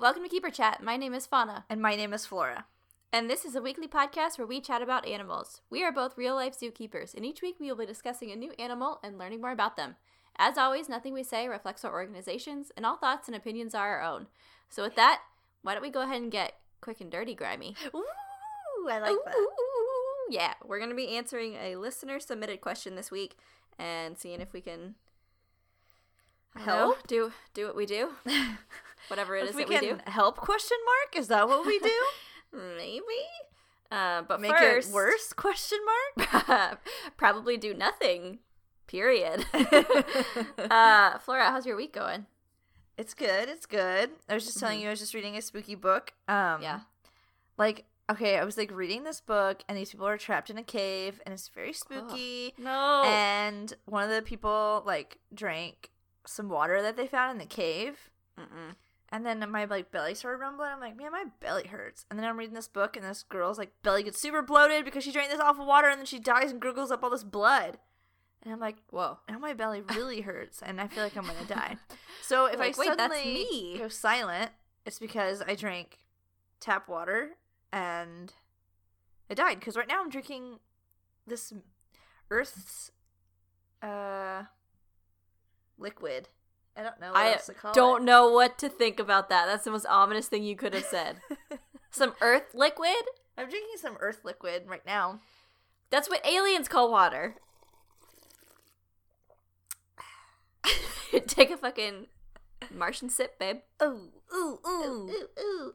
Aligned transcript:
welcome 0.00 0.22
to 0.22 0.28
Keeper 0.28 0.50
Chat. 0.50 0.82
My 0.82 0.96
name 0.96 1.14
is 1.14 1.26
Fauna, 1.26 1.64
And 1.68 1.80
my 1.80 1.94
name 1.96 2.12
is 2.12 2.26
Flora. 2.26 2.66
and 3.12 3.28
this 3.28 3.44
is 3.44 3.54
a 3.54 3.62
weekly 3.62 3.88
podcast 3.88 4.38
where 4.38 4.46
we 4.46 4.60
chat 4.60 4.82
about 4.82 5.06
animals. 5.06 5.60
We 5.70 5.82
are 5.84 5.92
both 5.92 6.16
real 6.16 6.34
life 6.34 6.58
zookeepers, 6.58 7.14
and 7.14 7.24
each 7.24 7.42
week 7.42 7.56
we 7.60 7.68
will 7.68 7.76
be 7.76 7.86
discussing 7.86 8.30
a 8.30 8.36
new 8.36 8.52
animal 8.58 8.98
and 9.02 9.18
learning 9.18 9.40
more 9.40 9.50
about 9.52 9.76
them. 9.76 9.96
As 10.36 10.56
always, 10.56 10.88
nothing 10.88 11.12
we 11.12 11.22
say 11.22 11.48
reflects 11.48 11.84
our 11.84 11.92
organizations, 11.92 12.72
and 12.76 12.86
all 12.86 12.96
thoughts 12.96 13.28
and 13.28 13.36
opinions 13.36 13.74
are 13.74 13.98
our 13.98 14.02
own. 14.02 14.26
So, 14.70 14.82
with 14.82 14.94
that, 14.96 15.20
why 15.62 15.74
don't 15.74 15.82
we 15.82 15.90
go 15.90 16.02
ahead 16.02 16.22
and 16.22 16.30
get 16.32 16.54
quick 16.80 17.00
and 17.00 17.10
dirty, 17.10 17.34
grimy? 17.34 17.74
Ooh, 17.94 18.04
I 18.88 18.98
like 19.00 19.10
Ooh, 19.12 19.22
that. 19.26 19.34
ooh. 19.36 20.32
Yeah, 20.32 20.54
we're 20.64 20.78
going 20.78 20.90
to 20.90 20.96
be 20.96 21.16
answering 21.16 21.54
a 21.56 21.76
listener 21.76 22.20
submitted 22.20 22.60
question 22.60 22.94
this 22.94 23.10
week 23.10 23.36
and 23.78 24.16
seeing 24.16 24.40
if 24.40 24.52
we 24.52 24.60
can 24.60 24.94
don't 26.56 26.66
know, 26.66 26.72
Help? 26.72 27.06
do 27.08 27.32
do 27.52 27.66
what 27.66 27.74
we 27.76 27.84
do, 27.86 28.10
whatever 29.08 29.36
it 29.36 29.44
If 29.44 29.50
is 29.50 29.56
we 29.56 29.64
that 29.64 29.80
we 29.82 29.88
do. 29.88 29.98
help 30.06 30.36
question 30.36 30.76
mark? 30.84 31.16
Is 31.20 31.28
that 31.28 31.48
what 31.48 31.66
we 31.66 31.78
do? 31.78 32.00
Maybe. 32.52 33.02
Uh, 33.90 34.22
but 34.22 34.40
Make 34.40 34.52
first, 34.56 34.90
it 34.90 34.94
worse? 34.94 35.32
Question 35.32 35.78
mark? 36.16 36.78
probably 37.16 37.56
do 37.56 37.74
nothing. 37.74 38.38
Period. 38.86 39.46
uh, 40.58 41.18
Flora, 41.18 41.50
how's 41.50 41.66
your 41.66 41.76
week 41.76 41.92
going? 41.92 42.26
It's 42.96 43.14
good. 43.14 43.48
It's 43.48 43.66
good. 43.66 44.10
I 44.28 44.34
was 44.34 44.44
just 44.44 44.58
telling 44.60 44.78
Mhm. 44.78 44.82
you 44.82 44.86
I 44.88 44.90
was 44.90 45.00
just 45.00 45.14
reading 45.14 45.36
a 45.36 45.42
spooky 45.42 45.74
book. 45.74 46.12
Um 46.28 46.60
Yeah. 46.62 46.80
Like 47.56 47.84
okay, 48.10 48.38
I 48.38 48.44
was 48.44 48.58
like 48.58 48.70
reading 48.72 49.04
this 49.04 49.20
book 49.20 49.62
and 49.68 49.78
these 49.78 49.90
people 49.90 50.06
are 50.06 50.18
trapped 50.18 50.50
in 50.50 50.58
a 50.58 50.62
cave 50.64 51.20
and 51.24 51.32
it's 51.32 51.48
very 51.48 51.72
spooky. 51.72 52.52
No. 52.58 53.02
And 53.06 53.72
one 53.86 54.02
of 54.04 54.10
the 54.10 54.20
people 54.22 54.82
like 54.84 55.18
drank 55.32 55.90
some 56.26 56.48
water 56.48 56.82
that 56.82 56.96
they 56.96 57.06
found 57.06 57.30
in 57.32 57.38
the 57.38 57.46
cave. 57.46 58.10
Mm-mm. 58.38 58.74
And 59.12 59.26
then 59.26 59.44
my 59.50 59.64
like 59.64 59.90
belly 59.90 60.14
started 60.14 60.38
rumbling. 60.38 60.70
I'm 60.70 60.78
like, 60.80 60.96
man, 60.96 61.10
my 61.10 61.24
belly 61.40 61.66
hurts. 61.66 62.06
And 62.10 62.18
then 62.18 62.26
I'm 62.26 62.36
reading 62.38 62.54
this 62.54 62.68
book, 62.68 62.96
and 62.96 63.04
this 63.04 63.24
girl's 63.24 63.58
like 63.58 63.72
belly 63.82 64.04
gets 64.04 64.20
super 64.20 64.40
bloated 64.42 64.84
because 64.84 65.02
she 65.02 65.10
drank 65.12 65.30
this 65.30 65.40
awful 65.40 65.66
water, 65.66 65.88
and 65.88 65.98
then 65.98 66.06
she 66.06 66.20
dies 66.20 66.52
and 66.52 66.60
gurgles 66.60 66.90
up 66.92 67.02
all 67.02 67.10
this 67.10 67.24
blood. 67.24 67.78
And 68.42 68.52
I'm 68.54 68.60
like, 68.60 68.76
Whoa. 68.90 69.18
now 69.28 69.38
my 69.38 69.52
belly 69.52 69.80
really 69.94 70.20
hurts, 70.20 70.62
and 70.62 70.80
I 70.80 70.86
feel 70.86 71.02
like 71.02 71.16
I'm 71.16 71.24
gonna 71.26 71.44
die. 71.48 71.76
So 72.22 72.46
if 72.46 72.60
Like, 72.60 72.78
I 72.78 72.84
suddenly 72.84 73.24
me. 73.24 73.78
go 73.78 73.88
silent, 73.88 74.52
it's 74.86 75.00
because 75.00 75.42
I 75.44 75.56
drank 75.56 75.98
tap 76.60 76.88
water 76.88 77.30
and 77.72 78.32
I 79.28 79.34
died. 79.34 79.58
Because 79.58 79.76
right 79.76 79.88
now 79.88 80.00
I'm 80.00 80.10
drinking 80.10 80.60
this 81.26 81.52
Earth's 82.30 82.92
uh 83.82 84.44
liquid. 85.76 86.28
I 86.76 86.82
don't 86.82 87.00
know 87.00 87.08
what 87.08 87.16
I 87.16 87.32
else 87.32 87.46
to 87.46 87.54
call 87.54 87.72
Don't 87.72 88.02
it. 88.02 88.04
know 88.04 88.30
what 88.30 88.58
to 88.58 88.68
think 88.68 89.00
about 89.00 89.28
that. 89.28 89.46
That's 89.46 89.64
the 89.64 89.70
most 89.70 89.86
ominous 89.86 90.28
thing 90.28 90.42
you 90.44 90.56
could 90.56 90.72
have 90.74 90.84
said. 90.84 91.16
Some 91.90 92.14
earth 92.20 92.54
liquid? 92.54 92.94
I'm 93.36 93.48
drinking 93.48 93.76
some 93.78 93.96
earth 94.00 94.20
liquid 94.24 94.64
right 94.66 94.84
now. 94.86 95.20
That's 95.90 96.08
what 96.08 96.24
aliens 96.26 96.68
call 96.68 96.90
water. 96.92 97.34
Take 101.26 101.50
a 101.50 101.56
fucking 101.56 102.06
Martian 102.72 103.08
sip, 103.08 103.38
babe. 103.38 103.58
Ooh, 103.82 104.10
ooh, 104.34 104.58
ooh. 104.66 105.10
ooh, 105.10 105.26
ooh. 105.40 105.72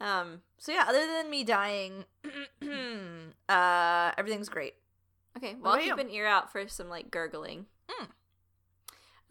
Um, 0.00 0.40
So 0.58 0.72
yeah, 0.72 0.84
other 0.88 1.06
than 1.06 1.28
me 1.30 1.44
dying, 1.44 2.04
uh, 3.48 4.12
everything's 4.16 4.48
great. 4.48 4.74
okay, 5.36 5.54
well, 5.60 5.72
I'll 5.74 5.78
keep 5.78 5.88
you? 5.88 5.96
an 5.96 6.10
ear 6.10 6.26
out 6.26 6.50
for 6.50 6.66
some 6.68 6.88
like 6.88 7.10
gurgling. 7.10 7.66
Mm. 7.90 8.08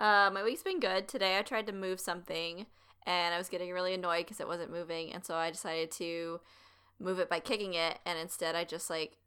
Uh, 0.02 0.32
my 0.34 0.42
week's 0.44 0.64
been 0.64 0.80
good. 0.80 1.08
Today 1.08 1.38
I 1.38 1.44
tried 1.44 1.68
to 1.68 1.74
move 1.74 2.00
something 2.00 2.66
and 3.06 3.36
I 3.36 3.38
was 3.38 3.50
getting 3.50 3.72
really 3.72 3.94
annoyed 3.94 4.26
because 4.26 4.40
it 4.40 4.48
wasn't 4.48 4.72
moving, 4.72 5.14
and 5.14 5.24
so 5.24 5.36
I 5.36 5.52
decided 5.52 5.92
to 5.92 6.40
move 7.00 7.20
it 7.20 7.30
by 7.30 7.40
kicking 7.40 7.74
it, 7.74 7.98
and 8.06 8.18
instead 8.20 8.56
I 8.56 8.64
just 8.64 8.90
like 8.90 9.18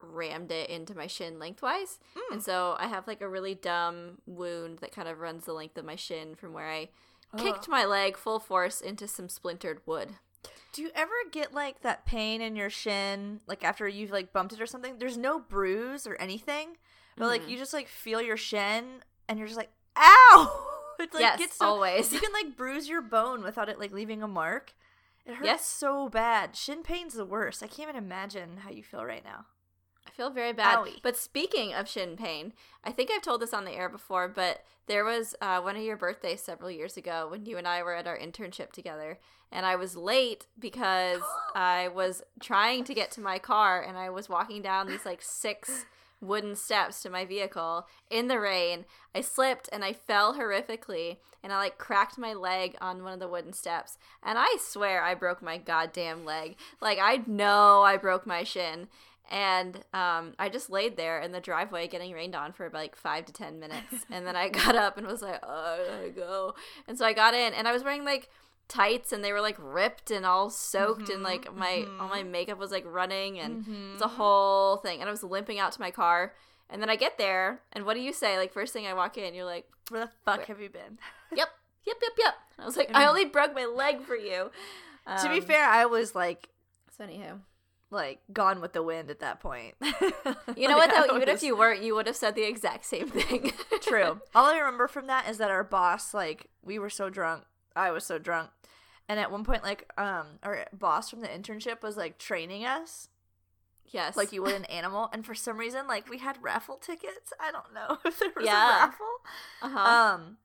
rammed 0.00 0.52
it 0.52 0.68
into 0.70 0.96
my 0.96 1.06
shin 1.06 1.38
lengthwise. 1.38 1.98
Mm. 2.16 2.34
And 2.34 2.42
so 2.42 2.76
I 2.78 2.86
have 2.88 3.06
like 3.06 3.20
a 3.20 3.28
really 3.28 3.54
dumb 3.54 4.18
wound 4.26 4.78
that 4.78 4.92
kind 4.92 5.08
of 5.08 5.18
runs 5.20 5.44
the 5.44 5.52
length 5.52 5.78
of 5.78 5.84
my 5.84 5.96
shin 5.96 6.34
from 6.34 6.52
where 6.52 6.68
I 6.70 6.88
kicked 7.36 7.64
Ugh. 7.64 7.68
my 7.68 7.84
leg 7.84 8.16
full 8.16 8.38
force 8.38 8.80
into 8.80 9.08
some 9.08 9.28
splintered 9.28 9.80
wood. 9.86 10.10
Do 10.72 10.82
you 10.82 10.90
ever 10.94 11.12
get 11.32 11.52
like 11.54 11.80
that 11.82 12.04
pain 12.06 12.40
in 12.40 12.54
your 12.54 12.70
shin, 12.70 13.40
like 13.46 13.64
after 13.64 13.88
you've 13.88 14.10
like 14.12 14.32
bumped 14.32 14.52
it 14.54 14.60
or 14.60 14.66
something? 14.66 14.98
There's 14.98 15.16
no 15.18 15.40
bruise 15.40 16.06
or 16.06 16.16
anything, 16.20 16.76
but 17.16 17.26
like 17.26 17.42
Mhm. 17.42 17.50
you 17.50 17.56
just 17.58 17.72
like 17.72 17.88
feel 17.88 18.20
your 18.22 18.36
shin, 18.36 19.02
and 19.28 19.38
you're 19.38 19.48
just 19.48 19.58
like, 19.58 19.70
ow! 19.96 20.62
It's 20.98 21.12
like 21.12 21.20
yes, 21.20 21.38
gets 21.38 21.56
so 21.58 21.66
always. 21.66 22.10
you 22.10 22.18
can 22.18 22.32
like 22.32 22.56
bruise 22.56 22.88
your 22.88 23.02
bone 23.02 23.42
without 23.42 23.68
it 23.68 23.78
like 23.78 23.92
leaving 23.92 24.22
a 24.22 24.26
mark. 24.28 24.72
It 25.26 25.34
hurts 25.34 25.46
Yes. 25.46 25.66
so 25.66 26.08
bad. 26.08 26.56
Shin 26.56 26.82
pain's 26.82 27.12
the 27.12 27.26
worst. 27.26 27.62
I 27.62 27.66
can't 27.66 27.90
even 27.90 27.96
imagine 28.02 28.56
how 28.64 28.70
you 28.70 28.82
feel 28.82 29.04
right 29.04 29.22
now. 29.22 29.44
I 30.06 30.10
feel 30.12 30.30
very 30.30 30.54
bad. 30.54 30.78
Owie. 30.78 31.02
But 31.02 31.18
speaking 31.18 31.74
of 31.74 31.86
shin 31.86 32.16
pain, 32.16 32.54
I 32.82 32.92
think 32.92 33.10
I've 33.10 33.20
told 33.20 33.42
this 33.42 33.52
on 33.52 33.66
the 33.66 33.72
air 33.72 33.90
before, 33.90 34.26
but 34.26 34.62
there 34.86 35.04
was 35.04 35.34
uh, 35.42 35.60
one 35.60 35.76
of 35.76 35.82
your 35.82 35.98
birthdays 35.98 36.40
several 36.40 36.70
years 36.70 36.96
ago 36.96 37.28
when 37.30 37.44
you 37.44 37.58
and 37.58 37.68
I 37.68 37.82
were 37.82 37.94
at 37.94 38.06
our 38.06 38.16
internship 38.18 38.72
together, 38.72 39.18
and 39.52 39.66
I 39.66 39.76
was 39.76 39.96
late 39.96 40.46
because 40.58 41.20
I 41.54 41.88
was 41.88 42.22
trying 42.40 42.84
to 42.84 42.94
get 42.94 43.10
to 43.12 43.20
my 43.20 43.38
car 43.38 43.82
and 43.82 43.98
I 43.98 44.08
was 44.08 44.30
walking 44.30 44.62
down 44.62 44.86
these 44.86 45.04
like 45.04 45.20
six 45.20 45.84
wooden 46.20 46.56
steps 46.56 47.02
to 47.02 47.10
my 47.10 47.24
vehicle 47.24 47.86
in 48.10 48.28
the 48.28 48.40
rain. 48.40 48.84
I 49.14 49.20
slipped 49.20 49.68
and 49.72 49.84
I 49.84 49.92
fell 49.92 50.34
horrifically 50.34 51.18
and 51.42 51.52
I 51.52 51.58
like 51.58 51.78
cracked 51.78 52.18
my 52.18 52.34
leg 52.34 52.76
on 52.80 53.02
one 53.02 53.12
of 53.12 53.20
the 53.20 53.28
wooden 53.28 53.52
steps. 53.52 53.98
And 54.22 54.38
I 54.38 54.56
swear 54.60 55.02
I 55.02 55.14
broke 55.14 55.42
my 55.42 55.58
goddamn 55.58 56.24
leg. 56.24 56.56
Like 56.80 56.98
I 57.00 57.22
know 57.26 57.82
I 57.82 57.96
broke 57.96 58.26
my 58.26 58.44
shin. 58.44 58.88
And 59.28 59.76
um, 59.92 60.34
I 60.38 60.48
just 60.48 60.70
laid 60.70 60.96
there 60.96 61.20
in 61.20 61.32
the 61.32 61.40
driveway 61.40 61.88
getting 61.88 62.12
rained 62.12 62.36
on 62.36 62.52
for 62.52 62.70
like 62.72 62.94
five 62.94 63.24
to 63.26 63.32
ten 63.32 63.58
minutes. 63.58 64.06
And 64.10 64.26
then 64.26 64.36
I 64.36 64.48
got 64.50 64.76
up 64.76 64.98
and 64.98 65.06
was 65.06 65.22
like, 65.22 65.40
oh, 65.42 65.82
I 65.82 65.90
gotta 65.90 66.10
go. 66.10 66.54
And 66.86 66.96
so 66.96 67.04
I 67.04 67.12
got 67.12 67.34
in 67.34 67.52
and 67.52 67.66
I 67.66 67.72
was 67.72 67.82
wearing 67.82 68.04
like 68.04 68.28
tights 68.68 69.12
and 69.12 69.22
they 69.22 69.32
were 69.32 69.40
like 69.40 69.56
ripped 69.58 70.10
and 70.10 70.26
all 70.26 70.50
soaked 70.50 71.08
and 71.08 71.18
mm-hmm, 71.18 71.24
like 71.24 71.54
my 71.54 71.86
all 72.00 72.08
my 72.08 72.20
mm-hmm. 72.20 72.32
makeup 72.32 72.58
was 72.58 72.70
like 72.70 72.84
running 72.86 73.38
and 73.38 73.64
it's 73.94 74.02
a 74.02 74.06
mm-hmm. 74.06 74.16
whole 74.16 74.76
thing. 74.78 75.00
And 75.00 75.08
I 75.08 75.10
was 75.10 75.22
limping 75.22 75.58
out 75.58 75.72
to 75.72 75.80
my 75.80 75.90
car. 75.90 76.34
And 76.68 76.82
then 76.82 76.90
I 76.90 76.96
get 76.96 77.16
there 77.16 77.60
and 77.72 77.84
what 77.84 77.94
do 77.94 78.00
you 78.00 78.12
say? 78.12 78.38
Like 78.38 78.52
first 78.52 78.72
thing 78.72 78.86
I 78.86 78.94
walk 78.94 79.16
in, 79.18 79.34
you're 79.34 79.44
like, 79.44 79.66
Where 79.90 80.04
the 80.04 80.10
fuck 80.24 80.38
Where- 80.38 80.46
have 80.46 80.60
you 80.60 80.68
been? 80.68 80.98
Yep, 81.36 81.48
yep, 81.84 81.96
yep, 82.00 82.12
yep. 82.18 82.34
And 82.56 82.62
I 82.62 82.66
was 82.66 82.76
like, 82.76 82.90
I 82.94 83.06
only 83.06 83.24
broke 83.24 83.54
my 83.54 83.64
leg 83.64 84.02
for 84.02 84.16
you. 84.16 84.50
to 85.20 85.28
be 85.28 85.40
Um, 85.40 85.42
fair, 85.42 85.64
I 85.68 85.86
was 85.86 86.14
like 86.14 86.48
So 86.96 87.04
anywho. 87.04 87.40
like 87.90 88.20
gone 88.32 88.60
with 88.60 88.72
the 88.72 88.82
wind 88.82 89.10
at 89.10 89.20
that 89.20 89.40
point. 89.40 89.74
You 90.56 90.68
know 90.68 90.76
Like, 90.76 90.88
what 90.88 91.08
though? 91.08 91.14
I 91.14 91.16
Even 91.16 91.28
if 91.28 91.42
you 91.42 91.56
weren't, 91.56 91.82
you 91.82 91.94
would 91.94 92.06
have 92.06 92.16
said 92.16 92.34
the 92.34 92.48
exact 92.48 92.86
same 92.86 93.08
thing. 93.08 93.52
True. 93.82 94.20
All 94.34 94.46
I 94.46 94.56
remember 94.58 94.88
from 94.88 95.06
that 95.08 95.28
is 95.28 95.38
that 95.38 95.50
our 95.50 95.64
boss, 95.64 96.14
like, 96.14 96.48
we 96.62 96.78
were 96.78 96.88
so 96.88 97.10
drunk. 97.10 97.44
I 97.76 97.90
was 97.90 98.04
so 98.04 98.18
drunk. 98.18 98.50
And 99.08 99.20
at 99.20 99.30
one 99.30 99.44
point, 99.44 99.62
like, 99.62 99.90
um, 99.96 100.26
our 100.42 100.66
boss 100.72 101.10
from 101.10 101.20
the 101.20 101.28
internship 101.28 101.82
was 101.82 101.96
like 101.96 102.18
training 102.18 102.64
us 102.64 103.08
yes. 103.92 104.16
like 104.16 104.32
you 104.32 104.42
would 104.42 104.54
an 104.54 104.64
animal. 104.66 105.08
And 105.12 105.24
for 105.24 105.34
some 105.34 105.58
reason, 105.58 105.86
like, 105.86 106.08
we 106.08 106.18
had 106.18 106.42
raffle 106.42 106.76
tickets. 106.76 107.32
I 107.40 107.52
don't 107.52 107.72
know 107.72 107.98
if 108.04 108.18
there 108.18 108.30
was 108.36 108.44
Yeah. 108.44 108.66
a 108.84 108.86
raffle. 108.86 109.06
Uh-huh. 109.62 109.78
Um, 109.78 110.36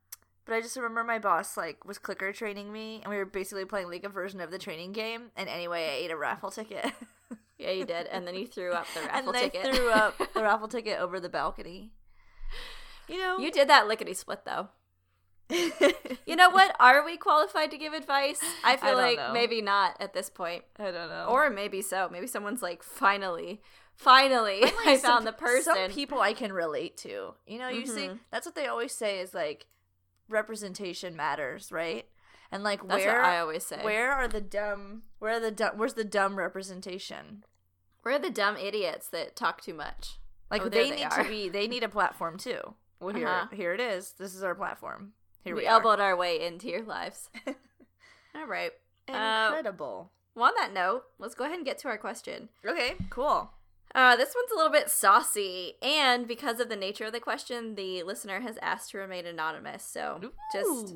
but 0.45 0.55
I 0.55 0.61
just 0.61 0.75
remember 0.75 1.03
my 1.03 1.19
boss 1.19 1.55
like 1.55 1.85
was 1.85 1.97
clicker 1.97 2.33
training 2.33 2.71
me, 2.71 2.99
and 3.03 3.11
we 3.11 3.17
were 3.17 3.25
basically 3.25 3.65
playing 3.65 3.89
like 3.89 4.03
a 4.03 4.09
version 4.09 4.41
of 4.41 4.51
the 4.51 4.57
training 4.57 4.91
game. 4.91 5.31
And 5.37 5.47
anyway, 5.47 5.87
I 5.87 6.03
ate 6.03 6.11
a 6.11 6.17
raffle 6.17 6.49
ticket, 6.51 6.91
yeah, 7.59 7.71
you 7.71 7.85
did. 7.85 8.07
And 8.07 8.27
then 8.27 8.35
you 8.35 8.47
threw 8.47 8.73
up 8.73 8.87
the 8.93 9.01
and 9.01 9.09
raffle 9.27 9.33
then 9.33 9.43
ticket. 9.43 9.65
I 9.67 9.75
threw 9.75 9.91
up 9.91 10.33
the 10.33 10.41
raffle 10.43 10.67
ticket 10.67 10.99
over 10.99 11.19
the 11.19 11.29
balcony. 11.29 11.91
You 13.07 13.19
know, 13.19 13.37
you 13.37 13.51
did 13.51 13.69
that 13.69 13.87
lickety 13.87 14.13
split 14.13 14.43
though. 14.45 14.69
You 16.25 16.35
know 16.37 16.49
what? 16.49 16.73
Are 16.79 17.03
we 17.03 17.17
qualified 17.17 17.71
to 17.71 17.77
give 17.77 17.93
advice? 17.93 18.39
I 18.63 18.77
feel 18.77 18.91
don't 18.91 19.01
like 19.01 19.17
know. 19.17 19.33
maybe 19.33 19.61
not 19.61 19.97
at 19.99 20.13
this 20.13 20.29
point. 20.29 20.63
I 20.79 20.85
don't 20.91 21.09
know. 21.09 21.25
Or 21.29 21.49
maybe 21.49 21.81
so. 21.81 22.07
Maybe 22.11 22.27
someone's 22.27 22.61
like, 22.61 22.83
finally, 22.83 23.61
finally, 23.95 24.61
Like, 24.61 24.73
I 24.87 24.97
found 24.97 25.27
the 25.27 25.33
person. 25.33 25.73
Some 25.75 25.91
people 25.91 26.21
I 26.21 26.33
can 26.33 26.53
relate 26.53 26.95
to. 26.97 27.33
You 27.45 27.59
know, 27.59 27.67
you 27.67 27.85
see, 27.85 28.07
Mhm. 28.07 28.19
that's 28.31 28.45
what 28.45 28.55
they 28.55 28.67
always 28.67 28.93
say 28.93 29.19
is 29.19 29.33
like 29.33 29.65
representation 30.29 31.15
matters, 31.15 31.71
right? 31.71 32.05
And 32.51 32.63
like 32.63 32.85
That's 32.87 33.05
where 33.05 33.21
I 33.21 33.39
always 33.39 33.65
say. 33.65 33.81
where 33.83 34.11
are 34.11 34.27
the 34.27 34.41
dumb? 34.41 35.03
Where 35.19 35.33
are 35.37 35.39
the 35.39 35.51
dumb? 35.51 35.73
Where's 35.77 35.93
the 35.93 36.03
dumb 36.03 36.35
representation? 36.37 37.43
Where 38.03 38.15
are 38.15 38.19
the 38.19 38.29
dumb 38.29 38.57
idiots 38.57 39.07
that 39.09 39.35
talk 39.35 39.61
too 39.61 39.73
much. 39.73 40.19
Like 40.49 40.63
Oh, 40.63 40.69
they 40.69 40.89
they 40.89 40.95
need 40.97 41.03
are. 41.05 41.23
to 41.23 41.29
be. 41.29 41.49
They 41.49 41.67
need 41.67 41.83
a 41.83 41.89
platform 41.89 42.37
too. 42.37 42.75
Well, 42.99 43.13
here, 43.15 43.27
Uh-huh. 43.27 43.55
here 43.55 43.73
it 43.73 43.79
is. 43.79 44.13
This 44.13 44.35
is 44.35 44.43
our 44.43 44.55
platform. 44.55 45.13
Here 45.43 45.55
we 45.55 45.61
we, 45.61 45.67
elbowed 45.67 45.99
our 45.99 46.15
way 46.15 46.39
into 46.39 46.67
your 46.67 46.83
lives. 46.83 47.29
All 48.35 48.45
right. 48.45 48.71
Uh, 49.09 49.47
Incredible. 49.47 50.11
Well, 50.35 50.45
on 50.45 50.53
that 50.57 50.73
note, 50.73 51.03
let's 51.19 51.35
go 51.35 51.43
ahead 51.43 51.57
and 51.57 51.65
get 51.65 51.77
to 51.79 51.87
our 51.87 51.97
question. 51.97 52.49
okay, 52.65 52.95
cool. 53.09 53.51
Uh, 53.93 54.15
this 54.15 54.33
one's 54.33 54.51
a 54.51 54.55
little 54.55 54.71
bit 54.71 54.89
saucy, 54.89 55.73
and 55.81 56.25
because 56.25 56.61
of 56.61 56.69
the 56.69 56.77
nature 56.77 57.05
of 57.05 57.11
the 57.11 57.19
question, 57.19 57.75
the 57.75 58.03
listener 58.03 58.39
has 58.39 58.57
asked 58.61 58.91
to 58.91 58.97
remain 58.97 59.25
anonymous. 59.25 59.83
So 59.83 60.31
just 60.53 60.95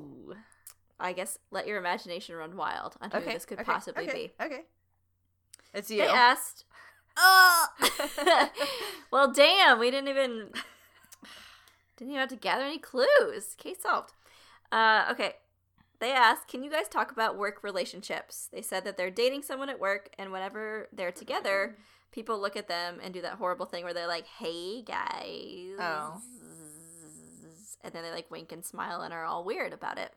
I 0.97 1.11
guess 1.11 1.37
let 1.51 1.67
your 1.67 1.77
imagination 1.77 2.35
run 2.35 2.55
wild 2.55 2.95
on 3.01 3.11
who 3.11 3.17
Okay. 3.17 3.33
this 3.33 3.45
could 3.45 3.59
okay, 3.59 3.65
possibly 3.71 4.07
okay, 4.07 4.31
be. 4.39 4.45
Okay. 4.45 4.61
It's 5.73 5.91
you. 5.91 5.97
They 5.97 6.07
asked. 6.07 6.63
Oh, 7.17 7.67
well, 9.11 9.31
damn, 9.31 9.77
we 9.77 9.91
didn't 9.91 10.07
even 10.07 10.51
didn't 11.97 12.11
even 12.11 12.19
have 12.19 12.29
to 12.29 12.37
gather 12.37 12.63
any 12.63 12.77
clues. 12.77 13.55
Case 13.57 13.81
solved. 13.81 14.13
Uh, 14.71 15.05
okay, 15.11 15.33
they 15.99 16.11
asked, 16.11 16.47
"Can 16.47 16.63
you 16.63 16.69
guys 16.71 16.87
talk 16.89 17.11
about 17.11 17.37
work 17.37 17.63
relationships?" 17.63 18.49
They 18.51 18.61
said 18.61 18.83
that 18.85 18.97
they're 18.97 19.11
dating 19.11 19.43
someone 19.43 19.69
at 19.69 19.79
work, 19.79 20.09
and 20.17 20.31
whenever 20.31 20.89
they're 20.91 21.11
together, 21.11 21.77
people 22.11 22.39
look 22.39 22.55
at 22.55 22.67
them 22.67 22.99
and 23.01 23.13
do 23.13 23.21
that 23.21 23.33
horrible 23.35 23.65
thing 23.65 23.83
where 23.83 23.93
they're 23.93 24.07
like, 24.07 24.25
"Hey 24.27 24.81
guys," 24.81 25.77
Oh. 25.79 26.21
and 27.83 27.93
then 27.93 28.03
they 28.03 28.11
like 28.11 28.31
wink 28.31 28.51
and 28.51 28.65
smile 28.65 29.01
and 29.01 29.13
are 29.13 29.25
all 29.25 29.43
weird 29.43 29.73
about 29.73 29.97
it. 29.97 30.13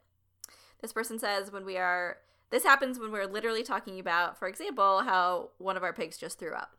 This 0.81 0.93
person 0.93 1.19
says 1.19 1.53
when 1.53 1.65
we 1.65 1.77
are 1.77 2.19
this 2.51 2.65
happens 2.65 2.99
when 2.99 3.13
we're 3.13 3.27
literally 3.27 3.63
talking 3.63 4.01
about, 4.01 4.39
for 4.39 4.49
example, 4.49 5.01
how 5.03 5.51
one 5.59 5.77
of 5.77 5.83
our 5.83 5.93
pigs 5.93 6.17
just 6.17 6.39
threw 6.39 6.55
up. 6.55 6.77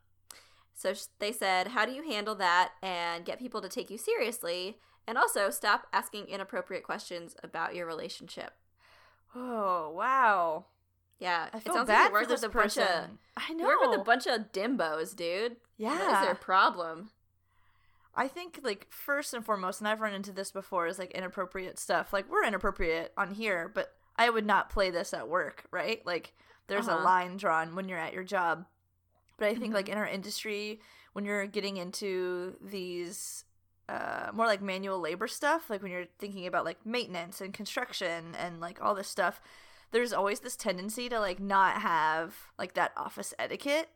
So 0.74 0.96
sh- 0.96 1.04
they 1.20 1.32
said, 1.32 1.68
How 1.68 1.86
do 1.86 1.92
you 1.92 2.02
handle 2.10 2.34
that 2.36 2.72
and 2.82 3.24
get 3.24 3.38
people 3.38 3.62
to 3.62 3.70
take 3.70 3.92
you 3.92 3.98
seriously? 4.00 4.80
And 5.10 5.18
also 5.18 5.50
stop 5.50 5.88
asking 5.92 6.28
inappropriate 6.28 6.84
questions 6.84 7.36
about 7.44 7.74
your 7.74 7.88
relationship. 7.88 8.52
Oh 9.36 9.90
wow. 9.96 10.66
Yeah, 11.18 11.50
I 11.52 11.58
it 11.58 11.64
sounds 11.66 11.88
bad 11.88 12.04
like 12.04 12.10
you 12.10 12.14
work 12.14 12.30
with 12.30 12.44
a 12.44 12.50
bunch 12.50 12.76
person. 12.76 12.84
of 12.84 13.10
I 13.50 13.54
know. 13.54 13.66
work 13.66 13.82
with 13.82 14.00
a 14.00 14.04
bunch 14.04 14.28
of 14.28 14.52
dimbos, 14.52 15.16
dude. 15.16 15.56
yeah. 15.78 15.98
What 15.98 16.14
is 16.22 16.26
their 16.28 16.36
problem? 16.36 17.10
I 18.16 18.28
think 18.28 18.60
like 18.64 18.86
first 18.92 19.34
and 19.34 19.44
foremost, 19.44 19.82
and 19.82 19.88
I've 19.88 20.00
run 20.02 20.14
into 20.14 20.32
this 20.32 20.52
before, 20.52 20.86
is 20.86 21.00
like 21.00 21.12
inappropriate 21.12 21.80
stuff. 21.80 22.14
Like 22.14 22.30
we're 22.30 22.46
inappropriate 22.46 23.12
on 23.18 23.32
here, 23.34 23.72
but 23.74 23.94
I 24.16 24.30
would 24.30 24.46
not 24.46 24.70
play 24.70 24.92
this 24.92 25.14
at 25.14 25.28
work, 25.28 25.66
right? 25.72 26.06
Like 26.06 26.34
there's 26.68 26.88
a 26.88 26.94
Uh-huh. 26.94 27.04
line 27.04 27.38
drawn 27.38 27.76
when 27.76 27.90
you're 27.90 27.98
at 27.98 28.14
your 28.14 28.24
job. 28.24 28.66
But 29.38 29.48
I 29.50 29.56
think 29.56 29.74
like 29.74 29.90
in 29.90 29.98
our 29.98 30.08
industry, 30.08 30.82
when 31.14 31.26
you're 31.26 31.48
getting 31.48 31.78
into 31.78 32.56
these 32.62 33.46
uh, 33.90 34.32
more 34.34 34.46
like 34.46 34.62
manual 34.62 35.00
labor 35.00 35.28
stuff, 35.28 35.70
like 35.70 35.82
when 35.82 35.92
you're 35.92 36.06
thinking 36.20 36.46
about 36.48 36.66
like 36.66 36.86
maintenance 36.86 37.42
and 37.42 37.54
construction 37.54 38.36
and 38.38 38.60
like 38.60 38.82
all 38.82 38.94
this 38.96 39.08
stuff, 39.08 39.42
there's 39.92 40.14
always 40.14 40.42
this 40.42 40.56
tendency 40.56 41.10
to 41.10 41.20
like 41.20 41.40
not 41.40 41.82
have 41.82 42.36
like 42.60 42.74
that 42.76 42.92
office 42.96 43.34
etiquette 43.40 43.90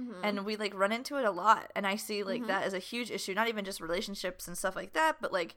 Mhm. 0.00 0.20
and 0.24 0.46
we 0.46 0.56
like 0.56 0.72
run 0.74 0.90
into 0.90 1.16
it 1.18 1.24
a 1.26 1.30
lot 1.30 1.70
and 1.76 1.86
i 1.86 1.96
see 1.96 2.22
like 2.24 2.42
Mhm. 2.42 2.46
that 2.46 2.62
as 2.62 2.72
a 2.72 2.78
huge 2.78 3.10
issue 3.10 3.34
not 3.34 3.46
even 3.48 3.62
just 3.62 3.78
relationships 3.78 4.48
and 4.48 4.56
stuff 4.56 4.74
like 4.74 4.94
that 4.94 5.16
but 5.20 5.34
like 5.34 5.54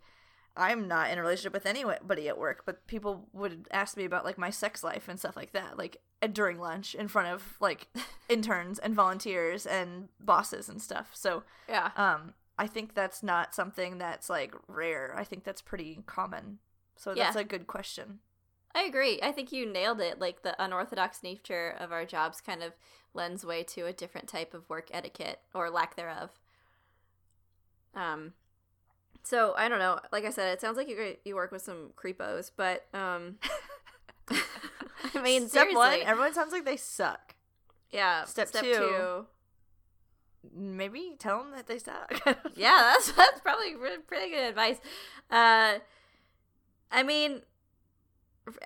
i'm 0.57 0.89
not 0.89 1.09
in 1.09 1.17
a 1.17 1.21
relationship 1.21 1.53
with 1.53 1.65
anybody 1.65 2.27
at 2.27 2.37
work 2.37 2.63
but 2.65 2.85
people 2.85 3.29
would 3.31 3.65
ask 3.71 3.95
me 3.95 4.03
about 4.03 4.25
like 4.25 4.37
my 4.37 4.49
sex 4.49 4.83
life 4.83 5.07
and 5.07 5.17
stuff 5.19 5.37
like 5.37 5.53
that 5.53 5.77
like 5.77 6.01
during 6.33 6.59
lunch 6.59 6.95
in 6.95 7.07
front 7.07 7.29
of 7.29 7.55
like 7.61 7.87
interns 8.27 8.77
and 8.77 8.93
volunteers 8.93 9.65
and 9.65 10.09
bosses 10.19 10.67
and 10.67 10.81
stuff 10.81 11.11
so 11.13 11.43
yeah. 11.69 11.91
um 11.95 12.33
i 12.57 12.67
think 12.67 12.93
that's 12.93 13.21
not 13.21 13.53
something 13.53 13.97
that's 13.97 14.29
like 14.29 14.53
rare 14.67 15.13
i 15.17 15.23
think 15.23 15.43
that's 15.43 15.61
pretty 15.61 15.99
common 16.05 16.59
so 16.95 17.13
that's 17.13 17.35
a 17.35 17.43
good 17.43 17.67
question 17.67 18.19
I 18.75 18.83
agree. 18.83 19.21
I 19.23 19.31
think 19.31 19.53
you 19.53 19.65
nailed 19.65 20.01
it. 20.01 20.19
Like 20.19 20.41
the 20.41 20.61
unorthodox 20.61 21.23
nature 21.23 21.75
of 21.79 21.93
our 21.93 22.05
jobs 22.05 22.41
kind 22.41 22.61
of 22.61 22.73
lends 23.13 23.45
way 23.45 23.63
to 23.63 23.85
a 23.85 23.93
different 23.93 24.27
type 24.27 24.53
of 24.53 24.69
work 24.69 24.89
etiquette 24.91 25.39
or 25.53 25.69
lack 25.69 25.95
thereof. 25.95 26.31
Um 27.95 28.33
so 29.23 29.53
I 29.57 29.69
don't 29.69 29.79
know. 29.79 29.99
Like 30.11 30.25
I 30.25 30.29
said, 30.29 30.51
it 30.51 30.59
sounds 30.59 30.75
like 30.75 30.89
you 30.89 31.15
you 31.23 31.35
work 31.35 31.53
with 31.53 31.61
some 31.61 31.91
creepos, 31.95 32.51
but 32.55 32.85
um 32.93 33.37
I 34.29 35.21
mean 35.21 35.47
step 35.47 35.69
seriously. 35.69 35.75
one 35.75 35.99
everyone 36.01 36.33
sounds 36.33 36.51
like 36.51 36.65
they 36.65 36.77
suck 36.77 37.35
yeah. 37.91 38.25
step 38.25 38.49
step 38.49 38.63
two. 38.63 38.73
two. 38.73 39.25
Maybe 40.53 41.15
tell 41.17 41.39
them 41.39 41.51
that 41.51 41.67
they 41.67 41.79
suck 41.79 42.11
Yeah, 42.55 42.91
that's 42.93 43.11
that's 43.11 43.39
probably 43.41 43.75
re- 43.75 43.97
pretty 44.05 44.31
good 44.31 44.43
advice. 44.49 44.77
Uh 45.31 45.79
I 46.91 47.03
mean 47.03 47.41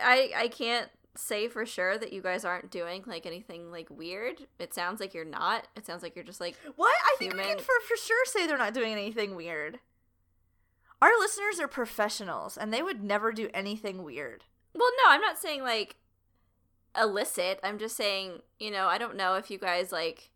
I 0.01 0.31
I 0.35 0.47
can't 0.47 0.89
say 1.15 1.47
for 1.47 1.65
sure 1.65 1.97
that 1.97 2.13
you 2.13 2.21
guys 2.21 2.45
aren't 2.45 2.71
doing 2.71 3.03
like 3.05 3.25
anything 3.25 3.71
like 3.71 3.89
weird. 3.89 4.47
It 4.57 4.73
sounds 4.73 4.99
like 4.99 5.13
you're 5.13 5.25
not. 5.25 5.67
It 5.75 5.85
sounds 5.85 6.01
like 6.03 6.15
you're 6.15 6.23
just 6.25 6.39
like 6.41 6.55
What? 6.75 6.93
I 7.05 7.15
think 7.19 7.33
we 7.33 7.39
Human- 7.39 7.57
can 7.57 7.63
for, 7.65 7.73
for 7.87 7.97
sure 7.97 8.25
say 8.25 8.47
they're 8.47 8.57
not 8.57 8.73
doing 8.73 8.91
anything 8.93 9.35
weird. 9.35 9.79
Our 11.01 11.11
listeners 11.19 11.59
are 11.59 11.67
professionals 11.67 12.57
and 12.57 12.73
they 12.73 12.81
would 12.81 13.01
never 13.03 13.31
do 13.31 13.49
anything 13.53 14.03
weird. 14.03 14.43
Well, 14.73 14.89
no, 15.03 15.11
I'm 15.11 15.21
not 15.21 15.37
saying 15.37 15.63
like 15.63 15.95
illicit. 16.99 17.59
I'm 17.63 17.77
just 17.79 17.95
saying, 17.95 18.41
you 18.59 18.71
know, 18.71 18.87
I 18.87 18.97
don't 18.97 19.15
know 19.15 19.35
if 19.35 19.49
you 19.49 19.57
guys 19.57 19.91
like 19.91 20.29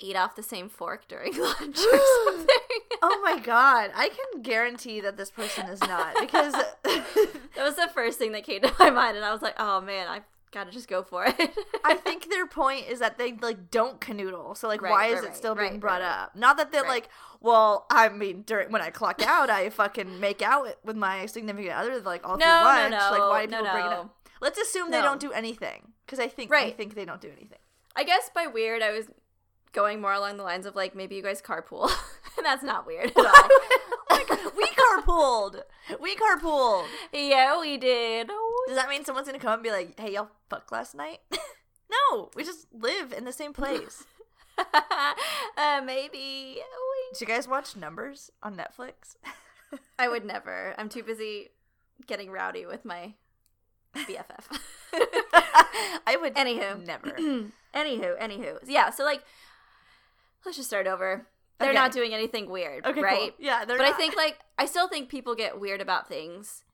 eat 0.00 0.16
off 0.16 0.36
the 0.36 0.42
same 0.42 0.68
fork 0.68 1.08
during 1.08 1.36
lunch 1.38 1.78
or 1.78 2.00
something. 2.26 2.46
Oh 3.00 3.20
my 3.22 3.38
god. 3.38 3.92
I 3.94 4.08
can 4.08 4.42
guarantee 4.42 5.00
that 5.02 5.16
this 5.16 5.30
person 5.30 5.66
is 5.68 5.80
not 5.80 6.16
because 6.20 6.52
that 6.82 7.44
was 7.56 7.76
the 7.76 7.88
first 7.94 8.18
thing 8.18 8.32
that 8.32 8.42
came 8.42 8.60
to 8.62 8.74
my 8.76 8.90
mind 8.90 9.16
and 9.16 9.24
I 9.24 9.32
was 9.32 9.40
like, 9.40 9.54
"Oh 9.56 9.80
man, 9.80 10.08
I've 10.08 10.24
got 10.50 10.64
to 10.64 10.72
just 10.72 10.88
go 10.88 11.04
for 11.04 11.24
it." 11.24 11.56
I 11.84 11.94
think 12.04 12.28
their 12.28 12.44
point 12.48 12.88
is 12.88 12.98
that 12.98 13.16
they 13.16 13.34
like 13.34 13.70
don't 13.70 14.00
canoodle. 14.00 14.56
So 14.56 14.66
like 14.66 14.82
Right, 14.82 14.90
why 14.90 15.06
is 15.06 15.14
right, 15.16 15.24
it 15.24 15.26
right, 15.28 15.36
still 15.36 15.54
being 15.54 15.72
right, 15.72 15.80
brought 15.80 16.00
right, 16.00 16.08
right. 16.08 16.22
up? 16.24 16.34
Not 16.34 16.56
that 16.56 16.72
they're 16.72 16.82
like, 16.82 17.08
well, 17.40 17.86
I 17.88 18.08
mean 18.08 18.42
during 18.42 18.72
when 18.72 18.82
I 18.82 18.90
clock 18.90 19.22
out 19.24 19.48
I 19.48 19.70
fucking 19.70 20.18
make 20.18 20.42
out 20.42 20.66
with 20.84 20.96
my 20.96 21.26
significant 21.26 21.74
other 21.74 22.00
like 22.00 22.26
all 22.26 22.36
no, 22.36 22.44
through 22.46 22.64
lunch. 22.64 22.90
no. 22.90 23.10
like 23.12 23.30
why 23.30 23.46
do 23.46 23.52
no, 23.52 23.58
people 23.58 23.72
bring 23.74 23.86
it 23.86 23.92
up? 23.92 24.16
Let's 24.40 24.58
assume 24.58 24.90
they 24.90 25.02
don't 25.02 25.20
do 25.20 25.30
anything 25.30 25.92
because 26.04 26.18
I 26.18 26.26
think 26.26 26.52
I 26.52 26.70
think 26.72 26.96
they 26.96 27.04
don't 27.04 27.20
do 27.20 27.28
anything. 27.28 27.58
I 27.94 28.04
guess 28.04 28.30
by 28.34 28.46
weird, 28.46 28.82
I 28.82 28.90
was 28.92 29.06
going 29.72 30.00
more 30.00 30.12
along 30.12 30.36
the 30.36 30.42
lines 30.42 30.66
of 30.66 30.74
like 30.76 30.94
maybe 30.94 31.14
you 31.16 31.22
guys 31.22 31.40
carpool, 31.42 31.90
and 32.36 32.44
that's 32.46 32.62
not 32.62 32.86
weird 32.86 33.10
at 33.10 33.16
all. 33.16 33.48
like, 34.10 34.28
we 34.56 34.66
carpooled. 34.78 35.62
We 36.00 36.16
carpooled. 36.16 36.86
yeah, 37.12 37.60
we 37.60 37.76
did. 37.76 38.28
Does 38.66 38.76
that 38.76 38.88
mean 38.88 39.04
someone's 39.04 39.26
gonna 39.28 39.38
come 39.38 39.54
and 39.54 39.62
be 39.62 39.70
like, 39.70 39.98
"Hey, 39.98 40.14
y'all 40.14 40.28
fuck 40.50 40.70
last 40.72 40.94
night"? 40.94 41.18
no, 41.90 42.30
we 42.34 42.44
just 42.44 42.66
live 42.72 43.12
in 43.12 43.24
the 43.24 43.32
same 43.32 43.52
place. 43.52 44.04
uh, 45.56 45.80
maybe 45.84 46.56
we- 46.58 47.08
Did 47.12 47.20
you 47.20 47.26
guys 47.26 47.46
watch 47.48 47.76
Numbers 47.76 48.30
on 48.42 48.56
Netflix? 48.56 49.16
I 49.98 50.08
would 50.08 50.24
never. 50.24 50.74
I'm 50.78 50.88
too 50.88 51.02
busy 51.02 51.48
getting 52.06 52.30
rowdy 52.30 52.66
with 52.66 52.84
my 52.84 53.14
BFF. 53.94 54.58
I 56.06 56.16
would 56.20 56.34
Anywho. 56.34 56.84
never. 56.86 57.10
anywho, 57.74 58.18
anywho, 58.20 58.58
yeah. 58.66 58.90
So 58.90 59.04
like, 59.04 59.22
let's 60.48 60.56
just 60.56 60.70
start 60.70 60.86
over. 60.86 61.26
They're 61.60 61.70
Okay. 61.70 61.78
not 61.78 61.92
doing 61.92 62.14
anything 62.14 62.48
weird, 62.48 62.86
Okay, 62.86 63.02
right? 63.02 63.18
cool. 63.18 63.30
Yeah, 63.38 63.64
they're 63.64 63.76
but 63.76 63.86
I 63.86 63.92
think 63.92 64.16
like 64.16 64.38
I 64.56 64.64
still 64.66 64.88
think 64.88 65.08
people 65.08 65.34
get 65.34 65.60
weird 65.60 65.80
about 65.80 66.08
things, 66.08 66.64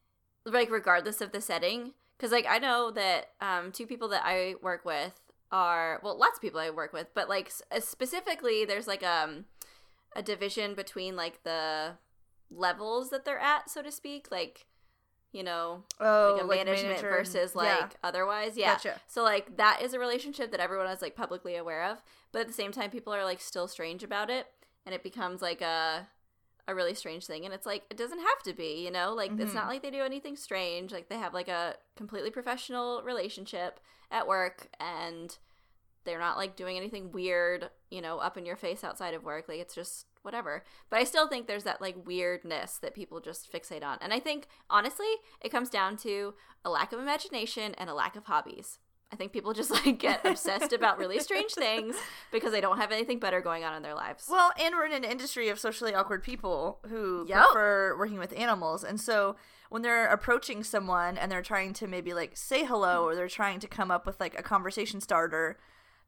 like 0.45 0.71
regardless 0.71 1.21
of 1.21 1.33
the 1.33 1.40
setting. 1.40 1.95
Because 2.16 2.31
like 2.31 2.47
I 2.49 2.59
know 2.59 2.90
that 2.93 3.31
um, 3.40 3.73
two 3.73 3.87
people 3.87 4.09
that 4.09 4.23
I 4.25 4.54
work 4.62 4.85
with 4.85 5.19
are 5.50 6.00
well, 6.04 6.16
lots 6.19 6.38
of 6.38 6.43
people 6.43 6.61
I 6.61 6.71
work 6.71 6.93
with, 6.93 7.09
but 7.14 7.28
like 7.28 7.50
uh, 7.73 7.81
specifically, 7.81 8.64
there's 8.64 8.87
like 8.87 9.02
um 9.02 9.47
a 10.14 10.23
division 10.23 10.75
between 10.75 11.16
like 11.16 11.43
the 11.43 11.95
levels 12.50 13.11
that 13.11 13.25
they're 13.25 13.38
at, 13.40 13.69
so 13.69 13.83
to 13.83 13.90
speak, 13.90 14.28
like 14.31 14.66
you 15.34 15.42
know, 15.42 15.82
oh, 16.00 16.38
like 16.46 16.60
a 16.62 16.64
management 16.64 16.88
manager- 17.02 17.10
versus 17.10 17.54
like 17.54 17.68
yeah. 17.68 17.88
otherwise. 18.02 18.56
Yeah. 18.56 18.74
Gotcha. 18.74 19.00
So 19.06 19.22
like 19.22 19.56
that 19.56 19.80
is 19.82 19.92
a 19.92 19.98
relationship 19.98 20.50
that 20.52 20.60
everyone 20.60 20.86
is 20.86 21.02
like 21.02 21.16
publicly 21.16 21.56
aware 21.56 21.84
of, 21.84 22.02
but 22.32 22.40
at 22.40 22.46
the 22.46 22.54
same 22.54 22.72
time 22.72 22.90
people 22.90 23.12
are 23.12 23.24
like 23.24 23.40
still 23.40 23.66
strange 23.68 24.02
about 24.02 24.30
it 24.30 24.46
and 24.86 24.94
it 24.94 25.02
becomes 25.02 25.42
like 25.42 25.60
a 25.60 26.08
a 26.66 26.74
really 26.74 26.94
strange 26.94 27.26
thing 27.26 27.44
and 27.44 27.52
it's 27.52 27.66
like 27.66 27.82
it 27.90 27.96
doesn't 27.98 28.20
have 28.20 28.42
to 28.44 28.54
be, 28.54 28.82
you 28.84 28.90
know? 28.90 29.12
Like 29.12 29.32
it's 29.38 29.50
Mhm. 29.52 29.54
not 29.56 29.66
like 29.68 29.82
they 29.82 29.90
do 29.90 30.02
anything 30.02 30.36
strange. 30.36 30.92
Like 30.92 31.08
they 31.10 31.18
have 31.18 31.34
like 31.34 31.48
a 31.48 31.74
completely 31.96 32.30
professional 32.30 33.02
relationship 33.02 33.80
at 34.10 34.26
work 34.26 34.68
and 34.80 35.36
they're 36.04 36.18
not 36.18 36.36
like 36.38 36.54
doing 36.56 36.76
anything 36.76 37.10
weird, 37.12 37.70
you 37.90 38.00
know, 38.00 38.18
up 38.18 38.36
in 38.38 38.46
your 38.46 38.56
face 38.56 38.82
outside 38.84 39.12
of 39.14 39.24
work. 39.24 39.46
Like 39.48 39.58
it's 39.58 39.74
just 39.74 40.06
whatever. 40.25 40.64
But 40.90 41.00
I 41.00 41.04
still 41.04 41.28
think 41.28 41.47
there's 41.47 41.64
that 41.64 41.81
like 41.81 42.07
weirdness 42.07 42.78
that 42.78 42.95
people 42.95 43.21
just 43.21 43.52
fixate 43.52 43.85
on. 43.85 43.99
And 44.00 44.12
I 44.12 44.21
think 44.21 44.47
honestly, 44.71 45.07
it 45.40 45.50
comes 45.50 45.71
down 45.71 45.97
to 45.99 46.35
a 46.64 46.71
lack 46.71 46.93
of 46.93 47.00
imagination 47.00 47.75
and 47.75 47.90
a 47.90 47.95
lack 47.95 48.16
of 48.16 48.25
hobbies. 48.25 48.78
I 49.12 49.16
think 49.16 49.33
people 49.33 49.52
just 49.52 49.71
like 49.87 49.99
get 49.99 50.25
obsessed 50.25 50.73
about 50.73 50.99
really 50.99 51.21
strange 51.21 51.52
things 51.52 51.97
because 52.33 52.52
they 52.52 52.61
don't 52.61 52.78
have 52.78 52.90
anything 52.90 53.19
better 53.21 53.40
going 53.40 53.62
on 53.62 53.75
in 53.76 53.83
their 53.83 53.95
lives. 53.95 54.26
Well, 54.28 54.52
and 54.61 54.75
we're 54.75 54.87
in 54.87 54.93
an 54.93 55.04
industry 55.04 55.49
of 55.50 55.59
socially 55.61 55.95
awkward 55.95 56.23
people 56.23 56.81
who 56.88 57.26
Yep. 57.28 57.45
prefer 57.45 57.97
working 57.99 58.19
with 58.19 58.37
animals. 58.37 58.83
And 58.83 59.00
so 59.00 59.37
when 59.69 59.83
they're 59.83 60.07
approaching 60.07 60.64
someone 60.64 61.16
and 61.16 61.31
they're 61.31 61.43
trying 61.43 61.73
to 61.75 61.87
maybe 61.87 62.12
like 62.12 62.37
say 62.37 62.64
hello 62.64 63.00
mm-hmm. 63.00 63.12
or 63.12 63.14
they're 63.14 63.28
trying 63.28 63.61
to 63.61 63.69
come 63.69 63.90
up 63.90 64.07
with 64.07 64.19
like 64.21 64.38
a 64.38 64.43
conversation 64.43 65.00
starter, 65.00 65.59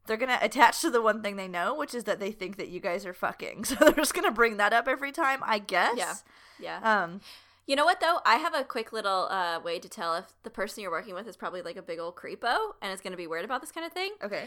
they're 0.07 0.17
going 0.17 0.35
to 0.35 0.43
attach 0.43 0.81
to 0.81 0.89
the 0.89 1.01
one 1.01 1.21
thing 1.21 1.35
they 1.35 1.47
know, 1.47 1.75
which 1.75 1.93
is 1.93 2.05
that 2.05 2.19
they 2.19 2.31
think 2.31 2.57
that 2.57 2.69
you 2.69 2.79
guys 2.79 3.05
are 3.05 3.13
fucking. 3.13 3.63
So 3.65 3.75
they're 3.75 3.91
just 3.91 4.13
going 4.13 4.25
to 4.25 4.31
bring 4.31 4.57
that 4.57 4.73
up 4.73 4.87
every 4.87 5.11
time, 5.11 5.39
I 5.43 5.59
guess. 5.59 5.97
Yeah. 5.97 6.15
yeah. 6.59 7.03
Um 7.03 7.21
You 7.67 7.75
know 7.75 7.85
what 7.85 7.99
though? 7.99 8.19
I 8.25 8.37
have 8.37 8.53
a 8.55 8.63
quick 8.63 8.91
little 8.93 9.27
uh, 9.29 9.59
way 9.63 9.77
to 9.79 9.89
tell 9.89 10.15
if 10.15 10.25
the 10.43 10.49
person 10.49 10.81
you're 10.81 10.91
working 10.91 11.13
with 11.13 11.27
is 11.27 11.35
probably 11.37 11.61
like 11.61 11.75
a 11.77 11.81
big 11.81 11.99
old 11.99 12.15
creepo 12.15 12.55
and 12.81 12.91
is 12.93 13.01
going 13.01 13.11
to 13.11 13.17
be 13.17 13.27
weird 13.27 13.45
about 13.45 13.59
this 13.61 13.71
kind 13.73 13.85
of 13.85 13.91
thing. 13.91 14.11
Okay. 14.23 14.45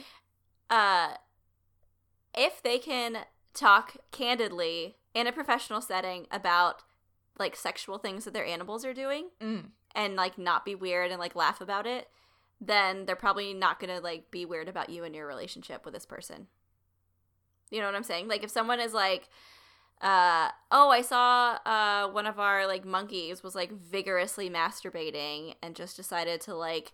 Uh, 0.70 1.10
if 2.36 2.62
they 2.62 2.78
can 2.78 3.18
talk 3.54 3.96
candidly 4.12 4.96
in 5.14 5.26
a 5.26 5.32
professional 5.32 5.80
setting 5.80 6.26
about 6.30 6.82
like 7.38 7.56
sexual 7.56 7.98
things 7.98 8.24
that 8.24 8.32
their 8.34 8.44
animals 8.46 8.84
are 8.84 8.94
doing 8.94 9.30
Mm. 9.40 9.64
and 9.94 10.14
like 10.16 10.38
not 10.38 10.64
be 10.64 10.74
weird 10.74 11.10
and 11.10 11.18
like 11.18 11.34
laugh 11.34 11.60
about 11.60 11.86
it, 11.86 12.08
then 12.60 13.06
they're 13.06 13.16
probably 13.16 13.54
not 13.54 13.80
going 13.80 13.94
to 13.94 14.00
like 14.00 14.30
be 14.30 14.44
weird 14.44 14.68
about 14.68 14.90
you 14.90 15.04
and 15.04 15.14
your 15.14 15.26
relationship 15.26 15.84
with 15.84 15.94
this 15.94 16.06
person. 16.06 16.46
You 17.70 17.80
know 17.80 17.86
what 17.86 17.94
I'm 17.94 18.02
saying? 18.02 18.28
Like 18.28 18.44
if 18.44 18.50
someone 18.50 18.80
is 18.80 18.92
like 18.92 19.28
uh 20.00 20.48
oh 20.70 20.88
i 20.88 21.02
saw 21.02 21.58
uh 21.66 22.08
one 22.08 22.26
of 22.26 22.38
our 22.38 22.66
like 22.66 22.86
monkeys 22.86 23.42
was 23.42 23.54
like 23.54 23.70
vigorously 23.70 24.48
masturbating 24.48 25.54
and 25.62 25.76
just 25.76 25.94
decided 25.94 26.40
to 26.40 26.54
like 26.54 26.92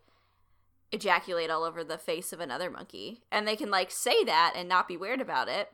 ejaculate 0.91 1.49
all 1.49 1.63
over 1.63 1.85
the 1.85 1.99
face 1.99 2.33
of 2.33 2.41
another 2.41 2.69
monkey 2.69 3.23
and 3.31 3.47
they 3.47 3.55
can 3.55 3.71
like 3.71 3.93
say 3.93 4.25
that 4.25 4.55
and 4.57 4.69
not 4.69 4.89
be 4.89 4.97
weird 4.97 5.21
about 5.21 5.49
it 5.49 5.71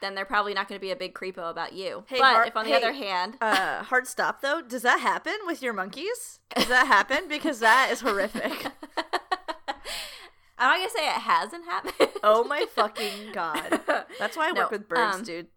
then 0.00 0.14
they're 0.14 0.24
probably 0.24 0.54
not 0.54 0.68
going 0.68 0.78
to 0.78 0.84
be 0.84 0.90
a 0.90 0.96
big 0.96 1.14
creepo 1.14 1.50
about 1.50 1.72
you 1.72 2.04
Hey, 2.08 2.18
but 2.18 2.34
Har- 2.34 2.46
if 2.46 2.56
on 2.56 2.64
the 2.64 2.70
hey, 2.70 2.76
other 2.76 2.92
hand 2.92 3.36
Uh, 3.40 3.82
hard 3.84 4.06
stop 4.06 4.40
though. 4.40 4.60
Does 4.62 4.82
that 4.82 5.00
happen 5.00 5.34
with 5.46 5.62
your 5.62 5.72
monkeys? 5.72 6.40
Does 6.56 6.68
that 6.68 6.86
happen? 6.86 7.28
Because 7.28 7.60
that 7.60 7.88
is 7.92 8.00
horrific. 8.00 8.66
i'm 10.56 10.70
not 10.70 10.76
going 10.76 10.88
to 10.88 10.94
say 10.96 11.06
it 11.06 11.12
hasn't 11.20 11.64
happened 11.64 12.10
Oh 12.22 12.44
my 12.44 12.64
fucking 12.74 13.32
god. 13.32 13.80
That's 14.18 14.36
why 14.36 14.48
I 14.48 14.52
work 14.56 14.70
with 14.70 14.88
birds, 14.88 15.16
um, 15.16 15.22
dude. 15.24 15.48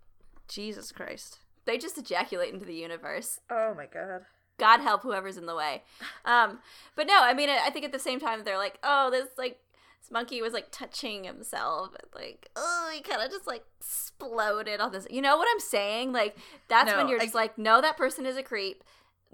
Jesus 0.47 0.91
Christ. 0.91 1.39
they 1.65 1.77
just 1.77 1.97
ejaculate 1.97 2.53
into 2.53 2.65
the 2.65 2.73
universe 2.75 3.39
Oh 3.49 3.73
my 3.75 3.85
god. 3.85 4.21
God 4.59 4.79
help 4.81 5.03
whoever's 5.03 5.37
in 5.37 5.45
the 5.45 5.53
way. 5.55 5.83
Um, 6.25 6.57
but 6.95 7.05
no, 7.05 7.19
I 7.21 7.35
mean, 7.35 7.47
I 7.47 7.69
think 7.69 7.85
at 7.85 7.91
the 7.91 7.99
same 7.99 8.19
time 8.19 8.43
they're 8.43 8.57
like, 8.57 8.79
oh, 8.81 9.11
this 9.11 9.27
like 9.37 9.59
this 10.01 10.11
monkey 10.11 10.41
was 10.41 10.53
like 10.53 10.67
touching 10.71 11.23
himself, 11.25 11.89
and, 11.89 12.09
like, 12.23 12.49
oh, 12.55 12.91
he 12.93 13.01
kind 13.01 13.21
of 13.21 13.29
just 13.31 13.47
like 13.47 13.63
exploded 13.79 14.79
on 14.79 14.91
this. 14.91 15.07
You 15.09 15.21
know 15.21 15.37
what 15.37 15.47
I'm 15.51 15.59
saying? 15.59 16.13
Like 16.13 16.37
that's 16.67 16.93
when 16.93 17.07
you're 17.07 17.19
I- 17.19 17.23
just 17.25 17.35
like, 17.35 17.57
no, 17.57 17.81
that 17.81 17.97
person 17.97 18.25
is 18.25 18.37
a 18.37 18.43
creep. 18.43 18.83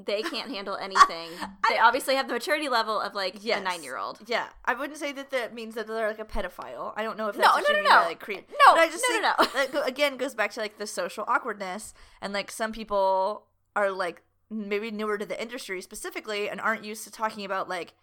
They 0.03 0.23
can't 0.23 0.49
handle 0.49 0.75
anything. 0.81 1.29
they 1.69 1.77
obviously 1.77 2.15
have 2.15 2.27
the 2.27 2.33
maturity 2.33 2.67
level 2.67 2.99
of 2.99 3.13
like 3.13 3.37
Yes. 3.43 3.59
a 3.59 3.63
nine 3.63 3.83
year 3.83 3.97
old. 3.97 4.19
Yeah, 4.25 4.47
I 4.65 4.73
wouldn't 4.73 4.97
say 4.97 5.11
that 5.11 5.29
that 5.29 5.53
means 5.53 5.75
that 5.75 5.85
they're 5.85 6.07
like 6.07 6.17
a 6.19 6.25
pedophile. 6.25 6.93
I 6.95 7.03
don't 7.03 7.17
know 7.17 7.27
if 7.27 7.35
No, 7.37 7.43
that's 7.55 7.69
no, 7.69 7.75
no, 7.75 7.83
by, 7.83 7.89
no. 8.01 8.07
like 8.07 8.19
creep. 8.19 8.49
No, 8.49 8.73
but 8.73 8.79
I 8.79 8.87
just 8.89 9.05
no, 9.07 9.13
think 9.13 9.23
no, 9.23 9.33
no. 9.39 9.45
that 9.53 9.71
go- 9.71 9.83
again 9.83 10.17
goes 10.17 10.33
back 10.33 10.51
to 10.53 10.59
like 10.61 10.79
the 10.79 10.87
social 10.87 11.25
awkwardness 11.27 11.93
and 12.21 12.33
like 12.33 12.49
some 12.49 12.71
people 12.71 13.45
are 13.75 13.91
like 13.91 14.23
maybe 14.49 14.89
newer 14.91 15.17
to 15.17 15.25
the 15.25 15.39
industry 15.39 15.81
specifically 15.81 16.49
and 16.49 16.59
aren't 16.59 16.83
used 16.83 17.03
to 17.03 17.11
talking 17.11 17.45
about 17.45 17.69
like 17.69 17.93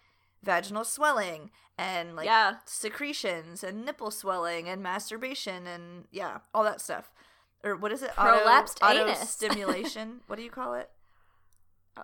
vaginal 0.43 0.83
swelling 0.83 1.51
and 1.77 2.15
like 2.15 2.25
Yeah. 2.25 2.55
secretions 2.65 3.63
and 3.63 3.85
nipple 3.85 4.11
swelling 4.11 4.67
and 4.69 4.81
masturbation 4.83 5.67
and 5.67 6.05
yeah, 6.11 6.39
all 6.53 6.63
that 6.63 6.81
stuff. 6.81 7.11
Or 7.63 7.75
what 7.75 7.91
is 7.91 8.01
it? 8.01 8.11
Prolapsed 8.11 8.79
auto, 8.81 9.05
anus. 9.05 9.29
stimulation. 9.29 10.21
what 10.27 10.35
do 10.37 10.41
you 10.43 10.49
call 10.49 10.73
it? 10.73 10.89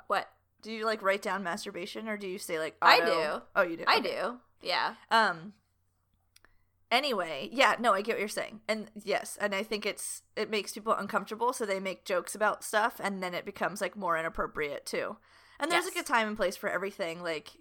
What 0.07 0.29
Do 0.61 0.71
you 0.71 0.85
like 0.85 1.01
write 1.01 1.21
down 1.21 1.43
masturbation 1.43 2.07
or 2.07 2.17
do 2.17 2.27
you 2.27 2.37
say 2.37 2.59
like 2.59 2.75
I 2.81 2.99
do. 2.99 3.41
Oh, 3.55 3.61
you 3.63 3.77
do. 3.77 3.83
I 3.87 3.97
Okay. 3.97 4.09
do, 4.21 4.37
yeah, 4.61 4.95
Um. 5.11 5.53
Anyway, 6.89 7.49
yeah, 7.51 7.75
no, 7.79 7.93
I 7.93 8.01
get 8.01 8.13
what 8.13 8.19
you're 8.19 8.29
saying, 8.29 8.61
and 8.69 8.89
yes, 9.03 9.37
and 9.41 9.53
I 9.53 9.61
think 9.61 9.85
it's 9.85 10.21
it 10.37 10.49
makes 10.49 10.71
people 10.71 10.93
uncomfortable, 10.93 11.51
so 11.51 11.65
they 11.65 11.81
make 11.81 12.05
jokes 12.05 12.33
about 12.33 12.63
stuff, 12.63 13.01
and 13.03 13.21
then 13.21 13.33
it 13.33 13.43
becomes 13.43 13.81
like 13.81 13.97
more 13.97 14.17
inappropriate 14.17 14.85
too. 14.85 15.17
And 15.59 15.69
there's 15.69 15.83
Yes. 15.83 15.95
like 15.95 16.05
a 16.05 16.07
time 16.07 16.29
and 16.29 16.37
place 16.37 16.55
for 16.55 16.69
everything. 16.69 17.21
Like, 17.21 17.57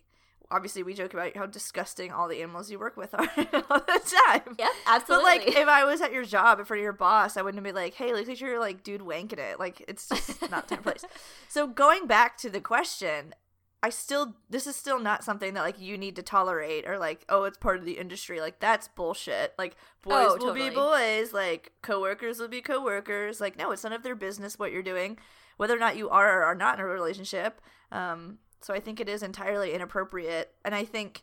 obviously, 0.50 0.82
we 0.82 0.94
joke 0.94 1.14
about 1.14 1.36
how 1.36 1.46
disgusting 1.46 2.12
all 2.12 2.28
the 2.28 2.40
animals 2.42 2.70
you 2.70 2.78
work 2.78 2.96
with 2.96 3.14
are 3.14 3.20
all 3.70 3.80
the 3.80 4.18
time. 4.26 4.56
yeah, 4.58 4.68
absolutely. 4.86 5.38
But 5.38 5.46
like, 5.46 5.56
if 5.56 5.68
I 5.68 5.84
was 5.84 6.00
at 6.00 6.12
your 6.12 6.24
job 6.24 6.58
in 6.58 6.64
front 6.64 6.80
of 6.80 6.84
your 6.84 6.92
boss, 6.92 7.36
I 7.36 7.42
wouldn't 7.42 7.62
be 7.62 7.72
like, 7.72 7.94
"Hey, 7.94 8.12
look 8.12 8.28
at 8.28 8.40
your 8.40 8.58
like 8.60 8.82
dude 8.82 9.00
wanking 9.00 9.38
it." 9.38 9.58
Like, 9.58 9.84
it's 9.88 10.08
just 10.10 10.50
not 10.50 10.68
time 10.68 10.82
place. 10.82 11.04
So 11.48 11.66
going 11.66 12.06
back 12.06 12.36
to 12.38 12.50
the 12.50 12.60
question, 12.60 13.34
I 13.82 13.90
still 13.90 14.34
this 14.50 14.66
is 14.66 14.74
still 14.74 14.98
not 14.98 15.22
something 15.22 15.54
that 15.54 15.62
like 15.62 15.78
you 15.78 15.96
need 15.96 16.16
to 16.16 16.22
tolerate 16.22 16.88
or 16.88 16.98
like 16.98 17.24
oh 17.28 17.44
it's 17.44 17.58
part 17.58 17.78
of 17.78 17.84
the 17.84 17.98
industry 17.98 18.40
like 18.40 18.58
that's 18.58 18.88
bullshit 18.88 19.54
like 19.58 19.76
boys 20.02 20.28
Oh, 20.30 20.38
will 20.40 20.54
be 20.54 20.70
boys 20.70 21.32
like 21.32 21.70
coworkers 21.82 22.40
will 22.40 22.48
be 22.48 22.62
coworkers 22.62 23.40
like 23.40 23.56
no 23.56 23.70
it's 23.70 23.84
none 23.84 23.92
of 23.92 24.02
their 24.02 24.16
business 24.16 24.58
what 24.58 24.72
you're 24.72 24.82
doing 24.82 25.18
whether 25.56 25.76
or 25.76 25.78
not 25.78 25.96
you 25.96 26.08
are 26.08 26.40
or 26.40 26.44
are 26.44 26.54
not 26.54 26.78
in 26.78 26.84
a 26.84 26.88
relationship 26.88 27.60
um 27.92 28.38
so 28.60 28.74
I 28.74 28.80
think 28.80 29.00
it 29.00 29.08
is 29.08 29.22
entirely 29.22 29.72
inappropriate 29.72 30.54
and 30.64 30.74
I 30.74 30.84
think 30.84 31.22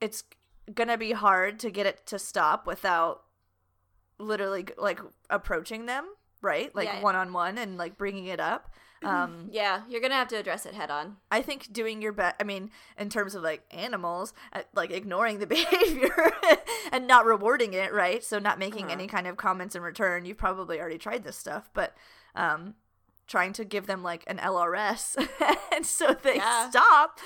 it's 0.00 0.24
gonna 0.74 0.98
be 0.98 1.12
hard 1.12 1.58
to 1.60 1.70
get 1.70 1.86
it 1.86 2.06
to 2.06 2.18
stop 2.18 2.66
without 2.66 3.22
literally 4.18 4.66
like 4.78 5.00
approaching 5.30 5.86
them 5.86 6.06
right? 6.42 6.72
Like 6.76 7.02
one 7.02 7.16
on 7.16 7.32
one 7.32 7.58
and 7.58 7.76
like 7.76 7.96
bringing 7.98 8.26
it 8.26 8.38
up. 8.38 8.70
Um 9.02 9.48
yeah, 9.50 9.82
you're 9.88 10.00
gonna 10.00 10.14
have 10.14 10.28
to 10.28 10.36
address 10.36 10.64
it 10.66 10.74
head 10.74 10.90
on. 10.90 11.16
i 11.30 11.42
think 11.42 11.72
doing 11.72 12.00
your 12.02 12.12
best 12.12 12.36
i 12.40 12.44
mean 12.44 12.70
in 12.98 13.08
terms 13.10 13.34
of 13.34 13.42
like 13.42 13.62
animals 13.70 14.32
uh, 14.52 14.62
like 14.74 14.90
ignoring 14.90 15.38
the 15.38 15.46
behavior 15.56 16.32
and 16.92 17.06
not 17.06 17.24
rewarding 17.26 17.72
it 17.74 17.92
right? 17.92 18.22
So 18.22 18.38
not 18.38 18.58
making 18.58 18.84
Uh-huh. 18.84 18.92
any 18.94 19.06
kind 19.06 19.26
of 19.26 19.36
comments 19.36 19.74
in 19.74 19.82
return. 19.82 20.24
You've 20.24 20.38
probably 20.38 20.78
already 20.80 20.98
tried 20.98 21.24
this 21.24 21.36
stuff 21.36 21.68
but 21.74 21.94
um 22.34 22.74
trying 23.26 23.52
to 23.52 23.64
give 23.64 23.86
them 23.86 24.02
like 24.02 24.24
an 24.26 24.38
lrs 24.38 25.16
and 25.74 25.84
so 25.84 26.14
they 26.22 26.36
Yeah. 26.36 26.70
stop 26.70 27.18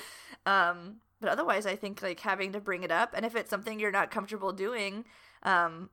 um 0.45 0.97
but 1.19 1.29
otherwise 1.29 1.65
i 1.65 1.75
think 1.75 2.01
like 2.01 2.19
having 2.21 2.51
to 2.53 2.59
bring 2.59 2.83
it 2.83 2.91
up 2.91 3.13
and 3.15 3.25
if 3.25 3.35
it's 3.35 3.49
something 3.49 3.79
you're 3.79 3.91
not 3.91 4.09
comfortable 4.11 4.51
doing 4.51 5.05
um 5.43 5.89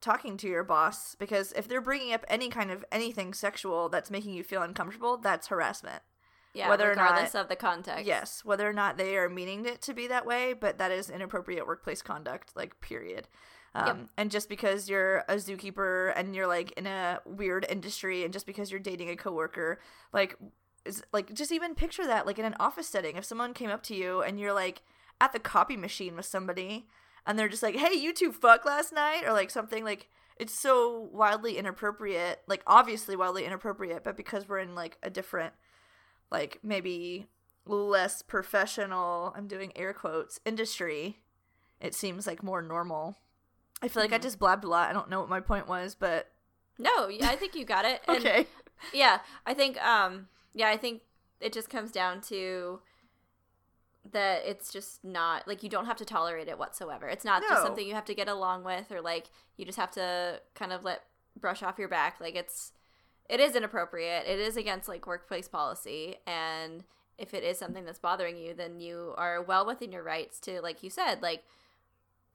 talking 0.00 0.36
to 0.36 0.46
your 0.48 0.62
boss 0.64 1.14
because 1.14 1.52
if 1.52 1.66
they're 1.66 1.80
bringing 1.80 2.12
up 2.12 2.24
any 2.28 2.48
kind 2.48 2.70
of 2.70 2.84
anything 2.92 3.32
sexual 3.32 3.88
that's 3.88 4.10
making 4.10 4.34
you 4.34 4.42
feel 4.44 4.62
uncomfortable 4.62 5.16
that's 5.16 5.46
harassment 5.48 6.02
Yeah, 6.52 6.68
Whether 6.68 6.86
or 6.86 6.90
regardless 6.90 7.34
of 7.34 7.48
the 7.48 7.56
context. 7.56 8.04
yes 8.06 8.44
whether 8.44 8.68
or 8.68 8.72
not 8.72 8.98
they 8.98 9.16
are 9.16 9.28
meaning 9.28 9.64
it 9.64 9.80
to 9.82 9.94
be 9.94 10.06
that 10.08 10.26
way 10.26 10.52
but 10.52 10.78
that 10.78 10.90
is 10.92 11.08
inappropriate 11.10 11.66
workplace 11.66 12.02
conduct 12.02 12.54
like 12.54 12.78
period 12.80 13.26
um, 13.76 13.86
Yep. 13.86 13.96
and 14.16 14.30
just 14.30 14.48
because 14.48 14.88
you're 14.88 15.18
a 15.28 15.34
zookeeper 15.36 16.12
and 16.16 16.34
you're 16.34 16.46
like 16.46 16.72
in 16.72 16.86
a 16.86 17.20
weird 17.26 17.66
industry 17.68 18.24
and 18.24 18.32
just 18.32 18.46
because 18.46 18.70
you're 18.70 18.80
dating 18.80 19.10
a 19.10 19.16
coworker 19.16 19.78
like 20.12 20.36
is 20.84 21.02
like 21.12 21.32
just 21.34 21.52
even 21.52 21.74
picture 21.74 22.06
that 22.06 22.26
like 22.26 22.38
in 22.38 22.44
an 22.44 22.56
office 22.58 22.88
setting 22.88 23.16
if 23.16 23.24
someone 23.24 23.52
came 23.52 23.70
up 23.70 23.82
to 23.82 23.94
you 23.94 24.22
and 24.22 24.40
you're 24.40 24.52
like 24.54 24.82
at 25.20 25.32
the 25.32 25.38
copy 25.38 25.76
machine 25.76 26.16
with 26.16 26.24
somebody 26.26 26.86
and 27.26 27.38
they're 27.38 27.48
just 27.48 27.62
like 27.62 27.76
hey 27.76 27.94
you 27.94 28.12
two 28.14 28.32
fuck 28.32 28.64
last 28.64 28.92
night 28.92 29.22
or 29.26 29.32
like 29.32 29.50
something 29.50 29.84
like 29.84 30.08
it's 30.38 30.54
so 30.54 31.08
wildly 31.12 31.58
inappropriate 31.58 32.40
like 32.46 32.62
obviously 32.66 33.16
wildly 33.16 33.44
inappropriate 33.44 34.02
but 34.04 34.16
because 34.16 34.48
we're 34.48 34.58
in 34.58 34.74
like 34.74 34.96
a 35.02 35.10
different 35.10 35.52
like 36.30 36.58
maybe 36.62 37.26
less 37.66 38.22
professional 38.22 39.34
i'm 39.36 39.48
doing 39.48 39.72
air 39.76 39.92
quotes 39.92 40.38
industry 40.44 41.18
it 41.80 41.94
seems 41.94 42.26
like 42.26 42.42
more 42.42 42.62
normal 42.62 43.16
i 43.82 43.88
feel 43.88 44.02
like 44.02 44.12
i 44.12 44.18
Mhm. 44.18 44.22
just 44.22 44.38
blabbed 44.38 44.64
a 44.64 44.68
lot 44.68 44.88
i 44.88 44.92
don't 44.92 45.10
know 45.10 45.20
what 45.20 45.28
my 45.28 45.40
point 45.40 45.66
was 45.68 45.94
but 45.94 46.30
No, 46.78 47.08
I 47.08 47.36
think 47.36 47.54
you 47.54 47.64
got 47.64 47.84
it. 47.86 48.02
And 48.08 48.18
okay 48.18 48.46
Yeah, 48.92 49.20
I 49.46 49.54
think 49.54 49.82
um 49.84 50.28
yeah, 50.54 50.68
I 50.68 50.76
think 50.76 51.02
it 51.40 51.52
just 51.52 51.68
comes 51.70 51.90
down 51.90 52.20
to 52.22 52.80
that 54.12 54.42
it's 54.46 54.72
just 54.72 55.02
not 55.04 55.46
like 55.48 55.62
you 55.62 55.68
don't 55.68 55.86
have 55.86 55.96
to 55.96 56.04
tolerate 56.04 56.48
it 56.48 56.58
whatsoever. 56.58 57.08
It's 57.08 57.24
not 57.24 57.42
No. 57.42 57.48
just 57.48 57.62
something 57.62 57.86
you 57.86 57.94
have 57.94 58.04
to 58.06 58.14
get 58.14 58.28
along 58.28 58.62
with 58.64 58.90
or 58.92 59.00
like 59.00 59.26
you 59.56 59.64
just 59.64 59.78
have 59.78 59.90
to 59.92 60.40
kind 60.54 60.72
of 60.72 60.84
let 60.84 61.02
brush 61.38 61.62
off 61.62 61.78
your 61.78 61.88
back. 61.88 62.20
Like 62.20 62.36
it's 62.36 62.72
it 63.28 63.40
is 63.40 63.56
inappropriate. 63.56 64.26
It 64.26 64.38
is 64.38 64.56
against 64.56 64.88
like 64.88 65.06
workplace 65.06 65.48
policy 65.48 66.16
and 66.26 66.84
if 67.18 67.32
it 67.34 67.42
is 67.42 67.58
something 67.58 67.84
that's 67.84 67.98
bothering 67.98 68.36
you, 68.36 68.52
then 68.54 68.78
you 68.78 69.14
are 69.16 69.42
well 69.42 69.64
within 69.66 69.90
your 69.90 70.02
rights 70.02 70.38
to 70.40 70.60
like 70.60 70.82
you 70.82 70.90
said, 70.90 71.22
like 71.22 71.42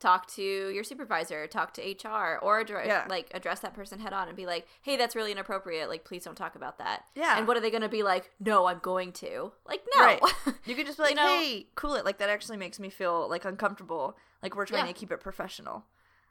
talk 0.01 0.27
to 0.34 0.41
your 0.41 0.84
supervisor, 0.84 1.48
talk 1.48 1.74
to 1.75 1.81
HR, 1.81 2.39
or 2.41 2.60
address, 2.60 2.88
Yeah. 2.88 3.05
like 3.08 3.29
address 3.34 3.60
that 3.62 3.74
person 3.74 4.00
head 4.00 4.12
on 4.12 4.27
and 4.27 4.36
be 4.36 4.46
like, 4.46 4.67
"Hey, 4.81 4.98
that's 4.98 5.15
really 5.15 5.31
inappropriate. 5.31 5.88
Like, 5.88 6.03
please 6.03 6.24
don't 6.25 6.36
talk 6.36 6.55
about 6.55 6.79
that." 6.79 7.05
yeah 7.15 7.38
And 7.38 7.48
what 7.48 7.55
are 7.55 7.62
they 7.62 7.72
going 7.72 7.84
to 7.84 7.89
be 7.89 8.03
like? 8.03 8.31
No, 8.39 8.65
I'm 8.65 8.79
going 8.79 9.13
to. 9.13 9.51
Like, 9.65 9.81
no. 9.96 10.01
Right. 10.03 10.22
you 10.65 10.75
could 10.75 10.86
just 10.88 10.98
be 10.98 11.03
like 11.03 11.12
You 11.12 11.15
know- 11.17 11.39
hey 11.39 11.67
cool 11.75 11.96
it 11.96 12.03
like 12.03 12.17
that 12.17 12.29
actually 12.29 12.58
makes 12.58 12.79
me 12.79 12.89
feel 12.89 13.29
like 13.29 13.46
uncomfortable 13.46 14.17
like 14.43 14.55
we're 14.55 14.65
trying 14.65 14.86
Yeah. 14.88 14.91
to 14.93 15.00
keep 15.00 15.12
it 15.12 15.20
professional 15.22 15.86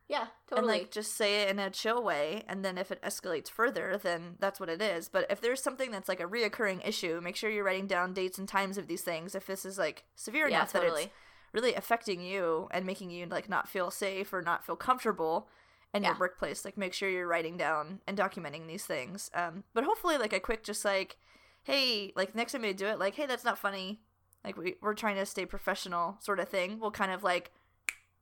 yeah, 0.09 0.27
totally. 0.49 0.59
and 0.73 0.81
like 0.83 0.91
just 0.91 1.15
say 1.17 1.43
it 1.43 1.51
in 1.51 1.61
a 1.61 1.71
chill 1.71 2.03
way 2.03 2.43
and 2.49 2.65
then 2.65 2.77
if 2.79 2.91
it 2.91 3.01
escalates 3.01 3.49
further 3.49 3.97
then 4.03 4.35
that's 4.41 4.59
what 4.59 4.69
it 4.69 4.83
is 4.83 5.09
but 5.09 5.25
if 5.31 5.41
there's 5.41 5.63
something 5.63 5.93
that's 5.93 6.09
like 6.09 6.19
a 6.19 6.25
reoccurring 6.25 6.85
issue 6.85 7.21
make 7.23 7.37
sure 7.37 7.49
you're 7.49 7.63
writing 7.63 7.87
down 7.87 8.13
dates 8.13 8.37
and 8.37 8.49
times 8.49 8.77
of 8.77 8.89
these 8.89 9.03
things 9.03 9.37
if 9.37 9.47
this 9.47 9.65
is 9.65 9.79
like 9.79 10.03
severe 10.17 10.49
yeah, 10.49 10.57
enough 10.57 10.73
that 10.73 10.83
totally. 10.83 11.03
it's 11.05 11.13
really 11.53 11.75
affecting 11.75 12.21
you 12.21 12.69
and 12.71 12.85
making 12.87 13.11
you 13.11 13.27
like 13.27 13.49
not 13.49 13.69
feel 13.69 13.91
safe 13.91 14.33
or 14.33 14.43
not 14.43 14.65
feel 14.65 14.77
comfortable 14.77 15.49
in 15.93 16.03
Yeah. 16.03 16.11
your 16.11 16.19
workplace. 16.19 16.65
Like 16.65 16.77
make 16.79 16.93
sure 16.95 17.11
you're 17.11 17.27
writing 17.27 17.57
down 17.57 18.01
and 18.07 18.17
documenting 18.17 18.67
these 18.67 18.85
things. 18.87 19.31
Um, 19.35 19.65
but 19.75 19.85
hopefully 19.85 20.17
like 20.19 20.33
a 20.33 20.41
quick 20.41 20.63
just 20.63 20.85
like, 20.85 21.17
hey, 21.65 22.13
like 22.17 22.35
next 22.35 22.53
time 22.53 22.65
you 22.65 22.73
do 22.75 22.87
it, 22.87 22.99
like 22.99 23.15
hey, 23.17 23.27
that's 23.27 23.45
not 23.45 23.59
funny. 23.59 24.01
Like 24.45 24.57
we 24.57 24.77
we're 24.81 24.95
trying 24.95 25.17
to 25.17 25.27
stay 25.27 25.45
professional, 25.47 26.17
sort 26.21 26.41
of 26.41 26.49
thing. 26.49 26.79
Will 26.79 26.91
kind 26.91 27.13
of 27.13 27.23
like 27.25 27.51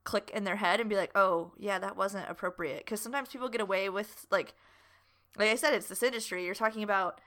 click 0.04 0.30
in 0.34 0.44
their 0.44 0.56
head 0.56 0.80
and 0.80 0.88
be 0.88 0.96
like, 0.96 1.12
oh 1.14 1.52
yeah, 1.58 1.78
that 1.78 1.96
wasn't 1.96 2.28
appropriate. 2.30 2.78
Because 2.84 3.00
sometimes 3.00 3.28
people 3.28 3.48
get 3.50 3.60
away 3.60 3.88
with 3.90 4.26
like, 4.30 4.54
like 5.36 5.50
I 5.50 5.54
said, 5.54 5.74
it's 5.74 5.88
this 5.88 6.02
industry. 6.02 6.44
You're 6.46 6.54
talking 6.54 6.82
about 6.82 7.20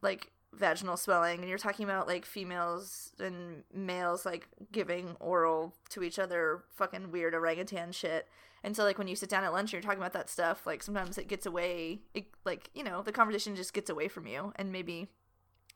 like 0.00 0.30
vaginal 0.56 0.96
swelling 0.96 1.40
and 1.40 1.48
you're 1.48 1.58
talking 1.58 1.84
about 1.84 2.06
like 2.06 2.24
females 2.24 3.12
and 3.18 3.64
males 3.72 4.24
like 4.24 4.48
giving 4.72 5.16
oral 5.20 5.74
to 5.90 6.02
each 6.02 6.18
other 6.18 6.62
fucking 6.74 7.10
weird 7.10 7.34
orangutan 7.34 7.90
shit 7.92 8.28
and 8.62 8.74
so 8.76 8.82
like 8.84 8.96
when 8.98 9.08
you 9.08 9.16
sit 9.16 9.28
down 9.28 9.44
at 9.44 9.52
lunch 9.52 9.72
and 9.72 9.72
you're 9.74 9.82
talking 9.82 9.98
about 9.98 10.12
that 10.12 10.30
stuff 10.30 10.66
like 10.66 10.82
sometimes 10.82 11.18
it 11.18 11.28
gets 11.28 11.44
away 11.46 12.00
it, 12.14 12.26
like 12.44 12.70
you 12.74 12.82
know 12.84 13.02
the 13.02 13.12
conversation 13.12 13.54
just 13.56 13.74
gets 13.74 13.90
away 13.90 14.08
from 14.08 14.26
you 14.26 14.52
and 14.56 14.70
maybe 14.72 15.08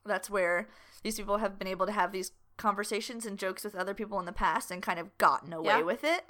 that's 0.06 0.30
where 0.30 0.68
these 1.02 1.16
people 1.16 1.38
have 1.38 1.58
been 1.58 1.68
able 1.68 1.86
to 1.86 1.92
have 1.92 2.12
these 2.12 2.32
conversations 2.56 3.24
and 3.26 3.38
jokes 3.38 3.62
with 3.64 3.74
other 3.74 3.94
people 3.94 4.18
in 4.18 4.24
the 4.26 4.32
past 4.32 4.70
and 4.70 4.82
kind 4.82 4.98
of 4.98 5.16
gotten 5.18 5.52
away 5.52 5.66
Yeah. 5.78 5.82
with 5.82 6.02
it 6.04 6.24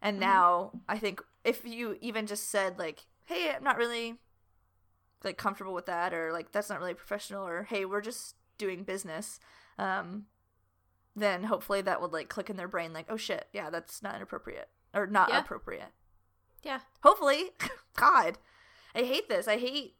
and 0.00 0.16
Mhm. 0.16 0.20
now 0.20 0.72
i 0.88 0.98
think 0.98 1.22
if 1.44 1.64
you 1.64 1.96
even 2.00 2.26
just 2.26 2.48
said 2.50 2.78
like 2.78 3.06
hey 3.24 3.52
i'm 3.54 3.64
not 3.64 3.76
really 3.78 4.18
like 5.24 5.36
comfortable 5.36 5.74
with 5.74 5.86
that 5.86 6.12
or 6.14 6.32
like 6.32 6.52
that's 6.52 6.68
not 6.68 6.78
really 6.80 6.94
professional 6.94 7.46
or 7.46 7.64
hey 7.64 7.84
we're 7.84 8.00
just 8.00 8.36
doing 8.58 8.82
business 8.84 9.38
um 9.78 10.26
then 11.14 11.44
hopefully 11.44 11.80
that 11.82 12.00
would 12.00 12.12
like 12.12 12.28
click 12.28 12.48
in 12.50 12.56
their 12.56 12.68
brain 12.68 12.92
like 12.92 13.06
oh 13.08 13.16
shit 13.16 13.46
yeah 13.52 13.70
that's 13.70 14.02
not 14.02 14.14
inappropriate 14.16 14.68
or 14.94 15.06
not 15.06 15.28
Yeah. 15.28 15.38
appropriate 15.40 15.90
Yeah. 16.62 16.80
hopefully 17.02 17.50
god 17.96 18.38
i 18.94 19.00
hate 19.02 19.28
this 19.28 19.46
i 19.48 19.56
hate 19.58 19.94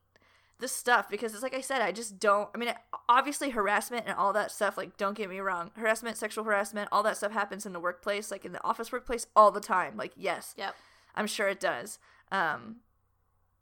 this 0.58 0.72
stuff 0.72 1.08
because 1.10 1.34
it's 1.34 1.42
like 1.42 1.54
i 1.56 1.60
said 1.60 1.82
i 1.82 1.90
just 1.90 2.20
don't 2.20 2.48
i 2.54 2.58
mean 2.58 2.72
obviously 3.08 3.50
harassment 3.50 4.04
and 4.06 4.16
all 4.16 4.32
that 4.32 4.52
stuff 4.52 4.76
like 4.76 4.96
don't 4.96 5.16
get 5.16 5.28
me 5.28 5.40
wrong 5.40 5.70
harassment 5.76 6.16
sexual 6.16 6.44
harassment 6.44 6.88
all 6.92 7.02
that 7.02 7.16
stuff 7.16 7.32
happens 7.32 7.66
in 7.66 7.72
the 7.72 7.80
workplace 7.80 8.30
like 8.30 8.44
in 8.44 8.52
the 8.52 8.64
office 8.64 8.92
workplace 8.92 9.26
all 9.34 9.50
the 9.50 9.60
time 9.60 9.96
like 9.96 10.12
yes 10.16 10.54
Yep. 10.56 10.74
i'm 11.16 11.26
sure 11.26 11.48
it 11.48 11.58
does 11.58 11.98
um 12.30 12.76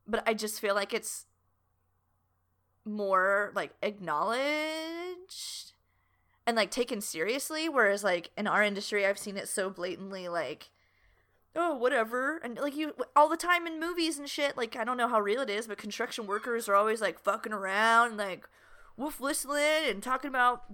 but 0.06 0.22
i 0.28 0.34
just 0.34 0.60
feel 0.60 0.74
like 0.74 0.92
it's 0.92 1.24
more 2.84 3.52
like 3.54 3.72
acknowledged 3.82 5.72
and 6.46 6.56
like 6.56 6.70
taken 6.70 7.00
seriously 7.00 7.68
whereas 7.68 8.02
like 8.02 8.30
in 8.36 8.46
our 8.46 8.62
industry 8.62 9.04
i've 9.06 9.18
seen 9.18 9.36
it 9.36 9.48
so 9.48 9.68
blatantly 9.70 10.28
like 10.28 10.70
oh 11.56 11.74
whatever. 11.76 12.38
And 12.38 12.56
like 12.58 12.76
you 12.76 12.94
all 13.16 13.28
the 13.28 13.36
time 13.36 13.66
in 13.66 13.80
movies 13.80 14.18
and 14.18 14.28
shit 14.28 14.56
like 14.56 14.76
i 14.76 14.84
don't 14.84 14.96
know 14.96 15.08
how 15.08 15.20
real 15.20 15.40
it 15.42 15.50
is 15.50 15.66
but 15.66 15.78
construction 15.78 16.26
workers 16.26 16.68
are 16.68 16.74
always 16.74 17.00
like 17.00 17.18
fucking 17.18 17.52
around 17.52 18.08
and, 18.10 18.16
like 18.16 18.48
wolf 18.96 19.20
whistling 19.20 19.88
and 19.88 20.02
talking 20.02 20.28
about 20.28 20.64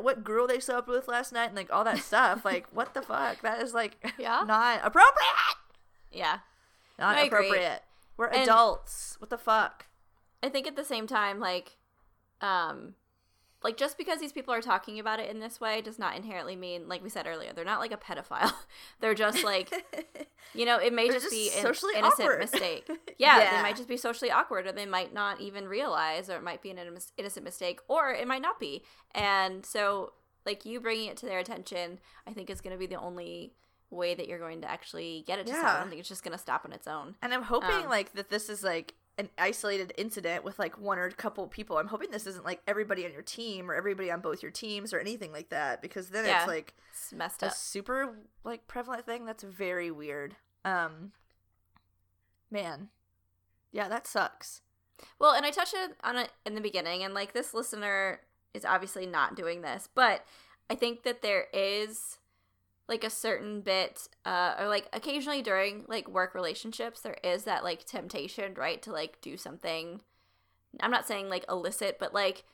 what 0.00 0.24
girl 0.24 0.46
they 0.46 0.58
slept 0.60 0.88
with 0.88 1.08
last 1.08 1.32
night 1.32 1.46
and 1.46 1.56
like 1.56 1.72
all 1.72 1.84
that 1.84 1.98
stuff. 2.04 2.44
Like 2.44 2.66
what 2.72 2.92
the 2.92 3.02
fuck? 3.02 3.40
That 3.42 3.62
is 3.62 3.72
like 3.72 3.96
Yeah. 4.18 4.42
not 4.46 4.80
appropriate! 4.84 5.56
Yeah. 6.12 6.38
not 6.98 7.16
I 7.16 7.22
agree. 7.22 7.46
appropriate. 7.46 7.82
We're 8.16 8.26
And- 8.26 8.42
adults. 8.42 9.16
What 9.20 9.30
the 9.30 9.38
fuck 9.38 9.86
I 10.42 10.48
think 10.48 10.66
at 10.66 10.76
the 10.76 10.84
same 10.84 11.06
time, 11.06 11.38
like, 11.40 11.76
um, 12.40 12.94
like 13.62 13.76
just 13.76 13.98
because 13.98 14.20
these 14.20 14.32
people 14.32 14.54
are 14.54 14.62
talking 14.62 14.98
about 14.98 15.20
it 15.20 15.28
in 15.30 15.38
this 15.40 15.60
way 15.60 15.82
does 15.82 15.98
not 15.98 16.16
inherently 16.16 16.56
mean, 16.56 16.88
like 16.88 17.02
we 17.02 17.10
said 17.10 17.26
earlier, 17.26 17.52
they're 17.52 17.64
not 17.64 17.78
like 17.80 17.92
a 17.92 17.98
pedophile. 17.98 18.52
they're 19.00 19.14
just 19.14 19.44
like, 19.44 19.70
you 20.54 20.64
know, 20.64 20.78
it 20.78 20.94
may 20.94 21.08
just, 21.08 21.26
just 21.26 21.30
be 21.30 21.50
an 21.54 21.62
socially 21.62 21.92
innocent 21.94 22.20
awkward. 22.22 22.38
mistake. 22.40 22.88
Yeah, 23.18 23.38
Yeah. 23.42 23.56
they 23.56 23.62
might 23.62 23.76
just 23.76 23.88
be 23.88 23.98
socially 23.98 24.30
awkward, 24.30 24.66
or 24.66 24.72
they 24.72 24.86
might 24.86 25.12
not 25.12 25.40
even 25.42 25.68
realize, 25.68 26.30
or 26.30 26.36
it 26.36 26.42
might 26.42 26.62
be 26.62 26.70
an 26.70 26.78
innocent 27.18 27.44
mistake, 27.44 27.80
or 27.86 28.10
it 28.10 28.26
might 28.26 28.40
not 28.42 28.58
be. 28.58 28.82
And 29.14 29.66
so, 29.66 30.14
like 30.46 30.64
you 30.64 30.80
bringing 30.80 31.10
it 31.10 31.18
to 31.18 31.26
their 31.26 31.38
attention, 31.38 31.98
I 32.26 32.32
think 32.32 32.48
is 32.48 32.62
going 32.62 32.74
to 32.74 32.78
be 32.78 32.86
the 32.86 32.98
only 32.98 33.52
way 33.90 34.14
that 34.14 34.26
you're 34.26 34.38
going 34.38 34.62
to 34.62 34.70
actually 34.70 35.22
get 35.26 35.38
it 35.38 35.46
to 35.48 35.52
stop. 35.52 35.64
I 35.66 35.72
Yeah. 35.74 35.80
don't 35.80 35.88
think 35.90 36.00
it's 36.00 36.08
just 36.08 36.22
going 36.24 36.32
to 36.32 36.38
stop 36.38 36.64
on 36.64 36.72
its 36.72 36.86
own. 36.88 37.16
And 37.20 37.34
I'm 37.34 37.42
hoping 37.42 37.84
Um, 37.84 37.90
like 37.90 38.14
that 38.14 38.30
this 38.30 38.48
is 38.48 38.62
like 38.62 38.94
an 39.20 39.28
isolated 39.36 39.92
incident 39.98 40.44
with 40.44 40.58
like 40.58 40.78
one 40.78 40.98
or 40.98 41.04
a 41.04 41.12
couple 41.12 41.46
people. 41.46 41.76
I'm 41.76 41.88
hoping 41.88 42.10
this 42.10 42.26
isn't 42.26 42.44
like 42.44 42.62
everybody 42.66 43.04
on 43.04 43.12
your 43.12 43.20
team 43.22 43.70
or 43.70 43.74
everybody 43.74 44.10
on 44.10 44.20
both 44.22 44.42
your 44.42 44.50
teams 44.50 44.94
or 44.94 44.98
anything 44.98 45.30
like 45.30 45.50
that 45.50 45.82
because 45.82 46.08
then 46.08 46.24
Yeah. 46.24 46.38
it's 46.38 46.48
like 46.48 46.72
It's 46.90 47.12
messed 47.12 47.42
a 47.42 47.48
up. 47.48 47.52
super 47.52 48.16
like 48.44 48.66
prevalent 48.66 49.04
thing 49.04 49.26
that's 49.26 49.42
very 49.42 49.90
weird. 49.90 50.36
Um 50.64 51.12
man. 52.50 52.88
Yeah, 53.72 53.88
that 53.88 54.06
sucks. 54.06 54.62
Well, 55.18 55.32
and 55.32 55.44
I 55.46 55.50
touched 55.50 55.74
it 55.74 55.96
on 56.02 56.16
it 56.16 56.30
in 56.46 56.54
the 56.54 56.60
beginning, 56.60 57.02
and 57.04 57.12
like 57.14 57.32
this 57.32 57.52
listener 57.54 58.20
is 58.54 58.64
obviously 58.64 59.06
not 59.06 59.36
doing 59.36 59.60
this, 59.62 59.88
but 59.94 60.24
I 60.68 60.74
think 60.74 61.02
that 61.04 61.22
there 61.22 61.46
is 61.52 62.18
like 62.90 63.04
a 63.04 63.08
certain 63.10 63.62
bit, 63.62 64.08
uh, 64.26 64.56
or 64.58 64.68
like 64.68 64.88
occasionally 64.92 65.40
during 65.40 65.84
like 65.88 66.08
work 66.08 66.34
relationships, 66.34 67.00
there 67.00 67.16
is 67.24 67.44
that 67.44 67.64
like 67.64 67.84
temptation, 67.84 68.52
right, 68.54 68.82
to 68.82 68.92
like 68.92 69.18
do 69.22 69.38
something. 69.38 70.00
I'm 70.80 70.90
not 70.90 71.06
saying 71.06 71.30
like 71.30 71.46
illicit, 71.48 71.98
but 71.98 72.12
like 72.12 72.44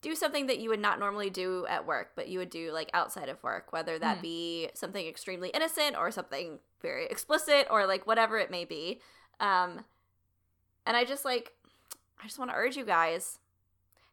do 0.00 0.14
something 0.14 0.46
that 0.46 0.58
you 0.58 0.70
would 0.70 0.80
not 0.80 0.98
normally 0.98 1.28
do 1.30 1.66
at 1.68 1.86
work, 1.86 2.12
but 2.16 2.28
you 2.28 2.38
would 2.38 2.50
do 2.50 2.72
like 2.72 2.90
outside 2.94 3.28
of 3.28 3.42
work, 3.42 3.72
whether 3.72 3.98
that 3.98 4.18
Mhm. 4.18 4.22
be 4.22 4.70
something 4.74 5.06
extremely 5.06 5.50
innocent 5.50 5.96
or 5.96 6.10
something 6.10 6.60
very 6.80 7.06
explicit 7.06 7.66
or 7.70 7.86
like 7.86 8.06
whatever 8.06 8.38
it 8.38 8.50
may 8.50 8.64
be. 8.64 9.00
Um, 9.38 9.84
and 10.86 10.96
I 10.96 11.04
just 11.04 11.24
like, 11.24 11.52
I 12.20 12.24
just 12.26 12.38
want 12.38 12.50
to 12.50 12.56
urge 12.56 12.76
you 12.76 12.84
guys 12.84 13.38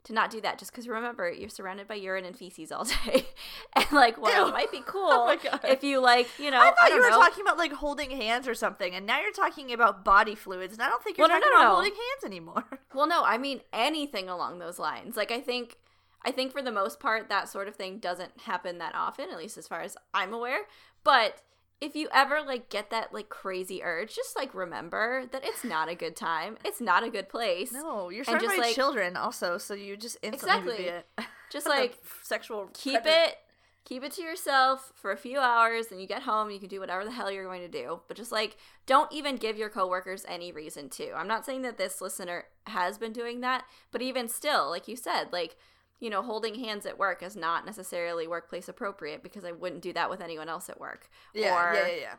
to 0.05 0.13
not 0.13 0.29
do 0.31 0.39
that 0.41 0.57
just 0.57 0.71
because 0.71 0.87
remember, 0.87 1.29
you're 1.31 1.49
surrounded 1.49 1.87
by 1.87 1.95
urine 1.95 2.25
and 2.25 2.35
feces 2.37 2.71
all 2.71 2.85
day. 3.05 3.25
and 3.73 3.85
like, 3.91 4.21
while 4.21 4.43
Ew. 4.43 4.47
it 4.49 4.51
might 4.53 4.71
be 4.71 4.77
oh 4.87 4.91
cool 4.91 5.09
Oh 5.11 5.59
if 5.63 5.83
you 5.83 5.99
like, 5.99 6.27
you 6.39 6.49
know, 6.51 6.59
I 6.59 6.65
thought 6.71 6.75
I 6.81 6.87
you 6.89 7.01
were 7.01 7.09
know. 7.09 7.17
talking 7.19 7.41
about 7.43 7.57
like 7.57 7.73
holding 7.73 8.11
hands 8.11 8.47
or 8.47 8.53
something, 8.55 8.93
and 8.95 9.05
now 9.05 9.19
you're 9.19 9.31
talking 9.33 9.73
about 9.73 10.05
body 10.05 10.35
fluids, 10.35 10.73
and 10.73 10.81
I 10.81 10.89
don't 10.89 11.03
think 11.03 11.17
you're 11.17 11.27
Well, 11.27 11.37
no, 11.37 11.41
talking 11.43 11.51
no, 11.53 11.57
about 11.61 11.69
no. 11.69 11.75
holding 11.75 11.91
hands 11.93 12.23
anymore. 12.25 12.63
Well, 12.93 13.07
no, 13.07 13.23
I 13.25 13.37
mean 13.37 13.59
anything 13.73 14.29
along 14.29 14.59
those 14.59 14.79
lines. 14.79 15.17
Like 15.17 15.29
I 15.29 15.41
think 15.41 15.77
I 16.23 16.31
think 16.31 16.53
for 16.53 16.61
the 16.61 16.71
most 16.71 16.99
part 16.99 17.27
that 17.27 17.49
sort 17.49 17.67
of 17.67 17.75
thing 17.75 17.97
doesn't 17.99 18.39
happen 18.41 18.77
that 18.77 18.95
often, 18.95 19.29
at 19.29 19.37
least 19.37 19.57
as 19.57 19.67
far 19.67 19.81
as 19.81 19.97
I'm 20.13 20.33
aware. 20.33 20.59
But 21.03 21.41
if 21.81 21.95
you 21.95 22.07
ever 22.13 22.41
like 22.41 22.69
get 22.69 22.89
that 22.89 23.13
like 23.13 23.29
crazy 23.29 23.83
urge, 23.83 24.15
just 24.15 24.35
like 24.35 24.53
remember 24.53 25.25
that 25.31 25.43
it's 25.45 25.63
not 25.63 25.89
a 25.89 25.95
good 25.95 26.15
time. 26.15 26.57
It's 26.63 26.81
not 26.81 27.03
a 27.03 27.09
good 27.09 27.29
place. 27.29 27.71
No, 27.73 28.09
you're 28.09 28.23
surrounded 28.23 28.49
by 28.49 28.55
like- 28.57 28.75
children 28.75 29.15
also, 29.17 29.57
so 29.57 29.73
you 29.73 29.97
just 29.97 30.17
instantly 30.21 30.77
be 30.77 30.83
Exactly. 30.83 31.03
a- 31.17 31.25
Just 31.51 31.67
like 31.67 31.97
sexual 32.23 32.69
keep 32.73 33.01
it 33.05 33.38
keep 33.85 34.03
it 34.03 34.11
to 34.13 34.23
yourself 34.23 34.91
for 34.95 35.11
a 35.11 35.15
few 35.17 35.38
hours 35.38 35.91
and 35.91 36.01
you 36.01 36.07
get 36.07 36.23
home 36.23 36.49
you 36.49 36.59
can 36.59 36.67
do 36.67 36.79
whatever 36.79 37.05
the 37.05 37.11
hell 37.11 37.29
you're 37.31 37.45
going 37.45 37.61
to 37.61 37.67
do 37.67 37.99
but 38.07 38.17
just 38.17 38.31
like 38.31 38.57
don't 38.88 39.11
even 39.13 39.35
give 39.38 39.55
your 39.57 39.69
coworkers 39.69 40.25
any 40.27 40.51
reason 40.51 40.89
to 40.89 41.13
i'm 41.13 41.27
not 41.27 41.45
saying 41.45 41.61
that 41.61 41.77
this 41.77 42.01
listener 42.01 42.45
has 42.65 42.97
been 42.97 43.13
doing 43.13 43.41
that 43.41 43.63
but 43.91 44.01
even 44.01 44.27
still 44.27 44.69
like 44.71 44.88
you 44.88 44.95
said 44.95 45.25
like 45.31 45.55
you 45.99 46.10
know 46.10 46.21
holding 46.21 46.55
hands 46.55 46.86
at 46.86 46.97
work 46.99 47.23
is 47.23 47.36
not 47.36 47.65
necessarily 47.65 48.27
workplace 48.27 48.67
appropriate 48.67 49.23
because 49.23 49.45
i 49.45 49.51
wouldn't 49.51 49.81
do 49.81 49.93
that 49.93 50.10
with 50.10 50.21
anyone 50.21 50.49
else 50.49 50.69
at 50.69 50.79
work 50.79 51.10
Yeah, 51.34 51.53
or 51.55 51.73
yeah, 51.73 51.88
yeah, 51.88 51.95
yeah. 52.01 52.13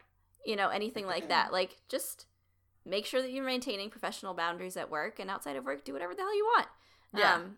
you 0.44 0.56
know 0.56 0.68
anything 0.68 1.06
like 1.06 1.28
that 1.28 1.52
like 1.52 1.76
just 1.88 2.26
make 2.84 3.04
sure 3.06 3.20
that 3.20 3.32
you're 3.32 3.44
maintaining 3.44 3.90
professional 3.90 4.32
boundaries 4.34 4.76
at 4.76 4.90
work 4.90 5.18
and 5.18 5.28
outside 5.30 5.56
of 5.56 5.64
work 5.64 5.84
do 5.84 5.92
whatever 5.92 6.14
the 6.14 6.22
hell 6.22 6.36
you 6.36 6.44
want 6.56 6.68
Yeah. 7.14 7.34
um, 7.34 7.56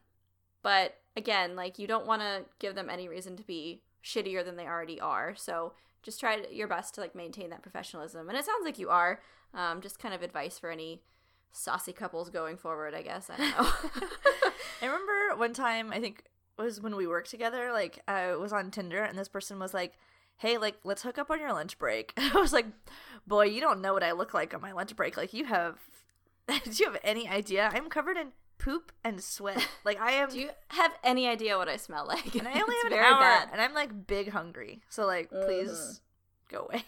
but 0.63 0.97
again 1.17 1.55
like 1.57 1.79
you 1.79 1.87
don't 1.87 2.07
want 2.07 2.23
to 2.23 2.45
give 2.59 2.75
them 2.75 2.89
any 2.91 3.09
reason 3.09 3.37
to 3.37 3.43
be 3.43 3.83
shittier 4.05 4.45
than 4.45 4.57
they 4.57 4.67
already 4.67 5.01
are 5.01 5.35
so 5.37 5.75
just 6.03 6.21
try 6.21 6.45
your 6.51 6.69
best 6.69 6.95
to 6.95 7.01
like 7.01 7.15
maintain 7.15 7.51
that 7.51 7.63
professionalism 7.63 8.29
and 8.29 8.39
it 8.39 8.45
sounds 8.45 8.65
like 8.65 8.79
you 8.79 8.89
are 8.89 9.21
um, 9.55 9.81
just 9.81 9.99
kind 9.99 10.15
of 10.15 10.23
advice 10.23 10.59
for 10.59 10.71
any 10.71 11.03
saucy 11.53 11.93
couples 11.93 12.31
going 12.31 12.57
forward 12.57 12.95
i 12.95 13.03
guess 13.03 13.31
i 13.31 13.37
don't 13.37 13.59
know 13.59 13.71
I 14.81 14.87
remember 14.87 15.37
one 15.37 15.53
time, 15.53 15.93
I 15.93 16.01
think 16.01 16.25
it 16.59 16.63
was 16.63 16.81
when 16.81 16.97
we 16.97 17.07
worked 17.07 17.31
together, 17.31 17.73
like 17.73 18.01
I 18.07 18.35
was 18.37 18.53
on 18.53 18.71
Tinder 18.71 19.03
and 19.03 19.19
this 19.19 19.29
person 19.29 19.59
was 19.59 19.75
like, 19.75 19.95
Hey, 20.37 20.57
like, 20.57 20.77
let's 20.85 21.03
hook 21.03 21.19
up 21.19 21.31
on 21.31 21.41
your 21.41 21.53
lunch 21.53 21.79
break. 21.79 22.13
I 22.17 22.33
was 22.35 22.53
like, 22.53 22.67
Boy, 23.27 23.47
you 23.47 23.61
don't 23.61 23.81
know 23.81 23.93
what 23.93 24.05
I 24.05 24.13
look 24.13 24.35
like 24.35 24.55
on 24.55 24.61
my 24.61 24.73
lunch 24.73 24.95
break. 24.95 25.17
Like, 25.17 25.33
you 25.33 25.47
have, 25.47 25.79
do 26.49 26.71
you 26.73 26.87
have 26.87 27.01
any 27.03 27.29
idea? 27.29 27.71
I'm 27.73 27.89
covered 27.89 28.17
in 28.17 28.29
poop 28.59 28.93
and 29.05 29.23
sweat. 29.23 29.67
Like, 29.85 30.01
I 30.01 30.13
am, 30.13 30.31
do 30.31 30.39
you 30.39 30.51
have 30.69 30.93
any 31.05 31.29
idea 31.29 31.57
what 31.57 31.69
i 31.69 31.77
smell 31.77 32.07
like 32.07 32.35
and 32.35 32.47
I 32.47 32.61
only 32.61 32.75
have 32.83 32.93
an 32.93 32.99
hour, 32.99 33.21
bad. 33.21 33.49
and 33.53 33.61
I'm 33.61 33.75
like 33.75 34.07
big 34.07 34.31
hungry. 34.31 34.83
So, 34.89 35.07
like, 35.07 35.31
please 35.31 35.71
uh-huh. 35.71 35.93
go 36.51 36.67
away. 36.69 36.85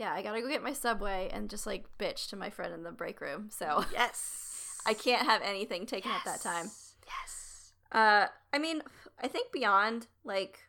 Yeah 0.00 0.12
i 0.12 0.22
gotta 0.22 0.40
go 0.40 0.48
get 0.48 0.62
my 0.62 0.72
subway 0.72 1.30
and 1.32 1.48
just 1.48 1.66
like 1.66 1.84
bitch 1.96 2.28
to 2.28 2.34
my 2.34 2.50
friend 2.50 2.74
in 2.74 2.82
the 2.82 2.90
break 2.90 3.20
room 3.20 3.48
so 3.50 3.84
yes. 3.92 4.80
i 4.86 4.92
can't 4.92 5.26
have 5.26 5.40
anything 5.42 5.86
taken 5.86 6.10
at 6.10 6.24
that 6.24 6.40
time 6.40 6.68
Yes. 7.10 7.72
Uh, 7.92 8.26
I 8.52 8.58
mean, 8.58 8.82
I 9.22 9.28
think 9.28 9.52
beyond 9.52 10.06
like 10.24 10.60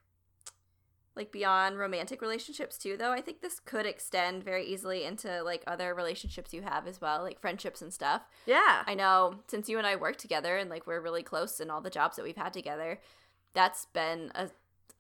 like 1.14 1.32
beyond 1.32 1.78
romantic 1.78 2.22
relationships 2.22 2.78
too 2.78 2.96
though. 2.96 3.12
I 3.12 3.22
think 3.22 3.42
this 3.42 3.60
could 3.60 3.86
extend 3.86 4.44
very 4.44 4.66
easily 4.66 5.04
into 5.04 5.44
like 5.44 5.64
other 5.68 5.94
relationships 5.94 6.54
you 6.54 6.62
have 6.62 6.88
as 6.88 7.02
well, 7.02 7.22
like 7.22 7.40
friendships 7.40 7.82
and 7.82 7.94
stuff. 7.94 8.24
Yeah. 8.46 8.84
I 8.86 8.94
know 8.96 9.42
since 9.48 9.68
you 9.68 9.78
and 9.78 9.86
I 9.86 9.96
work 9.96 10.18
together 10.18 10.58
and 10.58 10.70
like 10.70 10.88
we're 10.88 11.02
really 11.02 11.24
close 11.24 11.60
in 11.60 11.70
all 11.70 11.82
the 11.82 11.90
jobs 11.90 12.16
that 12.16 12.24
we've 12.24 12.38
had 12.38 12.54
together, 12.54 13.00
that's 13.54 13.86
been 13.86 14.32
a 14.36 14.50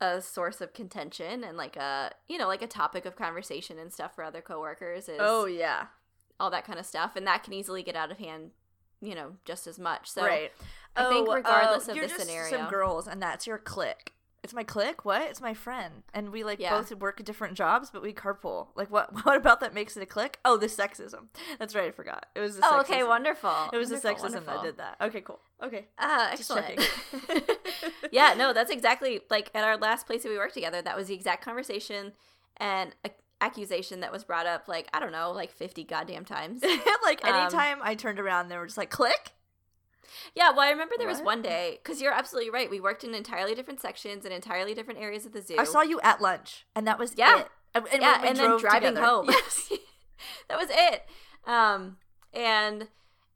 a 0.01 0.19
source 0.19 0.59
of 0.59 0.73
contention 0.73 1.43
and 1.43 1.55
like 1.55 1.77
a 1.77 2.11
you 2.27 2.37
know 2.37 2.47
like 2.47 2.61
a 2.61 2.67
topic 2.67 3.05
of 3.05 3.15
conversation 3.15 3.77
and 3.79 3.93
stuff 3.93 4.13
for 4.15 4.23
other 4.23 4.41
coworkers 4.41 5.07
is 5.07 5.17
oh 5.19 5.45
yeah. 5.45 5.85
all 6.39 6.49
that 6.49 6.65
kind 6.65 6.79
of 6.79 6.85
stuff 6.85 7.15
and 7.15 7.25
that 7.27 7.43
can 7.43 7.53
easily 7.53 7.83
get 7.83 7.95
out 7.95 8.11
of 8.11 8.17
hand 8.17 8.49
you 8.99 9.15
know 9.15 9.33
just 9.45 9.67
as 9.67 9.79
much 9.79 10.09
so 10.09 10.25
right. 10.25 10.51
I 10.95 11.09
think 11.09 11.27
Oh, 11.27 11.35
regardless 11.35 11.87
uh, 11.87 11.91
of 11.91 11.97
you're 11.97 12.07
the 12.07 12.13
just 12.13 12.27
scenario 12.27 12.57
some 12.57 12.69
girls, 12.69 13.07
and 13.07 13.21
that's 13.21 13.47
your 13.47 13.57
clique. 13.57 14.13
It's 14.43 14.53
my 14.55 14.63
clique. 14.63 15.05
What? 15.05 15.21
It's 15.29 15.39
my 15.39 15.53
friend, 15.53 16.01
and 16.15 16.31
we 16.31 16.43
like 16.43 16.59
Yeah. 16.59 16.71
both 16.77 16.91
work 16.95 17.23
different 17.23 17.53
jobs, 17.55 17.91
but 17.91 18.01
we 18.01 18.11
carpool. 18.11 18.67
Like, 18.75 18.89
what? 18.89 19.09
What 19.25 19.37
about 19.37 19.59
that 19.59 19.73
makes 19.73 19.95
it 19.95 20.01
a 20.01 20.05
clique? 20.07 20.39
Oh, 20.43 20.57
the 20.57 20.65
sexism. 20.65 21.27
That's 21.59 21.75
right. 21.75 21.89
I 21.89 21.91
forgot. 21.91 22.25
It 22.33 22.39
was. 22.39 22.55
The 22.57 22.63
oh 22.65 22.79
okay 22.81 23.03
wonderful 23.03 23.53
It 23.71 23.77
was 23.77 23.89
the 23.89 23.97
sexism 23.97 24.21
wonderful. 24.23 24.53
that 24.53 24.63
did 24.63 24.77
that. 24.77 24.97
Okay, 25.01 25.21
cool. 25.21 25.39
Okay. 25.63 25.85
ah 25.99 26.33
Just 26.35 26.49
excellent 26.51 26.89
yeah 28.11 28.33
no 28.35 28.51
that's 28.51 28.71
exactly 28.71 29.21
like 29.29 29.51
at 29.53 29.63
our 29.63 29.77
last 29.77 30.07
place 30.07 30.23
that 30.23 30.29
we 30.29 30.37
worked 30.37 30.55
together 30.55 30.81
that 30.81 30.97
was 30.97 31.07
the 31.07 31.13
exact 31.13 31.45
conversation 31.45 32.13
and 32.57 32.95
a- 33.05 33.11
accusation 33.41 33.99
that 33.99 34.11
was 34.11 34.23
brought 34.23 34.47
up 34.47 34.67
like 34.67 34.87
i 34.93 34.99
don't 34.99 35.11
know 35.11 35.31
like 35.31 35.51
50 35.51 35.83
goddamn 35.83 36.25
times 36.25 36.63
like 37.03 37.23
Um, 37.23 37.33
anytime 37.35 37.77
I 37.83 37.93
turned 37.95 38.19
around, 38.19 38.49
they 38.49 38.57
were 38.57 38.65
just 38.65 38.77
like, 38.77 38.89
"Clique." 38.89 39.33
Yeah, 40.35 40.51
well, 40.51 40.61
I 40.61 40.69
remember 40.71 40.95
there 40.97 41.07
was 41.07 41.21
one 41.21 41.41
day 41.41 41.79
because 41.83 42.01
you're 42.01 42.13
absolutely 42.13 42.49
right. 42.51 42.69
We 42.69 42.79
worked 42.79 43.03
in 43.03 43.13
entirely 43.13 43.55
different 43.55 43.81
sections 43.81 44.25
and 44.25 44.33
entirely 44.33 44.73
different 44.73 44.99
areas 44.99 45.25
of 45.25 45.33
the 45.33 45.41
zoo. 45.41 45.55
I 45.57 45.63
saw 45.63 45.81
you 45.81 45.99
at 46.01 46.21
lunch, 46.21 46.65
and 46.75 46.87
that 46.87 46.99
was 46.99 47.13
Yeah. 47.17 47.39
it. 47.41 47.47
And, 47.73 47.87
and 47.93 48.01
yeah, 48.01 48.21
and 48.25 48.37
then 48.37 48.59
driving 48.59 48.89
together. 48.95 49.05
home. 49.05 49.25
Yes. 49.29 49.71
that 50.49 50.57
was 50.57 50.67
it. 50.69 51.05
Um, 51.45 51.97
and 52.33 52.87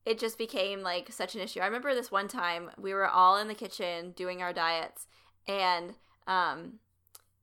it 0.06 0.20
just 0.20 0.38
became 0.38 0.82
like 0.82 1.12
such 1.12 1.36
an 1.36 1.42
issue. 1.42 1.60
I 1.62 1.66
remember 1.66 1.96
this 1.96 2.12
one 2.12 2.28
time 2.28 2.70
we 2.78 2.94
were 2.94 3.08
all 3.08 3.38
in 3.38 3.48
the 3.48 3.56
kitchen 3.56 4.12
doing 4.12 4.42
our 4.42 4.54
diets, 4.54 5.08
and 5.48 5.94
um, 6.28 6.80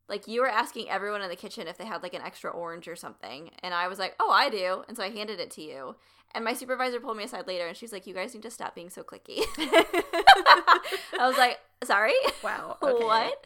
like 0.08 0.26
you 0.28 0.40
were 0.40 0.48
asking 0.48 0.88
everyone 0.90 1.22
in 1.22 1.28
the 1.30 1.36
kitchen 1.36 1.66
if 1.68 1.78
they 1.78 1.86
had 1.86 2.02
like 2.02 2.14
an 2.14 2.22
extra 2.22 2.50
orange 2.50 2.88
or 2.88 2.96
something, 2.96 3.50
and 3.62 3.72
I 3.74 3.88
was 3.88 3.98
like, 3.98 4.14
"Oh, 4.20 4.30
I 4.30 4.50
do," 4.50 4.84
and 4.88 4.96
so 4.96 5.02
I 5.02 5.10
handed 5.10 5.40
it 5.40 5.50
to 5.52 5.62
you. 5.62 5.96
And 6.34 6.44
my 6.44 6.54
supervisor 6.54 6.98
pulled 6.98 7.16
me 7.18 7.24
aside 7.24 7.46
later, 7.46 7.66
and 7.66 7.76
she's 7.76 7.92
like, 7.92 8.06
"You 8.06 8.14
guys 8.14 8.34
need 8.34 8.42
to 8.42 8.50
stop 8.50 8.74
being 8.74 8.90
so 8.90 9.02
cliquey." 9.02 9.42
I 9.58 10.80
was 11.20 11.36
like, 11.36 11.58
"Sorry." 11.84 12.14
wow. 12.42 12.78
okay. 12.82 13.04
what? 13.04 13.44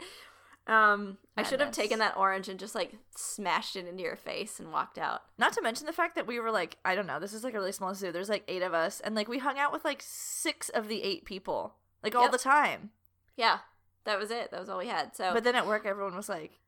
Um, 0.67 1.17
I 1.37 1.43
should 1.43 1.61
have 1.61 1.71
taken 1.71 1.99
that 1.99 2.17
orange 2.17 2.49
and 2.49 2.59
just 2.59 2.75
like 2.75 2.93
smashed 3.15 3.77
it 3.77 3.87
into 3.87 4.03
your 4.03 4.17
face 4.17 4.59
and 4.59 4.73
walked 4.73 4.97
out. 4.97 5.21
Not 5.37 5.53
to 5.53 5.61
mention 5.61 5.85
the 5.85 5.93
fact 5.93 6.15
that 6.15 6.27
we 6.27 6.41
were 6.41 6.51
like, 6.51 6.75
I 6.83 6.93
don't 6.93 7.07
know, 7.07 7.19
this 7.21 7.31
is 7.31 7.41
like 7.45 7.53
a 7.53 7.57
really 7.57 7.71
small 7.71 7.95
zoo. 7.95 8.11
There's 8.11 8.27
like 8.27 8.43
eight 8.49 8.61
of 8.61 8.73
us, 8.73 8.99
and 8.99 9.15
like 9.15 9.29
we 9.29 9.37
hung 9.39 9.57
out 9.57 9.71
with 9.71 9.85
like 9.85 10.03
six 10.05 10.67
of 10.69 10.89
the 10.89 11.03
eight 11.03 11.23
people, 11.23 11.75
like 12.03 12.15
all 12.15 12.23
Yep. 12.23 12.31
the 12.31 12.37
time. 12.37 12.89
Yeah, 13.37 13.59
that 14.07 14.17
was 14.19 14.31
it. 14.31 14.49
That 14.51 14.59
was 14.59 14.67
all 14.69 14.79
we 14.79 14.87
had. 14.87 15.15
So, 15.15 15.31
But 15.33 15.43
then 15.43 15.55
at 15.55 15.67
work, 15.67 15.85
everyone 15.85 16.15
was 16.15 16.27
like, 16.29 16.59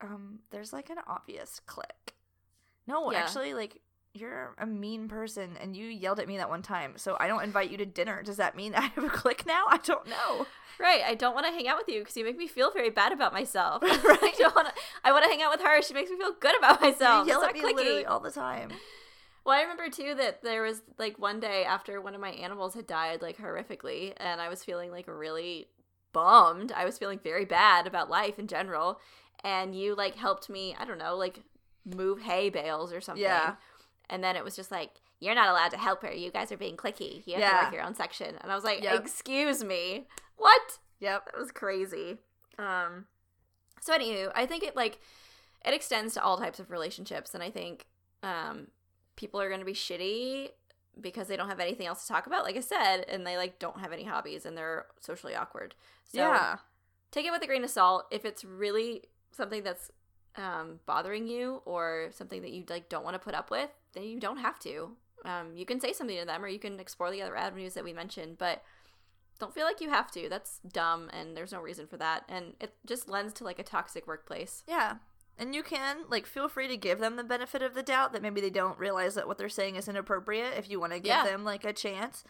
um, 0.00 0.38
there's 0.50 0.72
like 0.72 0.88
an 0.90 0.98
obvious 1.06 1.60
clique. 1.66 2.14
No, 2.86 3.10
Yeah. 3.12 3.18
actually, 3.18 3.52
like 3.54 3.80
you're 4.12 4.54
a 4.58 4.66
mean 4.66 5.08
person, 5.08 5.56
and 5.60 5.76
you 5.76 5.86
yelled 5.86 6.18
at 6.18 6.26
me 6.26 6.36
that 6.38 6.48
one 6.48 6.62
time, 6.62 6.94
so 6.96 7.16
I 7.20 7.28
don't 7.28 7.44
invite 7.44 7.70
you 7.70 7.76
to 7.76 7.86
dinner. 7.86 8.22
Does 8.22 8.38
that 8.38 8.56
mean 8.56 8.74
I 8.76 8.82
have 8.82 9.04
a 9.04 9.08
clique 9.10 9.46
now? 9.46 9.64
I 9.68 9.76
don't 9.78 10.06
know. 10.08 10.46
right, 10.80 11.02
I 11.06 11.14
don't 11.14 11.34
want 11.34 11.46
to 11.46 11.52
hang 11.52 11.68
out 11.68 11.76
with 11.78 11.88
you 11.88 12.00
because 12.00 12.16
you 12.16 12.24
make 12.24 12.36
me 12.38 12.46
feel 12.48 12.70
very 12.72 12.90
bad 12.90 13.12
about 13.12 13.32
myself. 13.32 13.82
I 13.86 13.96
Right. 14.20 14.34
don't 14.38 14.54
want 14.54 14.68
to. 14.68 14.74
I 15.04 15.12
want 15.12 15.24
to 15.24 15.30
hang 15.30 15.42
out 15.42 15.50
with 15.52 15.60
her. 15.60 15.82
She 15.82 15.94
makes 15.94 16.10
me 16.10 16.16
feel 16.16 16.32
good 16.40 16.56
about 16.58 16.80
myself. 16.80 17.26
you 17.26 17.32
yell 17.32 17.44
at 17.44 17.54
me 17.54 17.62
literally 17.62 18.04
all 18.06 18.20
the 18.20 18.30
time. 18.32 18.70
Well, 19.44 19.56
I 19.58 19.62
remember 19.62 19.88
too 19.88 20.14
that 20.16 20.42
there 20.42 20.62
was 20.62 20.82
like 20.98 21.18
one 21.18 21.40
day 21.40 21.64
after 21.64 22.00
one 22.00 22.14
of 22.14 22.20
my 22.20 22.30
animals 22.30 22.74
had 22.74 22.86
died 22.86 23.22
like 23.22 23.38
horrifically, 23.38 24.12
and 24.18 24.40
I 24.40 24.48
was 24.48 24.62
feeling 24.64 24.90
like 24.90 25.06
really 25.08 25.68
bummed. 26.12 26.72
I 26.72 26.84
was 26.84 26.98
feeling 26.98 27.20
very 27.22 27.44
bad 27.44 27.86
about 27.86 28.10
life 28.10 28.38
in 28.38 28.46
general, 28.46 29.00
and 29.44 29.74
you 29.74 29.94
like 29.94 30.16
helped 30.16 30.48
me. 30.48 30.74
I 30.78 30.84
don't 30.84 30.98
know, 30.98 31.16
like 31.16 31.40
move 31.84 32.20
hay 32.22 32.50
bales 32.50 32.92
or 32.92 33.00
something. 33.00 33.22
Yeah. 33.22 33.54
And 34.08 34.22
then 34.24 34.36
it 34.36 34.44
was 34.44 34.56
just 34.56 34.70
like, 34.70 34.90
you're 35.20 35.34
not 35.34 35.48
allowed 35.48 35.70
to 35.70 35.76
help 35.78 36.02
her. 36.02 36.12
You 36.12 36.30
guys 36.30 36.50
are 36.52 36.56
being 36.56 36.76
cliquey. 36.76 37.22
You 37.26 37.34
have 37.34 37.42
to 37.42 37.48
Yeah. 37.48 37.64
work 37.64 37.74
your 37.74 37.82
own 37.82 37.94
section. 37.94 38.34
And 38.40 38.50
I 38.50 38.54
was 38.54 38.64
like, 38.64 38.82
Yep. 38.82 39.00
excuse 39.00 39.62
me, 39.64 40.06
what? 40.36 40.78
Yep. 41.00 41.26
That 41.26 41.38
was 41.38 41.52
crazy. 41.52 42.18
Um 42.58 43.06
so 43.80 43.96
anywho, 43.96 44.30
I 44.34 44.44
think 44.46 44.62
it 44.62 44.76
like 44.76 44.98
it 45.64 45.72
extends 45.74 46.14
to 46.14 46.22
all 46.22 46.36
types 46.38 46.58
of 46.60 46.70
relationships 46.70 47.34
and 47.34 47.42
I 47.42 47.50
think 47.50 47.86
um 48.22 48.66
people 49.16 49.40
are 49.40 49.48
going 49.48 49.60
to 49.60 49.66
be 49.66 49.72
shitty 49.74 50.48
because 51.00 51.28
they 51.28 51.36
don't 51.36 51.48
have 51.48 51.60
anything 51.60 51.86
else 51.86 52.02
to 52.06 52.12
talk 52.12 52.26
about 52.26 52.44
like 52.44 52.56
I 52.56 52.60
said 52.60 53.04
and 53.08 53.26
they 53.26 53.36
like 53.36 53.58
don't 53.58 53.80
have 53.80 53.92
any 53.92 54.04
hobbies 54.04 54.46
and 54.46 54.56
they're 54.56 54.86
socially 55.00 55.34
awkward. 55.34 55.74
So 56.04 56.18
yeah. 56.18 56.56
take 57.10 57.26
it 57.26 57.30
with 57.30 57.42
a 57.42 57.46
grain 57.46 57.64
of 57.64 57.70
salt 57.70 58.06
if 58.10 58.24
it's 58.24 58.44
really 58.44 59.02
something 59.32 59.62
that's 59.62 59.90
um, 60.36 60.80
bothering 60.86 61.26
you 61.26 61.62
or 61.64 62.08
something 62.12 62.42
that 62.42 62.52
you 62.52 62.64
like 62.68 62.88
don't 62.88 63.04
want 63.04 63.14
to 63.14 63.18
put 63.18 63.34
up 63.34 63.50
with 63.50 63.70
then 63.94 64.04
you 64.04 64.20
don't 64.20 64.38
have 64.38 64.58
to 64.60 64.92
um, 65.24 65.54
you 65.54 65.66
can 65.66 65.80
say 65.80 65.92
something 65.92 66.18
to 66.18 66.24
them 66.24 66.44
or 66.44 66.48
you 66.48 66.58
can 66.58 66.78
explore 66.80 67.10
the 67.10 67.20
other 67.20 67.36
avenues 67.36 67.74
that 67.74 67.84
we 67.84 67.92
mentioned 67.92 68.38
but 68.38 68.62
don't 69.38 69.54
feel 69.54 69.64
like 69.64 69.80
you 69.80 69.90
have 69.90 70.10
to 70.12 70.28
that's 70.28 70.60
dumb 70.72 71.10
and 71.12 71.36
there's 71.36 71.52
no 71.52 71.60
reason 71.60 71.86
for 71.86 71.96
that 71.96 72.22
and 72.28 72.54
it 72.60 72.74
just 72.86 73.08
lends 73.08 73.32
to 73.32 73.44
like 73.44 73.58
a 73.58 73.64
toxic 73.64 74.06
workplace 74.06 74.62
Yeah. 74.68 74.96
And 75.40 75.54
you 75.54 75.62
can, 75.62 76.04
like, 76.08 76.26
feel 76.26 76.48
free 76.48 76.68
to 76.68 76.76
give 76.76 76.98
them 77.00 77.16
the 77.16 77.24
benefit 77.24 77.62
of 77.62 77.74
the 77.74 77.82
doubt 77.82 78.12
that 78.12 78.20
maybe 78.22 78.40
they 78.42 78.50
don't 78.50 78.78
realize 78.78 79.14
that 79.14 79.26
what 79.26 79.38
they're 79.38 79.48
saying 79.48 79.74
is 79.76 79.88
inappropriate 79.88 80.52
if 80.56 80.68
you 80.70 80.78
want 80.78 80.92
to 80.92 80.98
give 81.00 81.06
Yeah. 81.08 81.24
them, 81.24 81.44
like, 81.44 81.64
a 81.64 81.72
chance. 81.72 82.22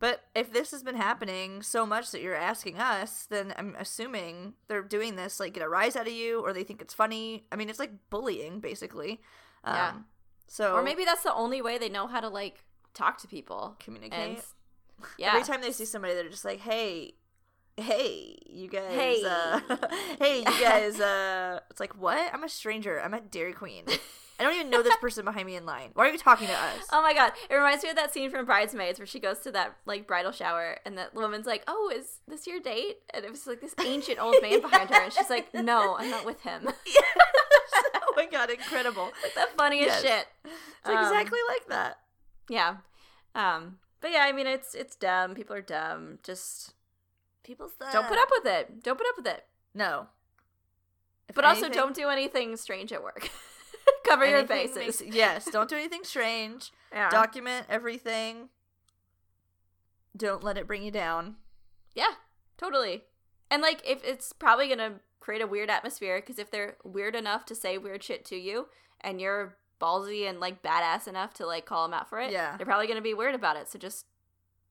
But 0.00 0.26
if 0.34 0.52
this 0.52 0.70
has 0.70 0.82
been 0.84 0.94
happening 0.94 1.62
so 1.62 1.84
much 1.86 2.10
that 2.12 2.20
you're 2.20 2.34
asking 2.36 2.78
us, 2.78 3.24
then 3.26 3.52
I'm 3.56 3.74
assuming 3.78 4.54
they're 4.68 4.82
doing 4.82 5.16
this, 5.16 5.40
like, 5.40 5.54
get 5.54 5.62
a 5.64 5.68
rise 5.68 5.96
out 5.96 6.06
of 6.06 6.12
you 6.12 6.40
or 6.44 6.52
they 6.52 6.62
think 6.62 6.80
it's 6.82 6.94
funny. 6.94 7.46
I 7.50 7.56
mean, 7.56 7.68
it's 7.70 7.80
like 7.80 7.92
bullying, 8.10 8.60
basically. 8.60 9.20
Um, 9.64 9.74
Yeah. 9.74 9.92
So, 10.46 10.74
or 10.76 10.82
maybe 10.82 11.04
that's 11.04 11.22
the 11.24 11.34
only 11.34 11.60
way 11.62 11.78
they 11.78 11.88
know 11.88 12.06
how 12.06 12.20
to 12.20 12.28
like 12.28 12.64
talk 12.94 13.18
to 13.18 13.28
people 13.28 13.76
communicate. 13.80 14.18
and 14.38 14.42
yeah 15.18 15.28
Every 15.34 15.42
time 15.42 15.60
they 15.62 15.72
see 15.72 15.84
somebody, 15.84 16.14
they're 16.14 16.28
just 16.28 16.44
like, 16.44 16.60
hey, 16.60 17.14
hey, 17.78 18.36
you 18.46 18.68
guys, 18.68 18.92
Hey. 18.92 19.22
uh, 19.24 19.60
hey, 20.18 20.38
you 20.38 20.44
guys, 20.60 21.00
uh, 21.00 21.60
it's 21.70 21.80
like, 21.80 21.96
what? 22.00 22.32
I'm 22.34 22.44
a 22.44 22.48
stranger. 22.48 23.00
I'm 23.00 23.14
at 23.14 23.30
Dairy 23.30 23.52
Queen. 23.52 23.84
I 24.40 24.44
don't 24.44 24.54
even 24.54 24.70
know 24.70 24.82
this 24.84 24.96
person 25.00 25.24
behind 25.24 25.46
me 25.46 25.56
in 25.56 25.66
line. 25.66 25.90
Why 25.94 26.08
are 26.08 26.12
you 26.12 26.18
talking 26.18 26.46
to 26.46 26.52
us? 26.52 26.86
Oh 26.92 27.02
my 27.02 27.12
god! 27.12 27.32
It 27.50 27.54
reminds 27.54 27.82
me 27.82 27.90
of 27.90 27.96
that 27.96 28.14
scene 28.14 28.30
from 28.30 28.46
Bridesmaids 28.46 29.00
where 29.00 29.06
she 29.06 29.18
goes 29.18 29.40
to 29.40 29.50
that 29.52 29.76
like 29.84 30.06
bridal 30.06 30.30
shower, 30.30 30.78
and 30.86 30.96
that 30.96 31.12
woman's 31.12 31.44
like, 31.46 31.64
"Oh, 31.66 31.90
is 31.94 32.20
this 32.28 32.46
your 32.46 32.60
date?" 32.60 32.98
And 33.12 33.24
it 33.24 33.30
was 33.32 33.48
like 33.48 33.60
this 33.60 33.74
ancient 33.84 34.20
old 34.20 34.36
man 34.40 34.60
behind 34.60 34.90
her, 34.90 35.02
and 35.02 35.12
she's 35.12 35.28
like, 35.28 35.52
"No, 35.54 35.96
I'm 35.98 36.08
not 36.10 36.24
with 36.24 36.40
him." 36.42 36.68
oh 37.94 38.12
my 38.16 38.26
god, 38.26 38.50
incredible. 38.50 39.10
like 39.24 39.34
the 39.34 39.48
funniest 39.56 39.88
Yes. 39.88 40.02
shit. 40.02 40.26
It's 40.44 40.88
Um, 40.88 40.98
exactly 40.98 41.38
like 41.48 41.66
that. 41.68 41.98
Yeah. 42.48 42.76
Um. 43.34 43.78
But 44.00 44.12
yeah, 44.12 44.20
I 44.22 44.30
mean, 44.32 44.46
it's 44.46 44.72
it's 44.74 44.94
dumb. 44.94 45.34
People 45.34 45.56
are 45.56 45.60
dumb. 45.62 46.20
Just 46.22 46.74
People's 47.48 47.72
that. 47.80 47.92
don't 47.94 48.06
put 48.06 48.18
up 48.18 48.28
with 48.30 48.46
it. 48.46 48.82
Don't 48.84 48.98
put 48.98 49.06
up 49.08 49.16
with 49.16 49.26
it. 49.26 49.44
No. 49.74 50.06
If 51.28 51.34
But 51.34 51.44
also, 51.46 51.68
don't 51.70 51.94
do 51.94 52.08
anything 52.10 52.56
strange 52.58 52.92
at 52.92 53.02
work. 53.02 53.30
Cover 54.06 54.26
your 54.26 54.38
anything 54.40 54.66
bases. 54.74 55.00
makes- 55.00 55.14
yes, 55.16 55.48
don't 55.50 55.68
do 55.68 55.76
anything 55.82 56.04
strange. 56.04 56.72
yeah. 56.92 57.08
Document 57.08 57.64
everything. 57.70 58.50
Don't 60.16 60.44
let 60.44 60.58
it 60.58 60.66
bring 60.66 60.82
you 60.82 60.90
down. 60.90 61.36
Yeah, 61.94 62.12
totally. 62.56 63.04
And 63.50 63.62
like, 63.62 63.80
if 63.88 64.04
it's 64.04 64.32
probably 64.32 64.68
gonna 64.68 65.00
create 65.20 65.40
a 65.42 65.46
weird 65.46 65.70
atmosphere, 65.70 66.20
because 66.20 66.38
if 66.38 66.50
they're 66.50 66.76
weird 66.84 67.14
enough 67.16 67.44
to 67.46 67.54
say 67.54 67.78
weird 67.78 68.02
shit 68.02 68.24
to 68.26 68.36
you, 68.36 68.66
and 69.00 69.20
you're 69.20 69.56
ballsy 69.80 70.28
and 70.28 70.40
like 70.40 70.62
badass 70.62 71.06
enough 71.08 71.32
to 71.34 71.46
like 71.46 71.64
call 71.64 71.86
them 71.86 71.94
out 71.94 72.08
for 72.10 72.20
it, 72.20 72.30
Yeah. 72.32 72.56
they're 72.56 72.66
probably 72.66 72.88
gonna 72.88 73.00
be 73.00 73.14
weird 73.14 73.34
about 73.34 73.56
it. 73.56 73.68
So 73.68 73.78
just 73.78 74.06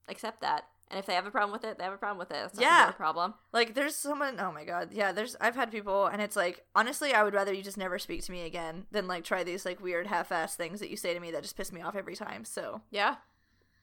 accept 0.08 0.42
that. 0.42 0.66
And 0.90 0.98
if 0.98 1.06
they 1.06 1.16
have 1.16 1.26
a 1.26 1.32
problem 1.32 1.52
with 1.52 1.66
it, 1.70 1.78
they 1.78 1.84
have 1.84 1.94
a 1.94 1.98
problem 1.98 2.18
with 2.18 2.32
it. 2.32 2.36
That's 2.36 2.60
Yeah. 2.60 2.92
problem. 2.92 3.34
Like 3.52 3.74
there's 3.74 3.96
someone 3.96 4.40
oh 4.40 4.52
my 4.54 4.64
god. 4.64 4.94
Yeah, 4.94 5.12
there's 5.12 5.36
I've 5.42 5.56
had 5.56 5.70
people 5.72 6.06
and 6.08 6.22
it's 6.22 6.36
like 6.36 6.66
honestly 6.76 7.14
I 7.14 7.24
would 7.24 7.34
rather 7.34 7.54
you 7.54 7.62
just 7.62 7.78
never 7.78 8.00
speak 8.00 8.24
to 8.24 8.32
me 8.32 8.44
again 8.46 8.86
than 8.92 9.08
like 9.08 9.24
try 9.26 9.44
these 9.44 9.66
like 9.66 9.82
weird 9.82 10.08
half 10.08 10.32
ass 10.32 10.56
things 10.56 10.80
that 10.80 10.90
you 10.90 10.96
say 10.98 11.14
to 11.14 11.20
me 11.20 11.30
that 11.32 11.44
just 11.44 11.58
piss 11.58 11.72
me 11.74 11.82
off 11.82 11.96
every 11.96 12.16
time. 12.16 12.46
So 12.46 12.82
Yeah, 12.90 13.16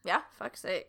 yeah, 0.02 0.22
fuck's 0.38 0.60
sake. 0.60 0.88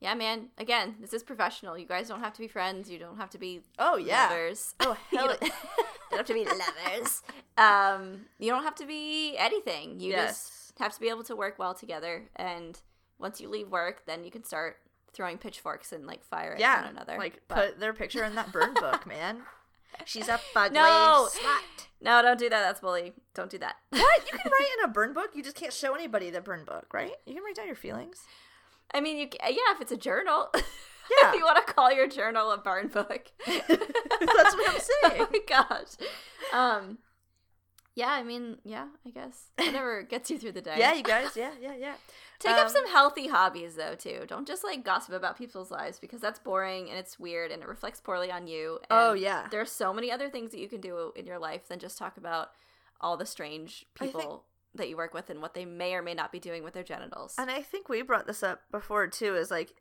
yeah, 0.00 0.14
man. 0.14 0.48
Again, 0.58 0.96
this 1.00 1.12
is 1.14 1.22
professional. 1.22 1.78
You 1.78 1.86
guys 1.86 2.08
don't 2.08 2.20
have 2.20 2.34
to 2.34 2.40
be 2.40 2.48
friends. 2.48 2.90
You 2.90 2.98
don't 2.98 3.16
have 3.16 3.30
to 3.30 3.38
be 3.38 3.62
Oh 3.78 3.96
yeah. 3.96 4.24
lovers. 4.24 4.74
Oh 4.80 4.96
You 5.10 5.18
hell 5.18 5.28
don't, 5.28 5.42
you 5.42 5.48
don't 6.10 6.18
have 6.18 6.26
to 6.26 6.34
be 6.34 6.44
lovers. 6.44 7.22
Um, 7.56 8.26
you 8.38 8.50
don't 8.50 8.64
have 8.64 8.74
to 8.76 8.86
be 8.86 9.36
anything. 9.38 10.00
You 10.00 10.10
Yes. 10.12 10.48
just 10.68 10.78
have 10.80 10.92
to 10.94 11.00
be 11.00 11.08
able 11.08 11.24
to 11.24 11.36
work 11.36 11.58
well 11.58 11.72
together. 11.74 12.28
And 12.36 12.78
once 13.18 13.40
you 13.40 13.48
leave 13.48 13.68
work, 13.70 14.02
then 14.06 14.24
you 14.24 14.30
can 14.30 14.44
start 14.44 14.76
throwing 15.12 15.38
pitchforks 15.38 15.92
and 15.92 16.06
like 16.06 16.24
fire 16.24 16.54
at 16.54 16.60
yeah. 16.60 16.82
one 16.82 16.90
another. 16.90 17.16
Like 17.18 17.40
But- 17.48 17.56
put 17.56 17.80
their 17.80 17.92
picture 17.92 18.24
in 18.24 18.34
that 18.36 18.52
burn 18.52 18.74
book, 18.74 19.06
man. 19.06 19.42
She's 20.06 20.28
a 20.28 20.38
fugly 20.54 20.72
No. 20.74 21.28
slut. 21.30 21.86
No, 22.00 22.22
don't 22.22 22.38
do 22.38 22.48
that. 22.48 22.60
That's 22.62 22.80
bully. 22.80 23.12
Don't 23.34 23.50
do 23.50 23.58
that. 23.58 23.76
What? 23.90 24.22
You 24.32 24.38
can 24.38 24.50
write 24.58 24.68
in 24.78 24.84
a 24.84 24.88
burn 24.92 25.12
book. 25.12 25.30
You 25.34 25.42
just 25.42 25.56
can't 25.56 25.72
show 25.72 25.94
anybody 25.94 26.30
the 26.30 26.40
burn 26.40 26.64
book, 26.64 26.86
right? 26.94 27.12
You 27.26 27.34
can 27.34 27.42
write 27.44 27.56
down 27.56 27.66
your 27.66 27.74
feelings. 27.76 28.22
I 28.94 29.00
mean, 29.00 29.18
you 29.18 29.28
ca- 29.28 29.48
yeah, 29.48 29.74
if 29.74 29.80
it's 29.80 29.92
a 29.92 29.96
journal. 29.96 30.48
Yeah. 30.54 31.30
if 31.30 31.34
you 31.34 31.44
want 31.44 31.64
to 31.66 31.72
call 31.72 31.92
your 31.92 32.06
journal 32.06 32.52
a 32.52 32.58
burn 32.58 32.86
book. 32.86 33.32
That's 33.44 33.68
what 33.68 34.70
I'm 34.70 34.80
saying. 34.80 35.20
oh 35.22 35.28
my 35.32 35.40
gosh. 35.46 35.88
Um 36.52 36.98
yeah, 37.96 38.10
I 38.10 38.22
mean, 38.22 38.58
yeah, 38.64 38.86
I 39.04 39.10
guess. 39.10 39.50
Whatever 39.58 40.02
gets 40.02 40.30
you 40.30 40.38
through 40.38 40.52
the 40.52 40.60
day. 40.60 40.76
Yeah, 40.78 40.94
you 40.94 41.02
guys. 41.02 41.36
Yeah, 41.36 41.50
yeah, 41.60 41.74
yeah. 41.76 41.94
Take 42.40 42.52
up 42.52 42.66
Um, 42.66 42.72
some 42.72 42.88
healthy 42.88 43.28
hobbies 43.28 43.76
though 43.76 43.94
too. 43.94 44.24
Don't 44.26 44.48
just 44.48 44.64
like 44.64 44.82
gossip 44.84 45.14
about 45.14 45.36
people's 45.38 45.70
lives 45.70 45.98
because 46.00 46.20
that's 46.20 46.38
boring 46.40 46.88
and 46.88 46.98
it's 46.98 47.18
weird 47.20 47.52
and 47.52 47.62
it 47.62 47.68
reflects 47.68 48.00
poorly 48.00 48.32
on 48.32 48.46
you. 48.48 48.80
And 48.90 48.98
Oh, 48.98 49.12
yeah. 49.12 49.46
There 49.50 49.60
are 49.60 49.66
so 49.66 49.92
many 49.92 50.10
other 50.10 50.28
things 50.30 50.50
that 50.50 50.58
you 50.58 50.66
can 50.68 50.80
do 50.80 51.12
in 51.14 51.26
your 51.26 51.38
life 51.38 51.68
than 51.68 51.78
just 51.78 51.98
talk 51.98 52.16
about 52.16 52.50
all 53.00 53.16
the 53.16 53.26
strange 53.26 53.84
I 54.00 54.04
think- 54.06 54.14
people 54.16 54.44
that 54.74 54.88
you 54.88 54.96
work 54.96 55.12
with 55.14 55.28
and 55.30 55.42
what 55.42 55.52
they 55.54 55.64
may 55.64 55.94
or 55.94 56.00
may 56.02 56.14
not 56.14 56.30
be 56.32 56.38
doing 56.38 56.62
with 56.64 56.74
their 56.74 56.82
genitals. 56.84 57.34
And 57.36 57.50
I 57.50 57.60
think 57.60 57.88
we 57.88 58.02
brought 58.02 58.26
this 58.26 58.42
up 58.42 58.62
before 58.70 59.06
too. 59.08 59.34
Is 59.36 59.50
like, 59.50 59.74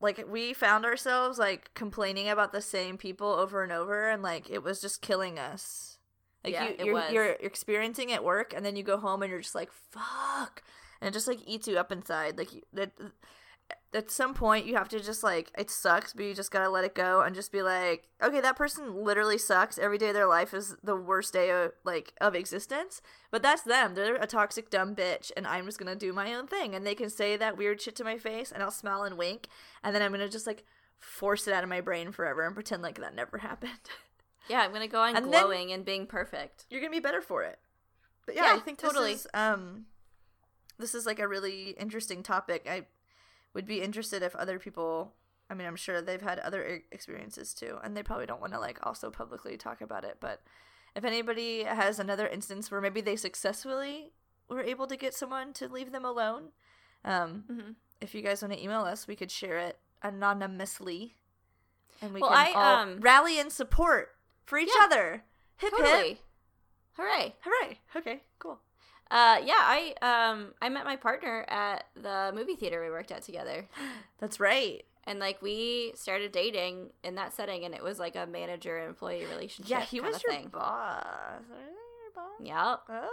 like 0.00 0.24
we 0.28 0.52
found 0.52 0.84
ourselves 0.84 1.38
like 1.38 1.72
complaining 1.74 2.28
about 2.28 2.52
the 2.52 2.62
same 2.62 2.96
people 2.96 3.28
over 3.28 3.62
and 3.62 3.70
over, 3.72 4.08
and 4.08 4.22
like 4.22 4.48
it 4.50 4.62
was 4.62 4.80
just 4.80 5.02
killing 5.02 5.38
us. 5.38 5.98
Like 6.44 6.52
Yeah, 6.54 6.64
you, 6.64 6.70
it 6.78 6.84
you're, 6.86 6.94
was. 6.94 7.12
you're 7.12 7.26
experiencing 7.40 8.10
it 8.10 8.14
at 8.14 8.24
work, 8.24 8.54
and 8.56 8.64
then 8.64 8.74
you 8.76 8.82
go 8.82 8.96
home 8.96 9.22
and 9.22 9.30
you're 9.30 9.40
just 9.40 9.54
like, 9.56 9.70
"Fuck," 9.72 10.62
and 11.00 11.08
it 11.08 11.12
just 11.12 11.28
like 11.28 11.40
eats 11.46 11.66
you 11.68 11.78
up 11.78 11.92
inside. 11.92 12.38
Like 12.38 12.50
that. 12.72 12.92
At 13.94 14.10
some 14.10 14.32
point, 14.34 14.66
you 14.66 14.76
have 14.76 14.88
to 14.90 15.00
just 15.00 15.22
like 15.22 15.50
it 15.56 15.70
sucks, 15.70 16.12
but 16.14 16.24
you 16.24 16.34
just 16.34 16.50
gotta 16.50 16.68
let 16.70 16.84
it 16.84 16.94
go 16.94 17.20
and 17.22 17.34
just 17.34 17.50
be 17.52 17.62
like, 17.62 18.08
okay, 18.22 18.40
that 18.40 18.56
person 18.56 19.02
literally 19.04 19.36
sucks. 19.38 19.78
Every 19.78 19.96
day 19.98 20.08
of 20.08 20.14
their 20.14 20.26
life 20.26 20.52
is 20.54 20.76
the 20.82 20.96
worst 20.96 21.32
day 21.34 21.50
of 21.50 21.72
like 21.84 22.12
of 22.20 22.34
existence. 22.34 23.00
But 23.30 23.42
that's 23.42 23.62
them. 23.62 23.94
They're 23.94 24.16
a 24.16 24.26
toxic, 24.26 24.70
dumb 24.70 24.94
bitch, 24.94 25.30
and 25.36 25.46
I'm 25.46 25.64
just 25.66 25.78
gonna 25.78 25.96
do 25.96 26.12
my 26.14 26.34
own 26.34 26.46
thing. 26.46 26.74
And 26.74 26.86
they 26.86 26.94
can 26.94 27.08
say 27.10 27.36
that 27.36 27.56
weird 27.58 27.80
shit 27.80 27.96
to 27.96 28.04
my 28.04 28.16
face, 28.18 28.52
and 28.52 28.62
I'll 28.62 28.70
smile 28.70 29.02
and 29.04 29.16
wink, 29.18 29.48
and 29.82 29.94
then 29.94 30.02
I'm 30.02 30.12
gonna 30.12 30.28
just 30.28 30.46
like 30.46 30.64
force 30.98 31.46
it 31.46 31.54
out 31.54 31.62
of 31.62 31.68
my 31.70 31.80
brain 31.80 32.10
forever 32.12 32.44
and 32.46 32.54
pretend 32.54 32.82
like 32.82 32.98
that 33.00 33.14
never 33.14 33.38
happened. 33.48 33.72
yeah, 34.48 34.60
I'm 34.60 34.72
gonna 34.72 34.88
go 34.88 35.00
on 35.02 35.14
And 35.16 35.26
glowing 35.26 35.72
and 35.72 35.84
being 35.84 36.06
perfect. 36.06 36.66
You're 36.70 36.80
gonna 36.80 36.90
be 36.90 37.00
better 37.00 37.22
for 37.22 37.42
it. 37.42 37.58
But 38.26 38.34
yeah, 38.34 38.46
Yeah, 38.52 38.56
I 38.56 38.60
think 38.60 38.78
totally. 38.78 39.12
this 39.12 39.20
is 39.24 39.26
um, 39.34 39.86
this 40.78 40.94
is 40.94 41.06
like 41.06 41.18
a 41.18 41.28
really 41.28 41.70
interesting 41.78 42.22
topic. 42.22 42.66
I 42.70 42.86
would 43.54 43.66
be 43.66 43.80
interested 43.82 44.22
if 44.22 44.34
other 44.36 44.58
people. 44.58 45.12
I 45.50 45.54
mean, 45.54 45.66
I'm 45.66 45.76
sure 45.76 46.02
they've 46.02 46.20
had 46.20 46.38
other 46.40 46.82
experiences 46.92 47.54
too, 47.54 47.78
and 47.82 47.96
they 47.96 48.02
probably 48.02 48.26
don't 48.26 48.40
want 48.40 48.52
to 48.52 48.60
like 48.60 48.78
also 48.86 49.10
publicly 49.10 49.56
talk 49.56 49.80
about 49.80 50.04
it. 50.04 50.18
But 50.20 50.42
if 50.94 51.04
anybody 51.04 51.64
has 51.64 51.98
another 51.98 52.26
instance 52.26 52.70
where 52.70 52.80
maybe 52.80 53.00
they 53.00 53.16
successfully 53.16 54.12
were 54.48 54.62
able 54.62 54.86
to 54.86 54.96
get 54.96 55.14
someone 55.14 55.52
to 55.54 55.68
leave 55.68 55.92
them 55.92 56.04
alone, 56.04 56.48
um, 57.04 57.44
hmm 57.50 57.70
if 58.00 58.14
you 58.14 58.22
guys 58.22 58.42
want 58.42 58.54
to 58.54 58.62
email 58.62 58.82
us, 58.82 59.08
we 59.08 59.16
could 59.16 59.30
share 59.30 59.58
it 59.58 59.78
anonymously, 60.02 61.16
and 62.00 62.14
we 62.14 62.20
Well, 62.20 62.30
can 62.30 62.38
I, 62.38 62.52
all 62.52 62.76
um, 62.82 63.00
rally 63.00 63.40
and 63.40 63.50
support 63.50 64.10
for 64.46 64.56
each 64.58 64.68
Yeah, 64.78 64.84
other. 64.84 65.24
Hip 65.56 65.72
hip! 65.76 65.84
Totally. 65.84 66.20
Hooray. 66.92 67.34
Hooray! 67.40 67.80
Okay, 67.96 68.22
cool. 68.38 68.60
Uh, 69.10 69.38
yeah, 69.44 69.54
I 69.56 69.94
um 70.02 70.52
I 70.60 70.68
met 70.68 70.84
my 70.84 70.96
partner 70.96 71.44
at 71.48 71.84
the 72.00 72.30
movie 72.34 72.56
theater 72.56 72.82
we 72.82 72.90
worked 72.90 73.10
at 73.10 73.22
together, 73.22 73.66
That's 74.18 74.38
right. 74.38 74.84
and 75.04 75.18
like 75.18 75.40
we 75.40 75.92
started 75.94 76.30
dating 76.32 76.90
in 77.02 77.14
that 77.14 77.32
setting, 77.32 77.64
and 77.64 77.74
it 77.74 77.82
was 77.82 77.98
like 77.98 78.16
a 78.16 78.26
manager 78.26 78.78
employee 78.86 79.24
relationship. 79.30 79.70
Yeah, 79.70 79.80
he 79.80 80.00
was 80.00 80.22
your 80.22 80.32
thing. 80.34 80.48
boss. 80.48 81.04
Yep. 82.42 82.80
Oh. 82.90 83.10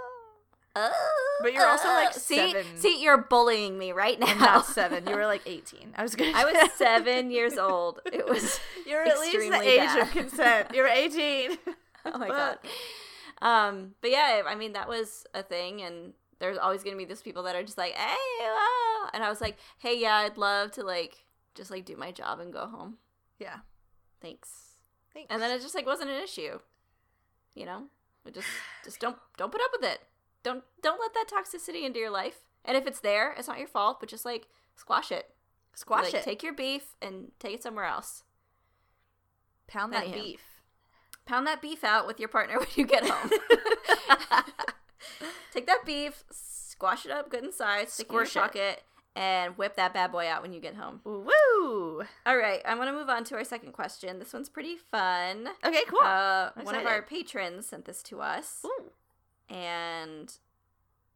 Oh, 0.77 1.39
But 1.41 1.53
you're 1.53 1.65
also, 1.65 1.87
like, 1.87 2.13
see, 2.13 2.51
seven. 2.51 2.65
see, 2.75 3.01
you're 3.01 3.17
bullying 3.17 3.77
me 3.77 3.93
right 3.93 4.19
now. 4.19 4.27
I'm 4.27 4.39
not 4.39 4.65
seven. 4.65 5.07
You 5.07 5.15
were 5.15 5.25
like 5.25 5.41
18. 5.45 5.93
I 5.95 6.03
was 6.03 6.15
gonna. 6.15 6.33
I 6.35 6.43
was 6.43 6.69
seven 6.73 7.31
years 7.31 7.57
old. 7.57 8.01
It 8.11 8.25
was 8.29 8.59
You're 8.85 9.03
at 9.03 9.17
least 9.21 9.37
the 9.51 9.61
age 9.61 9.77
bad. 9.79 10.01
of 10.01 10.11
consent. 10.11 10.71
You're 10.73 10.87
18. 10.89 11.57
oh 12.07 12.17
my 12.17 12.27
god. 12.27 12.57
Um, 13.45 13.91
but 14.01 14.09
yeah, 14.09 14.41
I 14.47 14.55
mean 14.55 14.73
that 14.73 14.89
was 14.89 15.23
a 15.35 15.43
thing, 15.43 15.83
and 15.83 16.13
there's 16.39 16.57
always 16.57 16.83
gonna 16.83 16.97
be 16.97 17.05
those 17.05 17.21
people 17.21 17.43
that 17.43 17.55
are 17.55 17.63
just 17.63 17.77
like, 17.77 17.93
hey, 17.93 18.15
ah," 18.41 19.09
and 19.13 19.23
I 19.23 19.29
was 19.29 19.39
like, 19.39 19.57
hey, 19.77 19.99
yeah, 19.99 20.15
I'd 20.15 20.37
love 20.37 20.71
to 20.71 20.83
like 20.83 21.25
just 21.53 21.69
like 21.69 21.85
do 21.85 21.95
my 21.95 22.11
job 22.11 22.39
and 22.39 22.51
go 22.51 22.65
home. 22.65 22.97
Yeah. 23.39 23.57
Thanks. 24.19 24.49
Thanks. 25.13 25.27
And 25.29 25.39
then 25.39 25.51
it 25.51 25.61
just 25.61 25.75
like 25.75 25.85
wasn't 25.85 26.09
an 26.09 26.23
issue. 26.23 26.59
You 27.53 27.65
know, 27.67 27.83
just 28.33 28.47
just 28.83 28.99
don't 28.99 29.17
don't 29.37 29.51
put 29.51 29.61
up 29.61 29.71
with 29.79 29.91
it. 29.91 29.99
Don't 30.41 30.63
don't 30.81 30.99
let 30.99 31.13
that 31.13 31.27
toxicity 31.31 31.83
into 31.85 31.99
your 31.99 32.09
life. 32.09 32.41
And 32.65 32.75
if 32.75 32.87
it's 32.87 32.99
there, 32.99 33.35
it's 33.37 33.47
not 33.47 33.59
your 33.59 33.67
fault, 33.67 33.99
but 33.99 34.09
just 34.09 34.25
like 34.25 34.47
squash 34.75 35.11
it. 35.11 35.29
squash 35.75 36.05
like, 36.05 36.15
it. 36.15 36.23
Take 36.23 36.41
your 36.41 36.53
beef 36.53 36.95
and 36.99 37.31
take 37.37 37.53
it 37.53 37.61
somewhere 37.61 37.85
else. 37.85 38.23
Pound 39.67 39.93
that 39.93 40.05
Anyhow. 40.05 40.23
beef. 40.23 40.41
Pound 41.25 41.47
that 41.47 41.61
beef 41.61 41.83
out 41.83 42.05
with 42.07 42.19
your 42.19 42.29
partner 42.29 42.59
when 42.59 42.67
you 42.75 42.85
get 42.85 43.07
home. 43.07 43.31
Take 45.51 45.67
that 45.67 45.85
beef, 45.85 46.23
squash 46.31 47.05
it 47.05 47.11
up 47.11 47.29
good 47.29 47.43
and 47.43 47.53
size, 47.53 47.93
stick 47.93 48.07
it 48.07 48.11
in 48.11 48.15
your 48.15 48.25
pocket, 48.27 48.83
and 49.15 49.57
whip 49.57 49.75
that 49.77 49.93
bad 49.93 50.11
boy 50.11 50.27
out 50.27 50.41
when 50.41 50.51
you 50.51 50.59
get 50.59 50.75
home. 50.75 50.99
Woo! 51.05 52.03
All 52.25 52.37
right, 52.37 52.61
I'm 52.65 52.77
gonna 52.77 52.91
move 52.91 53.09
on 53.09 53.23
to 53.25 53.35
our 53.35 53.43
second 53.45 53.71
question. 53.71 54.19
This 54.19 54.33
one's 54.33 54.49
pretty 54.49 54.75
fun. 54.75 55.47
Okay, 55.63 55.83
cool. 55.87 56.01
Uh, 56.01 56.49
one 56.61 56.75
of 56.75 56.85
our 56.85 57.01
patrons 57.01 57.67
sent 57.67 57.85
this 57.85 58.03
to 58.03 58.21
us, 58.21 58.65
Ooh. 58.65 58.91
and 59.49 60.37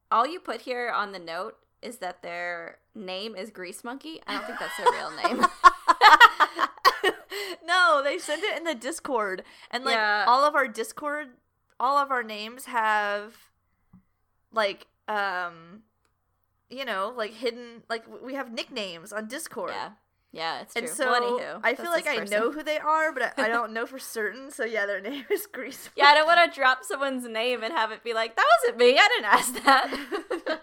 all 0.09 0.25
you 0.25 0.39
put 0.39 0.61
here 0.61 0.89
on 0.89 1.11
the 1.11 1.19
note 1.19 1.57
is 1.81 1.97
that 1.97 2.21
their 2.23 2.77
name 2.95 3.35
is 3.35 3.49
Grease 3.49 3.83
Monkey. 3.83 4.21
I 4.25 4.33
don't 4.33 4.45
think 4.45 4.59
that's 4.59 4.77
their 4.77 4.91
real 4.91 5.11
name. 5.11 5.45
no, 7.69 8.01
they 8.03 8.17
sent 8.17 8.43
it 8.43 8.57
in 8.57 8.63
the 8.63 8.75
Discord, 8.75 9.43
and 9.71 9.83
like 9.85 9.95
Yeah. 9.95 10.25
all 10.27 10.43
of 10.43 10.55
our 10.55 10.67
Discord, 10.67 11.27
all 11.79 11.97
of 11.97 12.11
our 12.11 12.23
names 12.23 12.65
have 12.65 13.35
like 14.51 14.87
um, 15.07 15.83
you 16.69 16.85
know, 16.85 17.13
like 17.15 17.33
hidden, 17.33 17.83
like 17.89 18.03
we 18.23 18.33
have 18.35 18.51
nicknames 18.51 19.11
on 19.11 19.27
Discord. 19.27 19.71
yeah, 19.73 19.91
yeah, 20.31 20.61
it's 20.61 20.73
true. 20.73 20.83
And 20.83 20.91
so 20.91 21.05
well, 21.11 21.21
anywho, 21.39 21.59
I 21.63 21.73
feel 21.75 21.89
like 21.91 22.07
I 22.07 22.17
person. 22.19 22.37
know 22.39 22.51
who 22.51 22.61
they 22.63 22.77
are, 22.77 23.11
but 23.11 23.33
I, 23.37 23.45
I 23.45 23.47
don't 23.47 23.73
know 23.77 23.85
for 23.87 23.97
certain. 23.99 24.51
So 24.51 24.65
yeah, 24.65 24.85
their 24.85 25.01
name 25.09 25.25
is 25.31 25.47
Grease. 25.47 25.89
Yeah, 25.95 26.05
I 26.05 26.13
don't 26.15 26.27
want 26.27 26.41
to 26.53 26.59
drop 26.59 26.83
someone's 26.83 27.27
name 27.27 27.63
and 27.63 27.73
have 27.73 27.91
it 27.91 28.03
be 28.03 28.13
like, 28.13 28.35
that 28.35 28.45
wasn't 28.61 28.77
me. 28.79 28.97
I 28.99 29.07
didn't 29.07 29.31
ask 29.37 29.53
that. 29.63 30.61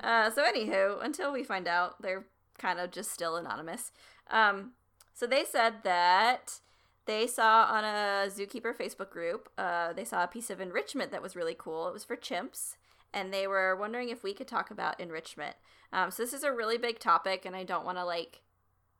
uh, 0.02 0.30
so, 0.30 0.44
anywho, 0.44 1.04
until 1.04 1.32
we 1.32 1.42
find 1.42 1.66
out, 1.66 2.00
they're 2.02 2.24
kind 2.58 2.78
of 2.78 2.90
just 2.92 3.10
still 3.10 3.36
anonymous. 3.36 3.90
Um, 4.30 4.72
so, 5.16 5.26
they 5.26 5.44
said 5.44 5.76
that 5.82 6.60
they 7.06 7.26
saw 7.26 7.64
on 7.64 7.82
a 7.84 8.28
Zookeeper 8.28 8.76
Facebook 8.76 9.10
group, 9.10 9.48
uh, 9.56 9.92
they 9.92 10.04
saw 10.04 10.22
a 10.22 10.28
piece 10.28 10.50
of 10.50 10.60
enrichment 10.60 11.10
that 11.10 11.22
was 11.22 11.34
really 11.34 11.56
cool. 11.58 11.88
It 11.88 11.92
was 11.92 12.04
for 12.04 12.16
chimps, 12.16 12.76
and 13.14 13.32
they 13.32 13.46
were 13.46 13.74
wondering 13.74 14.10
if 14.10 14.22
we 14.22 14.34
could 14.34 14.48
talk 14.48 14.70
about 14.70 15.00
enrichment. 15.00 15.56
Um, 15.92 16.10
so, 16.10 16.22
this 16.22 16.32
is 16.32 16.44
a 16.44 16.52
really 16.52 16.78
big 16.78 16.98
topic, 16.98 17.44
and 17.44 17.56
I 17.56 17.64
don't 17.64 17.84
want 17.86 17.98
to 17.98 18.04
like 18.04 18.42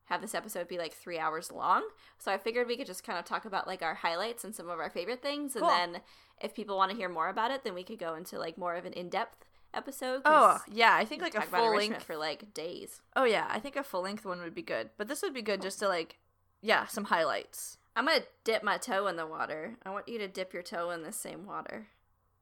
have 0.07 0.21
this 0.21 0.35
episode 0.35 0.69
be 0.69 0.79
like 0.79 0.93
three 0.95 1.19
hours 1.19 1.51
long. 1.51 1.83
So 2.19 2.31
I 2.33 2.39
figured 2.39 2.69
we 2.69 2.77
could 2.77 2.87
just 2.87 3.03
kind 3.05 3.19
of 3.19 3.25
talk 3.25 3.45
about 3.45 3.67
like 3.67 3.83
our 3.83 3.95
highlights 3.95 4.45
and 4.45 4.55
some 4.55 4.69
of 4.69 4.79
our 4.79 4.89
favorite 4.89 5.21
things, 5.21 5.55
Cool. 5.59 5.69
and 5.69 5.95
then 5.97 6.03
if 6.41 6.55
people 6.55 6.77
want 6.77 6.93
to 6.93 6.97
hear 6.97 7.09
more 7.09 7.29
about 7.29 7.51
it, 7.51 7.65
then 7.65 7.75
we 7.75 7.83
could 7.83 7.99
go 7.99 8.15
into 8.15 8.39
like 8.39 8.57
more 8.57 8.77
of 8.77 8.85
an 8.85 8.93
in-depth 8.93 9.45
episode. 9.77 10.23
Oh 10.25 10.59
yeah, 10.71 10.95
I 10.95 11.05
think 11.05 11.23
like 11.23 11.35
a 11.35 11.43
full 11.43 11.77
length. 11.77 12.03
for 12.05 12.17
like 12.17 12.55
days. 12.55 13.01
Oh 13.15 13.25
yeah, 13.25 13.47
I 13.51 13.61
think 13.61 13.77
a 13.77 13.83
full 13.85 14.03
length 14.03 14.25
one 14.25 14.41
would 14.41 14.55
be 14.55 14.63
good. 14.63 14.91
But 14.97 15.09
this 15.09 15.23
would 15.23 15.35
be 15.35 15.43
good 15.43 15.63
just 15.63 15.79
to 15.81 15.89
like, 15.89 16.19
yeah, 16.63 16.87
some 16.87 17.05
highlights. 17.05 17.79
I'm 17.95 18.07
gonna 18.07 18.21
dip 18.45 18.63
my 18.63 18.77
toe 18.79 19.07
in 19.07 19.17
the 19.17 19.27
water. 19.27 19.77
I 19.85 19.91
want 19.91 20.09
you 20.09 20.19
to 20.19 20.29
dip 20.29 20.53
your 20.53 20.63
toe 20.63 20.91
in 20.91 21.03
the 21.03 21.13
same 21.13 21.47
water. 21.47 21.89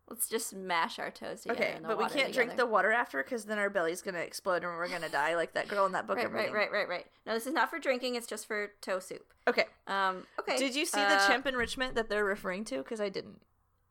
Let's 0.09 0.29
just 0.29 0.55
mash 0.55 0.99
our 0.99 1.11
toes 1.11 1.43
together. 1.43 1.63
Okay, 1.65 1.77
in 1.77 1.83
the 1.83 1.89
but 1.89 1.99
we 1.99 2.09
can't 2.09 2.33
drink 2.33 2.57
the 2.57 2.67
water 2.67 2.93
after 2.93 3.23
because 3.23 3.47
then 3.47 3.59
our 3.59 3.71
belly's 3.71 4.03
gonna 4.03 4.19
explode 4.19 4.63
and 4.63 4.77
we're 4.77 4.89
gonna 4.89 5.09
die 5.09 5.35
like 5.35 5.55
that 5.55 5.67
girl 5.69 5.87
in 5.87 5.93
that 5.93 6.07
book. 6.07 6.19
Right, 6.19 6.31
right, 6.31 6.53
right, 6.53 6.71
right, 6.71 6.89
right. 6.89 7.07
No, 7.27 7.33
this 7.33 7.47
is 7.47 7.55
not 7.55 7.71
for 7.71 7.79
drinking. 7.79 8.17
It's 8.17 8.27
just 8.27 8.47
for 8.47 8.73
toe 8.83 8.99
soup. 8.99 9.33
Okay. 9.49 9.65
Um. 9.87 10.27
Okay. 10.41 10.59
Did 10.59 10.75
you 10.75 10.85
see 10.85 11.01
uh, 11.01 11.09
the 11.09 11.27
chimp 11.27 11.47
enrichment 11.47 11.95
that 11.95 12.11
they're 12.11 12.25
referring 12.25 12.65
to? 12.67 12.79
Because 12.79 13.01
I 13.01 13.09
didn't. 13.09 13.41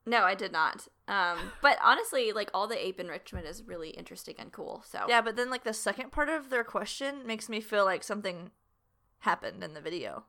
No, 0.05 0.23
I 0.23 0.35
did 0.35 0.51
not. 0.51 0.87
Um. 1.07 1.51
But 1.61 1.77
honestly, 1.81 2.31
like 2.31 2.49
all 2.53 2.67
the 2.67 2.85
ape 2.85 2.99
enrichment 2.99 3.45
is 3.45 3.63
really 3.63 3.89
interesting 3.91 4.35
and 4.37 4.51
cool. 4.51 4.83
So 4.87 5.05
Yeah, 5.07 5.21
but 5.21 5.35
then 5.35 5.49
like 5.49 5.63
the 5.63 5.73
second 5.73 6.11
part 6.11 6.29
of 6.29 6.49
their 6.49 6.63
question 6.63 7.25
makes 7.25 7.49
me 7.49 7.61
feel 7.61 7.85
like 7.85 8.03
something 8.03 8.51
happened 9.19 9.63
in 9.63 9.73
the 9.73 9.81
video. 9.81 10.25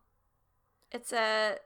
It's 0.93 1.13
a 1.13 1.57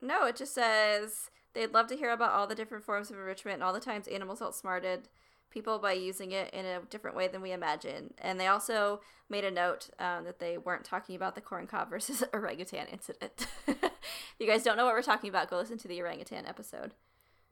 no. 0.00 0.26
It 0.26 0.36
just 0.36 0.54
says 0.54 1.30
they'd 1.54 1.72
love 1.72 1.88
to 1.88 1.96
hear 1.96 2.10
about 2.10 2.32
all 2.32 2.46
the 2.46 2.54
different 2.54 2.84
forms 2.84 3.10
of 3.10 3.16
enrichment 3.16 3.54
and 3.54 3.62
all 3.64 3.72
the 3.72 3.80
times 3.80 4.06
animals 4.06 4.40
outsmarted 4.40 5.08
people 5.50 5.78
by 5.78 5.92
using 5.92 6.32
it 6.32 6.52
in 6.54 6.64
a 6.64 6.80
different 6.90 7.16
way 7.16 7.28
than 7.28 7.42
we 7.42 7.52
imagine. 7.52 8.14
And 8.18 8.40
they 8.40 8.46
also 8.46 9.00
made 9.28 9.44
a 9.44 9.50
note 9.50 9.90
um, 9.98 10.24
that 10.24 10.38
they 10.38 10.58
weren't 10.58 10.84
talking 10.84 11.16
about 11.16 11.34
the 11.34 11.40
corn 11.40 11.66
cob 11.66 11.90
versus 11.90 12.22
orangutan 12.32 12.86
incident. 12.92 13.46
if 13.66 13.76
you 14.38 14.46
guys 14.46 14.62
don't 14.62 14.76
know 14.76 14.84
what 14.84 14.94
we're 14.94 15.02
talking 15.02 15.30
about, 15.30 15.50
go 15.50 15.56
listen 15.56 15.78
to 15.78 15.88
the 15.88 16.00
orangutan 16.00 16.46
episode. 16.46 16.94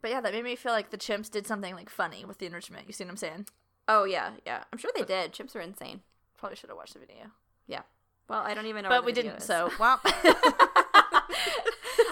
But 0.01 0.11
yeah, 0.13 0.21
that 0.21 0.33
made 0.33 0.45
me 0.45 0.57
feel 0.57 0.73
like 0.73 0.91
the 0.91 0.99
chimps 0.99 1.31
did 1.31 1.47
something 1.47 1.75
like 1.75 1.91
funny 1.91 2.25
with 2.25 2.39
the 2.39 2.47
enrichment. 2.47 2.87
You 2.87 2.93
see 2.93 3.05
what 3.05 3.11
I'm 3.11 3.17
saying? 3.17 3.47
Oh 3.89 4.05
yeah, 4.05 4.33
yeah. 4.47 4.65
I'm 4.73 4.79
sure 4.79 4.93
they 4.95 5.03
did. 5.03 5.33
Chimps 5.33 5.57
are 5.57 5.61
insane. 5.61 6.03
Probably 6.37 6.57
should 6.57 6.69
have 6.69 6.77
watched 6.77 6.93
the 6.93 7.01
video. 7.01 7.33
Yeah. 7.67 7.83
Well, 8.29 8.41
I 8.41 8.55
don't 8.55 8.67
even 8.67 8.83
know. 8.85 8.91
But 8.91 9.05
we 9.05 9.13
didn't. 9.13 9.39
Is. 9.39 9.45
So 9.45 9.73
well. 9.81 10.01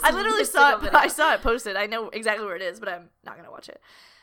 I 0.03 0.11
literally 0.13 0.45
saw 0.45 0.75
it. 0.75 0.81
Video. 0.81 0.99
I 0.99 1.09
saw 1.09 1.35
it 1.35 1.43
posted. 1.43 1.77
I 1.77 1.87
know 1.87 2.09
exactly 2.09 2.45
where 2.45 2.57
it 2.57 2.63
is, 2.63 2.81
but 2.81 2.89
I'm 2.89 3.11
not 3.25 3.37
gonna 3.37 3.51
watch 3.51 3.69
it. 3.69 3.81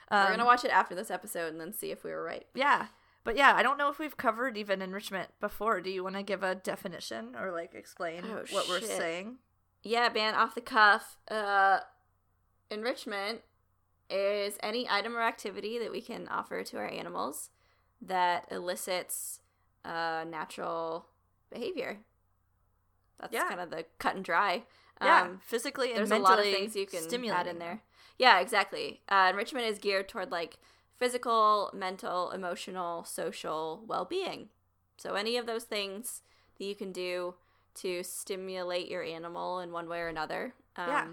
Um, 0.09 0.23
we're 0.23 0.31
gonna 0.31 0.43
um, 0.43 0.47
watch 0.47 0.65
it 0.65 0.71
after 0.71 0.95
this 0.95 1.11
episode 1.11 1.51
and 1.51 1.59
then 1.59 1.73
see 1.73 1.91
if 1.91 2.03
we 2.03 2.11
were 2.11 2.23
right. 2.23 2.45
Yeah, 2.53 2.87
but 3.23 3.37
yeah, 3.37 3.53
I 3.55 3.63
don't 3.63 3.77
know 3.77 3.89
if 3.89 3.99
we've 3.99 4.17
covered 4.17 4.57
even 4.57 4.81
enrichment 4.81 5.29
before. 5.39 5.81
Do 5.81 5.89
you 5.89 6.03
want 6.03 6.15
to 6.15 6.23
give 6.23 6.43
a 6.43 6.55
definition 6.55 7.35
or 7.39 7.51
like 7.51 7.73
explain 7.73 8.23
oh, 8.25 8.43
what 8.51 8.65
shit. 8.65 8.69
we're 8.69 8.81
saying? 8.81 9.37
Yeah, 9.81 10.09
man, 10.13 10.35
off 10.35 10.55
the 10.55 10.61
cuff. 10.61 11.17
Uh, 11.29 11.79
enrichment 12.69 13.41
is 14.09 14.57
any 14.61 14.87
item 14.89 15.15
or 15.15 15.21
activity 15.21 15.79
that 15.79 15.91
we 15.91 16.01
can 16.01 16.27
offer 16.27 16.63
to 16.63 16.77
our 16.77 16.87
animals 16.87 17.49
that 18.01 18.45
elicits 18.51 19.39
uh, 19.85 20.25
natural 20.29 21.07
behavior. 21.51 21.99
That's 23.19 23.33
yeah. 23.33 23.47
kind 23.47 23.61
of 23.61 23.69
the 23.69 23.85
cut 23.99 24.15
and 24.15 24.25
dry. 24.25 24.63
Yeah, 25.01 25.23
um, 25.23 25.39
physically 25.43 25.91
and 25.91 26.07
mentally. 26.09 26.19
there's 26.19 26.29
a 26.29 26.31
lot 26.31 26.39
of 26.39 26.45
things 26.45 26.75
you 26.75 26.85
can 26.85 27.29
add 27.31 27.47
in 27.47 27.59
there. 27.59 27.81
Yeah, 28.17 28.39
exactly. 28.39 29.01
Uh, 29.09 29.27
enrichment 29.29 29.65
is 29.65 29.79
geared 29.79 30.07
toward 30.07 30.31
like 30.31 30.57
physical, 30.97 31.69
mental, 31.73 32.31
emotional, 32.31 33.03
social 33.03 33.83
well 33.87 34.05
being. 34.05 34.49
So, 34.97 35.15
any 35.15 35.37
of 35.37 35.45
those 35.45 35.63
things 35.63 36.21
that 36.57 36.65
you 36.65 36.75
can 36.75 36.91
do 36.91 37.35
to 37.75 38.03
stimulate 38.03 38.87
your 38.89 39.03
animal 39.03 39.59
in 39.59 39.71
one 39.71 39.89
way 39.89 39.99
or 39.99 40.07
another 40.07 40.53
um, 40.75 40.87
yeah. 40.87 41.07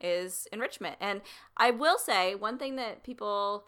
is 0.00 0.48
enrichment. 0.52 0.96
And 1.00 1.22
I 1.56 1.70
will 1.70 1.98
say, 1.98 2.34
one 2.34 2.58
thing 2.58 2.76
that 2.76 3.04
people, 3.04 3.64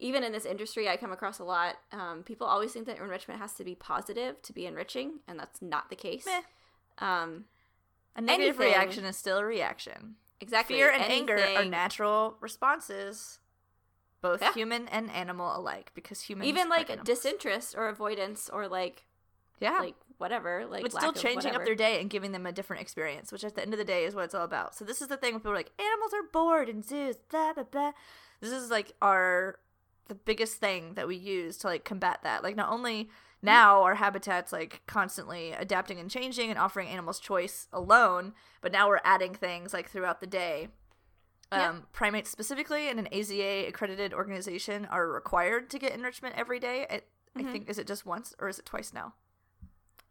even 0.00 0.24
in 0.24 0.32
this 0.32 0.46
industry, 0.46 0.88
I 0.88 0.96
come 0.96 1.12
across 1.12 1.38
a 1.38 1.44
lot 1.44 1.76
um, 1.92 2.22
people 2.22 2.46
always 2.46 2.72
think 2.72 2.86
that 2.86 2.98
enrichment 2.98 3.40
has 3.40 3.52
to 3.54 3.64
be 3.64 3.74
positive 3.74 4.40
to 4.42 4.52
be 4.52 4.66
enriching, 4.66 5.20
and 5.28 5.38
that's 5.38 5.60
not 5.60 5.90
the 5.90 5.96
case. 5.96 6.26
Um, 6.98 7.44
a 8.16 8.20
negative 8.20 8.60
anything, 8.60 8.78
reaction 8.78 9.04
is 9.04 9.16
still 9.16 9.38
a 9.38 9.44
reaction. 9.44 10.16
Exactly. 10.42 10.76
Fear 10.76 10.90
and 10.90 11.04
anything, 11.04 11.30
anger 11.30 11.60
are 11.60 11.64
natural 11.64 12.36
responses 12.40 13.38
both 14.22 14.40
yeah. 14.40 14.52
human 14.52 14.88
and 14.88 15.10
animal 15.10 15.54
alike 15.56 15.90
because 15.94 16.22
humans 16.22 16.48
even 16.48 16.68
like 16.68 17.04
disinterest 17.04 17.74
or 17.76 17.88
avoidance 17.88 18.48
or 18.50 18.68
like 18.68 19.04
yeah. 19.60 19.78
like 19.80 19.96
whatever 20.18 20.64
like 20.70 20.84
it's 20.84 20.94
still 20.94 21.12
changing 21.12 21.54
up 21.56 21.64
their 21.64 21.74
day 21.74 22.00
and 22.00 22.08
giving 22.08 22.30
them 22.30 22.46
a 22.46 22.52
different 22.52 22.80
experience 22.80 23.32
which 23.32 23.42
at 23.44 23.56
the 23.56 23.62
end 23.62 23.74
of 23.74 23.78
the 23.78 23.84
day 23.84 24.04
is 24.04 24.14
what 24.14 24.24
it's 24.24 24.34
all 24.34 24.44
about. 24.44 24.74
So 24.74 24.84
this 24.84 25.02
is 25.02 25.08
the 25.08 25.16
thing 25.16 25.32
when 25.32 25.40
people 25.40 25.52
are 25.52 25.56
like 25.56 25.72
animals 25.78 26.12
are 26.14 26.22
bored 26.32 26.68
in 26.68 26.82
zoos 26.82 27.16
blah 27.30 27.52
blah 27.52 27.64
blah. 27.64 27.92
This 28.40 28.52
is 28.52 28.70
like 28.70 28.92
our 29.02 29.58
the 30.06 30.14
biggest 30.14 30.56
thing 30.56 30.94
that 30.94 31.08
we 31.08 31.16
use 31.16 31.56
to 31.58 31.66
like 31.66 31.84
combat 31.84 32.20
that. 32.22 32.42
Like 32.42 32.56
not 32.56 32.70
only 32.70 33.10
now 33.42 33.82
our 33.82 33.96
habitats 33.96 34.52
like 34.52 34.82
constantly 34.86 35.52
adapting 35.52 35.98
and 35.98 36.10
changing 36.10 36.50
and 36.50 36.58
offering 36.58 36.88
animals 36.88 37.18
choice 37.18 37.68
alone 37.72 38.32
but 38.60 38.72
now 38.72 38.88
we're 38.88 39.00
adding 39.04 39.34
things 39.34 39.72
like 39.72 39.88
throughout 39.88 40.20
the 40.20 40.26
day 40.26 40.68
um, 41.52 41.82
Primates 41.92 42.30
specifically 42.30 42.88
and 42.88 42.98
an 42.98 43.08
AZA 43.12 43.68
accredited 43.68 44.14
organization 44.14 44.86
are 44.86 45.06
required 45.08 45.70
to 45.70 45.78
get 45.78 45.92
enrichment 45.92 46.34
every 46.36 46.58
day. 46.58 46.86
I, 46.88 46.94
mm-hmm. 46.96 47.46
I 47.46 47.52
think 47.52 47.68
is 47.68 47.78
it 47.78 47.86
just 47.86 48.06
once 48.06 48.34
or 48.38 48.48
is 48.48 48.58
it 48.58 48.66
twice 48.66 48.92
now? 48.92 49.14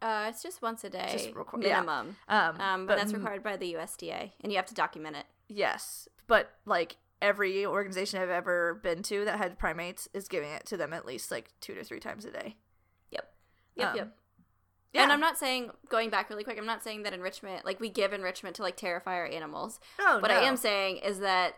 Uh, 0.02 0.26
it's 0.30 0.42
just 0.42 0.62
once 0.62 0.84
a 0.84 0.90
day 0.90 1.32
requ- 1.36 1.60
minimum. 1.60 2.16
Yeah. 2.28 2.50
Um, 2.50 2.62
um, 2.62 2.86
but, 2.86 2.94
but 2.94 3.00
that's 3.00 3.14
required 3.14 3.44
by 3.44 3.56
the 3.56 3.74
USDA, 3.76 4.32
and 4.42 4.52
you 4.52 4.58
have 4.58 4.66
to 4.68 4.74
document 4.74 5.16
it. 5.16 5.26
Yes, 5.48 6.08
but 6.26 6.52
like 6.66 6.98
every 7.22 7.68
organization 7.68 8.20
I've 8.20 8.32
ever 8.32 8.80
been 8.82 9.04
to 9.04 9.26
that 9.26 9.38
had 9.38 9.60
primates 9.60 10.10
is 10.12 10.28
giving 10.28 10.50
it 10.50 10.66
to 10.68 10.78
them 10.78 10.92
at 10.92 11.06
least 11.06 11.30
like 11.30 11.52
two 11.62 11.76
to 11.76 11.84
three 11.84 12.00
times 12.00 12.26
a 12.26 12.32
day. 12.32 12.56
Yep. 13.76 13.86
Yep. 13.86 13.90
Um, 13.92 13.98
yep. 13.98 14.18
Yeah. 14.94 15.04
And 15.04 15.12
I'm 15.12 15.22
not 15.22 15.38
saying 15.38 15.72
going 15.88 16.10
back 16.10 16.30
really 16.30 16.44
quick. 16.44 16.58
I'm 16.58 16.66
not 16.66 16.84
saying 16.84 17.04
that 17.04 17.14
enrichment, 17.14 17.66
like 17.66 17.80
we 17.80 17.90
give 17.90 18.12
enrichment 18.12 18.58
to 18.58 18.62
like 18.62 18.76
terrify 18.76 19.16
our 19.16 19.26
animals. 19.26 19.80
Oh, 20.00 20.20
what 20.20 20.32
no. 20.32 20.38
I 20.38 20.42
am 20.42 20.58
saying 20.58 20.98
is 20.98 21.20
that 21.20 21.54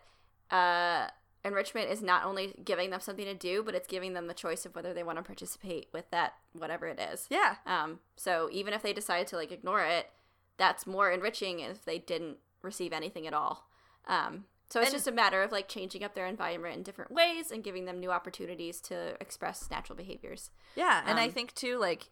uh, 0.51 1.07
enrichment 1.43 1.89
is 1.89 2.03
not 2.03 2.25
only 2.25 2.53
giving 2.63 2.91
them 2.91 2.99
something 2.99 3.25
to 3.25 3.33
do, 3.33 3.63
but 3.63 3.73
it's 3.73 3.87
giving 3.87 4.13
them 4.13 4.27
the 4.27 4.35
choice 4.35 4.65
of 4.65 4.75
whether 4.75 4.93
they 4.93 5.01
want 5.01 5.17
to 5.17 5.23
participate 5.23 5.87
with 5.91 6.09
that, 6.11 6.33
whatever 6.53 6.87
it 6.87 6.99
is. 6.99 7.27
Yeah. 7.31 7.55
Um. 7.65 7.99
So 8.15 8.49
even 8.51 8.73
if 8.73 8.83
they 8.83 8.93
decide 8.93 9.25
to 9.27 9.35
like 9.35 9.51
ignore 9.51 9.81
it, 9.81 10.11
that's 10.57 10.85
more 10.85 11.09
enriching 11.11 11.59
if 11.59 11.83
they 11.85 11.97
didn't 11.97 12.37
receive 12.61 12.93
anything 12.93 13.25
at 13.25 13.33
all. 13.33 13.67
Um. 14.07 14.45
So 14.73 14.79
it's 14.79 14.89
and, 14.89 14.95
just 14.95 15.07
a 15.07 15.11
matter 15.11 15.43
of 15.43 15.51
like 15.51 15.67
changing 15.67 16.03
up 16.03 16.15
their 16.15 16.25
environment 16.25 16.75
in 16.75 16.81
different 16.81 17.11
ways 17.11 17.51
and 17.51 17.63
giving 17.63 17.85
them 17.85 17.99
new 17.99 18.09
opportunities 18.09 18.81
to 18.81 19.15
express 19.21 19.69
natural 19.69 19.95
behaviors. 19.95 20.49
Yeah, 20.75 21.01
and 21.05 21.19
um, 21.19 21.23
I 21.23 21.29
think 21.29 21.53
too, 21.53 21.77
like 21.77 22.09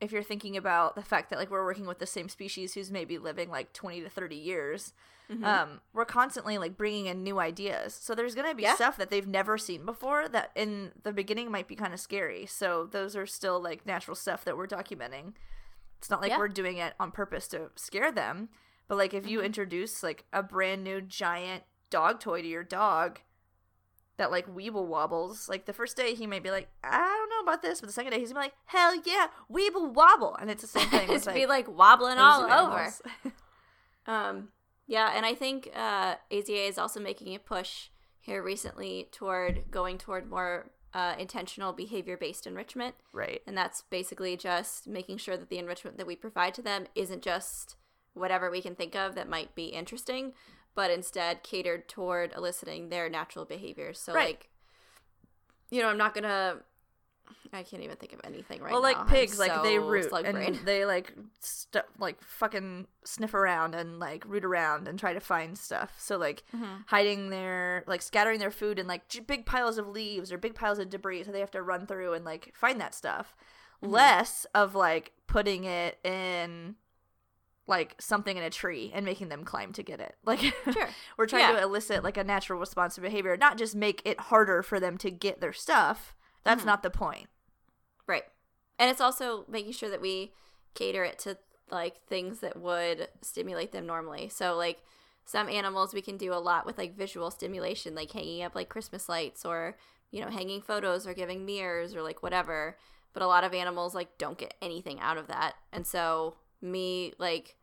if 0.00 0.10
you're 0.10 0.22
thinking 0.22 0.56
about 0.56 0.96
the 0.96 1.02
fact 1.02 1.28
that 1.28 1.38
like 1.38 1.50
we're 1.50 1.66
working 1.66 1.84
with 1.84 1.98
the 1.98 2.06
same 2.06 2.30
species 2.30 2.72
who's 2.72 2.90
maybe 2.90 3.18
living 3.18 3.50
like 3.50 3.74
20 3.74 4.00
to 4.00 4.08
30 4.08 4.36
years 4.36 4.94
mm-hmm. 5.30 5.44
um, 5.44 5.80
we're 5.92 6.06
constantly 6.06 6.56
like 6.56 6.78
bringing 6.78 7.06
in 7.06 7.22
new 7.22 7.38
ideas 7.38 7.94
so 7.94 8.14
there's 8.14 8.34
going 8.34 8.48
to 8.48 8.54
be 8.54 8.62
yeah. 8.62 8.74
stuff 8.74 8.96
that 8.96 9.10
they've 9.10 9.26
never 9.26 9.58
seen 9.58 9.84
before 9.84 10.28
that 10.28 10.50
in 10.54 10.92
the 11.02 11.12
beginning 11.12 11.50
might 11.50 11.68
be 11.68 11.74
kind 11.74 11.92
of 11.92 11.98
scary 11.98 12.46
so 12.46 12.88
those 12.90 13.16
are 13.16 13.26
still 13.26 13.60
like 13.60 13.84
natural 13.84 14.14
stuff 14.14 14.44
that 14.44 14.56
we're 14.56 14.68
documenting 14.68 15.32
it's 15.98 16.08
not 16.08 16.22
like 16.22 16.30
yeah. 16.30 16.38
we're 16.38 16.48
doing 16.48 16.78
it 16.78 16.94
on 17.00 17.10
purpose 17.10 17.48
to 17.48 17.70
scare 17.74 18.12
them 18.12 18.48
but 18.86 18.96
like 18.96 19.12
if 19.12 19.28
you 19.28 19.38
mm-hmm. 19.38 19.46
introduce 19.46 20.02
like 20.02 20.24
a 20.32 20.44
brand 20.44 20.84
new 20.84 21.00
giant 21.00 21.64
dog 21.90 22.20
toy 22.20 22.42
to 22.42 22.48
your 22.48 22.64
dog 22.64 23.20
that 24.16 24.30
like 24.30 24.52
weeble 24.52 24.86
wobbles. 24.86 25.48
Like 25.48 25.66
the 25.66 25.72
first 25.72 25.96
day 25.96 26.14
he 26.14 26.26
might 26.26 26.42
be 26.42 26.50
like, 26.50 26.68
I 26.82 26.98
don't 26.98 27.30
know 27.30 27.50
about 27.50 27.62
this, 27.62 27.80
but 27.80 27.86
the 27.86 27.92
second 27.92 28.12
day 28.12 28.18
he's 28.18 28.32
gonna 28.32 28.40
be 28.40 28.46
like, 28.46 28.54
Hell 28.66 28.94
yeah, 29.04 29.28
weeble 29.50 29.92
wobble, 29.94 30.36
and 30.36 30.50
it's 30.50 30.62
the 30.62 30.68
same 30.68 30.88
thing. 30.88 31.08
it's 31.10 31.26
like, 31.26 31.34
be 31.34 31.46
like 31.46 31.68
wobbling 31.68 32.18
all 32.18 32.44
over. 32.44 32.92
um, 34.06 34.48
yeah, 34.86 35.12
and 35.14 35.24
I 35.24 35.34
think 35.34 35.70
uh, 35.74 36.16
AZA 36.30 36.68
is 36.68 36.78
also 36.78 37.00
making 37.00 37.34
a 37.34 37.38
push 37.38 37.88
here 38.20 38.42
recently 38.42 39.08
toward 39.12 39.70
going 39.70 39.98
toward 39.98 40.28
more 40.28 40.70
uh, 40.94 41.14
intentional 41.18 41.72
behavior 41.72 42.16
based 42.16 42.46
enrichment. 42.46 42.94
Right. 43.12 43.42
And 43.46 43.56
that's 43.56 43.82
basically 43.82 44.36
just 44.36 44.86
making 44.86 45.18
sure 45.18 45.36
that 45.36 45.50
the 45.50 45.58
enrichment 45.58 45.96
that 45.98 46.06
we 46.06 46.16
provide 46.16 46.54
to 46.54 46.62
them 46.62 46.86
isn't 46.94 47.22
just 47.22 47.76
whatever 48.14 48.50
we 48.50 48.62
can 48.62 48.74
think 48.74 48.96
of 48.96 49.14
that 49.14 49.28
might 49.28 49.54
be 49.54 49.66
interesting, 49.66 50.32
but 50.74 50.90
instead 50.90 51.42
catered 51.42 51.88
toward 51.88 52.32
eliciting 52.36 52.88
their 52.88 53.08
natural 53.08 53.44
behaviors. 53.44 53.98
So 53.98 54.12
right. 54.12 54.28
like 54.28 54.48
you 55.70 55.82
know, 55.82 55.88
I'm 55.88 55.98
not 55.98 56.14
gonna 56.14 56.58
I 57.52 57.62
can't 57.62 57.82
even 57.82 57.96
think 57.96 58.12
of 58.12 58.20
anything 58.24 58.60
right 58.60 58.72
well, 58.72 58.82
now. 58.82 58.88
Well, 58.88 58.98
like 59.00 59.08
pigs, 59.08 59.38
like 59.38 59.62
they 59.62 59.78
root 59.78 60.12
and 60.12 60.56
they 60.64 60.84
like 60.84 61.14
st- 61.40 61.84
like 61.98 62.22
fucking 62.22 62.86
sniff 63.04 63.34
around 63.34 63.74
and 63.74 63.98
like 63.98 64.24
root 64.26 64.44
around 64.44 64.86
and 64.86 64.98
try 64.98 65.14
to 65.14 65.20
find 65.20 65.56
stuff. 65.56 65.94
So 65.98 66.16
like 66.16 66.44
mm-hmm. 66.54 66.82
hiding 66.86 67.30
their 67.30 67.84
like 67.86 68.02
scattering 68.02 68.38
their 68.38 68.50
food 68.50 68.78
in 68.78 68.86
like 68.86 69.08
j- 69.08 69.20
big 69.20 69.46
piles 69.46 69.78
of 69.78 69.88
leaves 69.88 70.30
or 70.30 70.38
big 70.38 70.54
piles 70.54 70.78
of 70.78 70.90
debris, 70.90 71.24
so 71.24 71.32
they 71.32 71.40
have 71.40 71.50
to 71.52 71.62
run 71.62 71.86
through 71.86 72.14
and 72.14 72.24
like 72.24 72.52
find 72.54 72.80
that 72.80 72.94
stuff. 72.94 73.34
Mm-hmm. 73.82 73.94
Less 73.94 74.46
of 74.54 74.74
like 74.74 75.12
putting 75.26 75.64
it 75.64 75.98
in 76.04 76.76
like 77.68 77.94
something 78.00 78.36
in 78.36 78.42
a 78.42 78.50
tree 78.50 78.90
and 78.94 79.04
making 79.04 79.28
them 79.28 79.44
climb 79.44 79.72
to 79.74 79.82
get 79.82 80.00
it. 80.00 80.16
Like 80.24 80.40
sure. 80.40 80.88
we're 81.16 81.26
trying 81.26 81.54
yeah. 81.54 81.60
to 81.60 81.62
elicit 81.62 82.02
like 82.02 82.16
a 82.16 82.24
natural 82.24 82.58
responsive 82.58 83.02
behavior, 83.02 83.36
not 83.36 83.56
just 83.56 83.76
make 83.76 84.02
it 84.04 84.18
harder 84.20 84.62
for 84.62 84.80
them 84.80 84.98
to 84.98 85.10
get 85.10 85.40
their 85.40 85.52
stuff. 85.52 86.14
That's 86.44 86.60
mm-hmm. 86.60 86.68
not 86.68 86.82
the 86.82 86.90
point. 86.90 87.28
Right. 88.06 88.24
And 88.78 88.90
it's 88.90 89.00
also 89.00 89.44
making 89.48 89.72
sure 89.72 89.90
that 89.90 90.00
we 90.00 90.32
cater 90.74 91.04
it 91.04 91.18
to 91.20 91.38
like 91.70 92.02
things 92.06 92.40
that 92.40 92.56
would 92.58 93.08
stimulate 93.22 93.72
them 93.72 93.86
normally. 93.86 94.28
So 94.28 94.56
like 94.56 94.82
some 95.24 95.48
animals 95.48 95.92
we 95.92 96.02
can 96.02 96.16
do 96.16 96.32
a 96.32 96.36
lot 96.36 96.64
with 96.64 96.78
like 96.78 96.96
visual 96.96 97.30
stimulation, 97.30 97.94
like 97.94 98.12
hanging 98.12 98.42
up 98.42 98.54
like 98.54 98.68
Christmas 98.68 99.08
lights 99.08 99.44
or, 99.44 99.76
you 100.10 100.22
know, 100.22 100.30
hanging 100.30 100.62
photos 100.62 101.06
or 101.06 101.14
giving 101.14 101.44
mirrors 101.44 101.94
or 101.94 102.02
like 102.02 102.22
whatever. 102.22 102.76
But 103.12 103.22
a 103.22 103.26
lot 103.26 103.44
of 103.44 103.52
animals 103.52 103.94
like 103.94 104.16
don't 104.18 104.38
get 104.38 104.54
anything 104.62 105.00
out 105.00 105.18
of 105.18 105.26
that. 105.28 105.54
And 105.72 105.86
so 105.86 106.36
me 106.60 107.12
like 107.18 107.56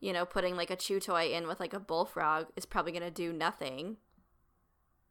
you 0.00 0.12
know, 0.12 0.24
putting 0.24 0.56
like 0.56 0.70
a 0.70 0.76
chew 0.76 1.00
toy 1.00 1.32
in 1.32 1.46
with 1.46 1.60
like 1.60 1.74
a 1.74 1.80
bullfrog 1.80 2.46
is 2.56 2.66
probably 2.66 2.92
going 2.92 3.02
to 3.02 3.10
do 3.10 3.32
nothing. 3.32 3.96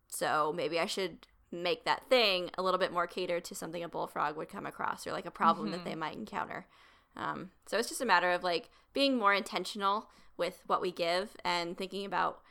So 0.07 0.53
maybe 0.55 0.79
I 0.79 0.85
should 0.85 1.27
make 1.51 1.85
that 1.85 2.09
thing 2.09 2.49
a 2.57 2.61
little 2.61 2.77
bit 2.77 2.93
more 2.93 3.07
catered 3.07 3.45
to 3.45 3.55
something 3.55 3.83
a 3.83 3.89
bullfrog 3.89 4.35
would 4.37 4.49
come 4.49 4.65
across 4.65 5.05
or 5.05 5.11
like 5.11 5.25
a 5.25 5.31
problem 5.31 5.67
mm-hmm. 5.67 5.77
that 5.77 5.85
they 5.85 5.95
might 5.95 6.15
encounter. 6.15 6.67
Um, 7.15 7.51
so 7.65 7.77
it's 7.77 7.89
just 7.89 8.01
a 8.01 8.05
matter 8.05 8.31
of 8.31 8.43
like 8.43 8.69
being 8.93 9.17
more 9.17 9.33
intentional 9.33 10.09
with 10.37 10.61
what 10.67 10.81
we 10.81 10.91
give 10.91 11.35
and 11.43 11.77
thinking 11.77 12.05
about 12.05 12.41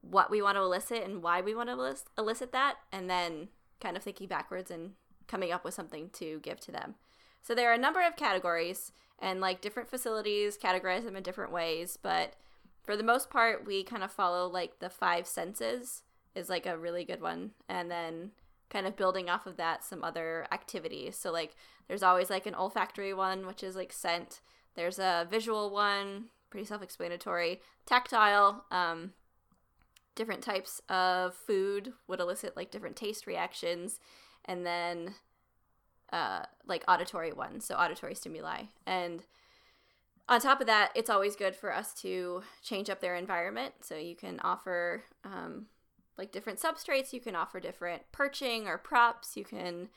what 0.00 0.30
we 0.30 0.42
want 0.42 0.56
to 0.56 0.62
elicit 0.62 1.04
and 1.04 1.22
why 1.22 1.40
we 1.40 1.54
want 1.54 1.68
to 1.68 1.94
elicit 2.18 2.52
that, 2.52 2.76
and 2.90 3.08
then 3.08 3.48
kind 3.80 3.96
of 3.96 4.02
thinking 4.02 4.26
backwards 4.26 4.70
and 4.70 4.92
coming 5.28 5.52
up 5.52 5.64
with 5.64 5.74
something 5.74 6.10
to 6.10 6.40
give 6.42 6.58
to 6.60 6.72
them. 6.72 6.96
So 7.42 7.54
there 7.54 7.70
are 7.70 7.74
a 7.74 7.78
number 7.78 8.04
of 8.04 8.16
categories, 8.16 8.92
and 9.22 9.40
like 9.40 9.62
different 9.62 9.88
facilities 9.88 10.58
categorize 10.58 11.04
them 11.04 11.16
in 11.16 11.22
different 11.22 11.52
ways, 11.52 11.96
but 12.02 12.34
for 12.82 12.96
the 12.96 13.04
most 13.04 13.30
part, 13.30 13.64
we 13.64 13.84
kind 13.84 14.02
of 14.02 14.10
follow 14.10 14.48
like 14.48 14.80
the 14.80 14.90
five 14.90 15.26
senses 15.26 16.02
is 16.34 16.50
like 16.50 16.66
a 16.66 16.76
really 16.76 17.04
good 17.04 17.22
one, 17.22 17.52
and 17.68 17.90
then 17.90 18.32
kind 18.68 18.86
of 18.86 18.96
building 18.96 19.30
off 19.30 19.46
of 19.46 19.56
that 19.56 19.84
some 19.84 20.02
other 20.02 20.46
activities. 20.50 21.16
So 21.16 21.30
like 21.30 21.54
there's 21.86 22.02
always 22.02 22.28
like 22.28 22.46
an 22.46 22.54
olfactory 22.54 23.14
one, 23.14 23.46
which 23.46 23.62
is 23.62 23.76
like 23.76 23.92
scent. 23.92 24.40
There's 24.74 24.98
a 24.98 25.26
visual 25.30 25.70
one, 25.70 26.30
pretty 26.50 26.66
self-explanatory. 26.66 27.60
Tactile, 27.86 28.64
um, 28.70 29.12
different 30.14 30.42
types 30.42 30.80
of 30.88 31.34
food 31.34 31.92
would 32.08 32.20
elicit 32.20 32.56
like 32.56 32.70
different 32.70 32.96
taste 32.96 33.26
reactions, 33.26 34.00
and 34.44 34.66
then 34.66 35.14
uh, 36.12 36.44
like 36.66 36.84
auditory 36.86 37.32
ones, 37.32 37.64
so 37.64 37.74
auditory 37.74 38.14
stimuli. 38.14 38.64
And 38.86 39.24
on 40.28 40.40
top 40.40 40.60
of 40.60 40.66
that, 40.66 40.92
it's 40.94 41.10
always 41.10 41.34
good 41.34 41.56
for 41.56 41.74
us 41.74 41.92
to 42.02 42.42
change 42.62 42.88
up 42.88 43.00
their 43.00 43.16
environment. 43.16 43.74
So 43.80 43.96
you 43.96 44.14
can 44.14 44.38
offer 44.40 45.02
um, 45.24 45.66
like 46.16 46.30
different 46.30 46.60
substrates, 46.60 47.12
you 47.12 47.20
can 47.20 47.34
offer 47.34 47.58
different 47.58 48.02
perching 48.12 48.68
or 48.68 48.78
props, 48.78 49.36
you 49.36 49.44
can 49.44 49.88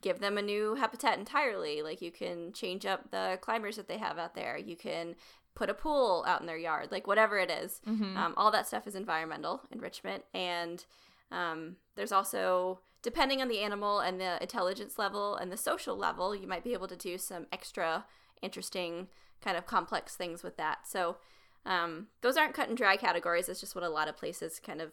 give 0.00 0.20
them 0.20 0.38
a 0.38 0.42
new 0.42 0.76
habitat 0.76 1.18
entirely. 1.18 1.82
Like 1.82 2.00
you 2.00 2.12
can 2.12 2.52
change 2.52 2.86
up 2.86 3.10
the 3.10 3.38
climbers 3.40 3.76
that 3.76 3.88
they 3.88 3.98
have 3.98 4.18
out 4.18 4.34
there. 4.34 4.56
You 4.56 4.76
can 4.76 5.16
put 5.54 5.68
a 5.68 5.74
pool 5.74 6.24
out 6.28 6.40
in 6.40 6.46
their 6.46 6.56
yard, 6.56 6.92
like 6.92 7.08
whatever 7.08 7.36
it 7.38 7.50
is. 7.50 7.80
Mhm. 7.84 8.16
Um, 8.16 8.34
all 8.36 8.52
that 8.52 8.68
stuff 8.68 8.86
is 8.86 8.94
environmental 8.94 9.62
enrichment. 9.72 10.24
And 10.32 10.84
um, 11.32 11.76
there's 11.96 12.12
also, 12.12 12.78
depending 13.02 13.40
on 13.40 13.48
the 13.48 13.60
animal 13.60 14.00
and 14.00 14.20
the 14.20 14.40
intelligence 14.42 14.98
level 14.98 15.36
and 15.36 15.52
the 15.52 15.56
social 15.56 15.96
level, 15.96 16.34
you 16.34 16.46
might 16.46 16.64
be 16.64 16.72
able 16.72 16.88
to 16.88 16.96
do 16.96 17.18
some 17.18 17.46
extra 17.52 18.04
interesting, 18.42 19.08
kind 19.40 19.56
of 19.56 19.66
complex 19.66 20.16
things 20.16 20.42
with 20.42 20.56
that. 20.56 20.86
So 20.86 21.16
um, 21.64 22.08
those 22.22 22.36
aren't 22.36 22.54
cut 22.54 22.68
and 22.68 22.76
dry 22.76 22.96
categories. 22.96 23.48
It's 23.48 23.60
just 23.60 23.74
what 23.74 23.84
a 23.84 23.88
lot 23.88 24.08
of 24.08 24.16
places 24.16 24.60
kind 24.64 24.80
of 24.80 24.92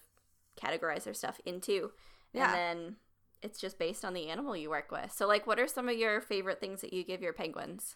categorize 0.62 1.03
their 1.03 1.14
stuff 1.14 1.39
into. 1.45 1.91
Yeah. 2.34 2.47
And 2.47 2.53
then 2.53 2.95
it's 3.41 3.60
just 3.60 3.80
based 3.80 4.03
on 4.03 4.14
the 4.14 4.28
animal 4.28 4.58
you 4.58 4.70
work 4.70 4.91
with. 4.91 5.12
So, 5.12 5.28
like, 5.28 5.47
what 5.47 5.60
are 5.60 5.68
some 5.68 5.88
of 5.88 5.97
your 5.97 6.22
favorite 6.22 6.60
things 6.60 6.82
that 6.82 6.93
you 6.93 7.03
give 7.03 7.22
your 7.22 7.34
penguins? 7.34 7.95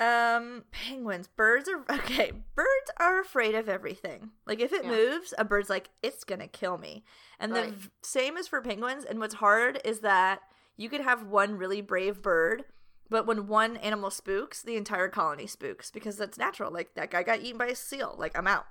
Um, 0.00 0.64
penguins. 0.70 1.26
Birds 1.28 1.68
are 1.68 1.84
okay. 1.98 2.32
Birds 2.54 2.90
are 2.98 3.20
afraid 3.20 3.54
of 3.54 3.68
everything. 3.68 4.30
Like 4.46 4.60
if 4.60 4.72
it 4.72 4.84
Yeah. 4.84 4.90
moves, 4.90 5.34
a 5.38 5.44
bird's 5.44 5.68
like, 5.70 5.90
it's 6.02 6.24
gonna 6.24 6.46
kill 6.48 6.78
me. 6.78 7.04
And 7.40 7.54
the 7.54 7.60
Right. 7.62 7.72
v- 7.72 7.90
same 8.02 8.36
is 8.36 8.46
for 8.48 8.60
penguins. 8.62 9.04
And 9.04 9.18
what's 9.18 9.34
hard 9.34 9.80
is 9.84 10.00
that 10.00 10.40
you 10.76 10.88
could 10.88 11.00
have 11.00 11.24
one 11.24 11.56
really 11.56 11.80
brave 11.80 12.22
bird, 12.22 12.64
but 13.10 13.26
when 13.26 13.48
one 13.48 13.76
animal 13.78 14.10
spooks, 14.10 14.62
the 14.62 14.76
entire 14.76 15.08
colony 15.08 15.46
spooks 15.48 15.90
because 15.90 16.16
that's 16.16 16.38
natural. 16.38 16.70
Like 16.72 16.94
that 16.94 17.10
guy 17.10 17.22
got 17.24 17.40
eaten 17.40 17.58
by 17.58 17.66
a 17.66 17.74
seal. 17.74 18.14
Like 18.18 18.38
I'm 18.38 18.46
out. 18.46 18.66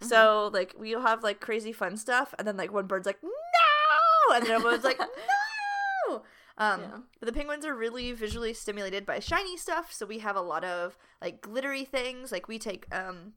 So 0.00 0.50
like 0.52 0.74
we'll 0.78 1.02
have 1.02 1.22
like 1.22 1.38
crazy 1.40 1.72
fun 1.72 1.96
stuff, 1.96 2.34
and 2.38 2.48
then 2.48 2.56
like 2.56 2.72
one 2.72 2.86
bird's 2.86 3.06
like 3.06 3.22
no, 3.22 4.34
and 4.34 4.44
then 4.44 4.50
everyone's 4.52 4.82
like 4.84 4.98
no. 6.08 6.22
Um, 6.58 6.80
Yeah. 6.80 6.98
but 7.18 7.26
the 7.26 7.32
penguins 7.32 7.64
are 7.64 7.74
really 7.74 8.12
visually 8.12 8.52
stimulated 8.52 9.06
by 9.06 9.18
shiny 9.20 9.56
stuff, 9.56 9.92
so 9.92 10.04
we 10.06 10.18
have 10.18 10.36
a 10.36 10.40
lot 10.42 10.64
of 10.64 10.96
like 11.20 11.40
glittery 11.40 11.84
things. 11.84 12.30
Like 12.32 12.48
we 12.48 12.58
take 12.58 12.86
um 12.94 13.34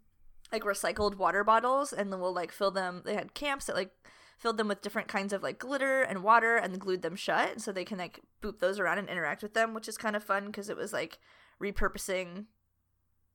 like 0.52 0.64
recycled 0.64 1.16
water 1.16 1.44
bottles 1.44 1.92
and 1.94 2.12
then 2.12 2.20
we'll 2.20 2.34
like 2.34 2.52
fill 2.52 2.72
them. 2.72 3.02
They 3.06 3.16
had 3.16 3.34
camps 3.34 3.66
that 3.66 3.76
like 3.76 3.92
filled 4.38 4.58
them 4.58 4.68
with 4.68 4.82
different 4.82 5.08
kinds 5.08 5.32
of 5.34 5.42
like 5.42 5.58
glitter 5.60 6.02
and 6.02 6.22
water 6.24 6.58
and 6.58 6.80
glued 6.80 7.02
them 7.02 7.16
shut 7.16 7.62
so 7.62 7.72
they 7.72 7.86
can 7.86 7.98
like 7.98 8.20
boop 8.42 8.60
those 8.60 8.80
around 8.80 8.98
and 9.00 9.10
interact 9.10 9.42
with 9.42 9.54
them, 9.54 9.74
which 9.74 9.88
is 9.88 9.98
kind 9.98 10.16
of 10.16 10.24
fun 10.24 10.48
because 10.48 10.70
it 10.70 10.78
was 10.78 10.92
like 10.94 11.20
repurposing 11.62 12.46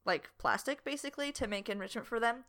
like 0.04 0.30
plastic 0.38 0.84
basically 0.84 1.32
to 1.32 1.46
make 1.46 1.68
enrichment 1.68 2.06
for 2.06 2.20
them. 2.20 2.44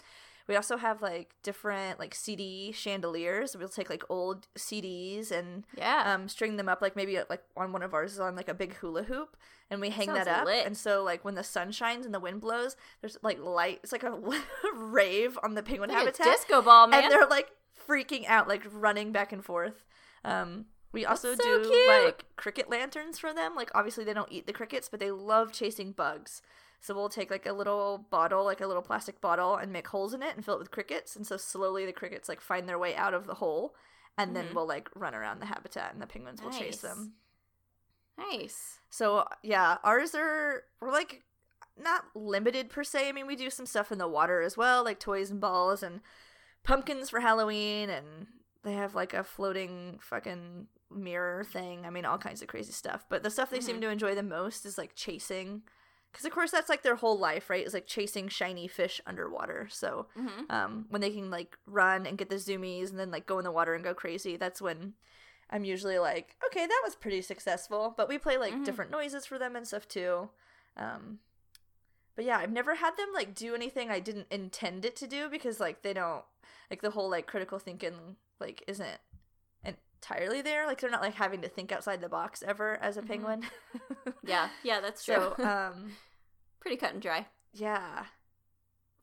We 0.47 0.55
also 0.55 0.77
have 0.77 1.01
like 1.01 1.35
different 1.43 1.99
like 1.99 2.13
CD 2.15 2.71
chandeliers. 2.71 3.55
We'll 3.57 3.69
take 3.69 3.89
like 3.89 4.03
old 4.09 4.47
CDs 4.57 5.31
and 5.31 5.63
Yeah. 5.77 6.13
um, 6.13 6.27
string 6.27 6.57
them 6.57 6.67
up 6.69 6.81
like 6.81 6.95
maybe 6.95 7.17
like 7.29 7.43
on 7.55 7.71
one 7.71 7.83
of 7.83 7.93
ours 7.93 8.13
is 8.13 8.19
on 8.19 8.35
like 8.35 8.49
a 8.49 8.53
big 8.53 8.75
hula 8.75 9.03
hoop 9.03 9.37
and 9.69 9.79
we 9.79 9.89
hang 9.89 10.07
Sounds 10.07 10.25
that 10.25 10.27
up 10.41 10.45
lit. 10.45 10.65
and 10.65 10.75
so 10.75 11.03
like 11.03 11.23
when 11.23 11.35
the 11.35 11.43
sun 11.43 11.71
shines 11.71 12.05
and 12.05 12.13
the 12.13 12.19
wind 12.19 12.41
blows 12.41 12.75
there's 12.99 13.17
like 13.23 13.39
light 13.39 13.79
it's 13.83 13.91
like 13.93 14.03
a 14.03 14.19
rave 14.75 15.37
on 15.43 15.53
the 15.53 15.63
penguin 15.63 15.89
Like 15.89 15.97
a 15.97 15.99
habitat 16.01 16.25
disco 16.25 16.61
ball, 16.61 16.87
man. 16.87 17.03
and 17.03 17.11
they're 17.11 17.27
like 17.27 17.51
freaking 17.87 18.25
out 18.27 18.47
like 18.47 18.63
running 18.71 19.11
back 19.11 19.31
and 19.31 19.43
forth 19.43 19.85
um 20.25 20.65
we 20.91 21.05
also 21.05 21.33
so 21.35 21.41
do 21.63 21.69
cute. 21.69 21.87
like 22.03 22.25
cricket 22.35 22.69
lanterns 22.69 23.17
for 23.17 23.33
them 23.33 23.55
like 23.55 23.71
obviously 23.73 24.03
they 24.03 24.13
don't 24.13 24.31
eat 24.31 24.45
the 24.45 24.53
crickets 24.53 24.89
but 24.89 24.99
they 24.99 25.11
love 25.11 25.51
chasing 25.51 25.91
bugs 25.91 26.41
so 26.81 26.93
we'll 26.95 27.07
take 27.09 27.29
like 27.31 27.45
a 27.45 27.53
little 27.53 28.07
bottle 28.09 28.43
like 28.43 28.59
a 28.59 28.67
little 28.67 28.81
plastic 28.81 29.21
bottle 29.21 29.55
and 29.55 29.71
make 29.71 29.87
holes 29.87 30.13
in 30.13 30.21
it 30.23 30.35
and 30.35 30.43
fill 30.43 30.55
it 30.55 30.59
with 30.59 30.71
crickets. 30.71 31.15
And 31.15 31.25
so 31.27 31.37
slowly 31.37 31.85
the 31.85 31.93
crickets 31.93 32.27
like 32.27 32.41
find 32.41 32.67
their 32.67 32.79
way 32.79 32.95
out 32.95 33.13
of 33.13 33.27
the 33.27 33.35
hole 33.35 33.75
and 34.17 34.35
then 34.35 34.47
Mhm. 34.49 34.55
we'll 34.55 34.67
like 34.67 34.89
run 34.95 35.13
around 35.15 35.39
the 35.39 35.45
habitat 35.45 35.93
and 35.93 36.01
the 36.01 36.07
penguins 36.07 36.41
will 36.41 36.51
chase 36.51 36.81
them. 36.81 37.13
Nice. 38.17 38.79
so 38.89 39.25
yeah 39.41 39.77
ours 39.83 40.13
are 40.13 40.63
we're 40.79 40.91
like 40.91 41.23
not 41.81 42.03
limited 42.15 42.69
per 42.69 42.83
se. 42.83 43.07
I 43.09 43.11
mean 43.13 43.25
we 43.27 43.35
do 43.35 43.49
some 43.49 43.65
stuff 43.65 43.91
in 43.91 43.97
the 43.97 44.07
water 44.07 44.41
as 44.41 44.57
well 44.57 44.83
like 44.83 44.99
toys 44.99 45.31
and 45.31 45.39
balls 45.39 45.81
and 45.81 46.01
pumpkins 46.63 47.09
for 47.09 47.19
halloween 47.21 47.89
and 47.89 48.27
they 48.63 48.73
have 48.73 48.93
like 48.93 49.13
a 49.13 49.23
floating 49.23 49.97
fucking 50.01 50.67
mirror 50.91 51.43
thing. 51.43 51.85
I 51.85 51.89
mean 51.89 52.05
all 52.05 52.17
kinds 52.17 52.41
of 52.41 52.47
crazy 52.47 52.73
stuff. 52.73 53.05
But 53.09 53.23
the 53.23 53.29
stuff 53.31 53.49
they 53.49 53.61
seem 53.61 53.81
to 53.81 53.89
enjoy 53.89 54.13
the 54.13 54.21
most 54.23 54.65
is 54.65 54.77
like 54.77 54.93
chasing 54.93 55.63
because 56.11 56.25
of 56.25 56.31
course 56.31 56.51
that's 56.51 56.69
like 56.69 56.83
their 56.83 56.95
whole 56.95 57.17
life 57.17 57.49
right? 57.49 57.65
Is 57.65 57.73
like 57.73 57.87
chasing 57.87 58.27
shiny 58.27 58.67
fish 58.67 58.99
underwater. 59.05 59.67
So 59.69 60.07
hmm 60.15 60.27
um, 60.49 60.85
when 60.89 61.01
they 61.01 61.11
can 61.11 61.29
like 61.31 61.57
run 61.65 62.05
and 62.05 62.17
get 62.17 62.29
the 62.29 62.35
zoomies 62.35 62.89
and 62.89 62.99
then 62.99 63.11
like 63.11 63.25
go 63.25 63.37
in 63.39 63.45
the 63.45 63.51
water 63.51 63.73
and 63.73 63.83
go 63.83 63.93
crazy 63.93 64.35
that's 64.35 64.61
when 64.61 64.93
i'm 65.49 65.63
usually 65.63 65.97
like 65.99 66.35
okay 66.45 66.65
that 66.65 66.81
was 66.83 66.95
pretty 66.95 67.21
successful. 67.21 67.93
But 67.95 68.09
we 68.09 68.17
play 68.17 68.37
like 68.37 68.53
Mhm. 68.53 68.65
different 68.65 68.91
noises 68.91 69.25
for 69.25 69.37
them 69.39 69.55
and 69.55 69.67
stuff 69.67 69.87
too. 69.87 70.29
Um, 70.77 71.19
but 72.15 72.25
yeah 72.25 72.37
i've 72.37 72.51
never 72.51 72.75
had 72.75 72.97
them 72.97 73.07
like 73.13 73.33
do 73.33 73.55
anything 73.55 73.89
i 73.89 73.99
didn't 73.99 74.27
intend 74.29 74.83
it 74.85 74.95
to 74.97 75.07
do 75.07 75.29
because 75.29 75.59
like 75.59 75.81
they 75.81 75.93
don't 75.93 76.23
like 76.69 76.81
the 76.81 76.91
whole 76.91 77.09
like 77.09 77.25
critical 77.27 77.57
thinking 77.59 78.17
like 78.39 78.63
isn't 78.67 78.99
entirely 80.03 80.41
there 80.41 80.65
like 80.65 80.79
they're 80.81 80.89
not 80.89 81.01
like 81.01 81.13
having 81.15 81.41
to 81.41 81.47
think 81.47 81.71
outside 81.71 82.01
the 82.01 82.09
box 82.09 82.43
ever 82.47 82.77
as 82.81 82.97
a 82.97 83.01
Mhm. 83.01 83.07
penguin 83.07 83.43
Yeah, 84.23 84.49
yeah, 84.63 84.79
that's 84.81 85.03
true. 85.05 85.33
so 85.37 85.43
um 85.43 85.91
Pretty 86.59 86.77
cut 86.77 86.93
and 86.93 87.01
dry. 87.01 87.27
yeah 87.53 88.05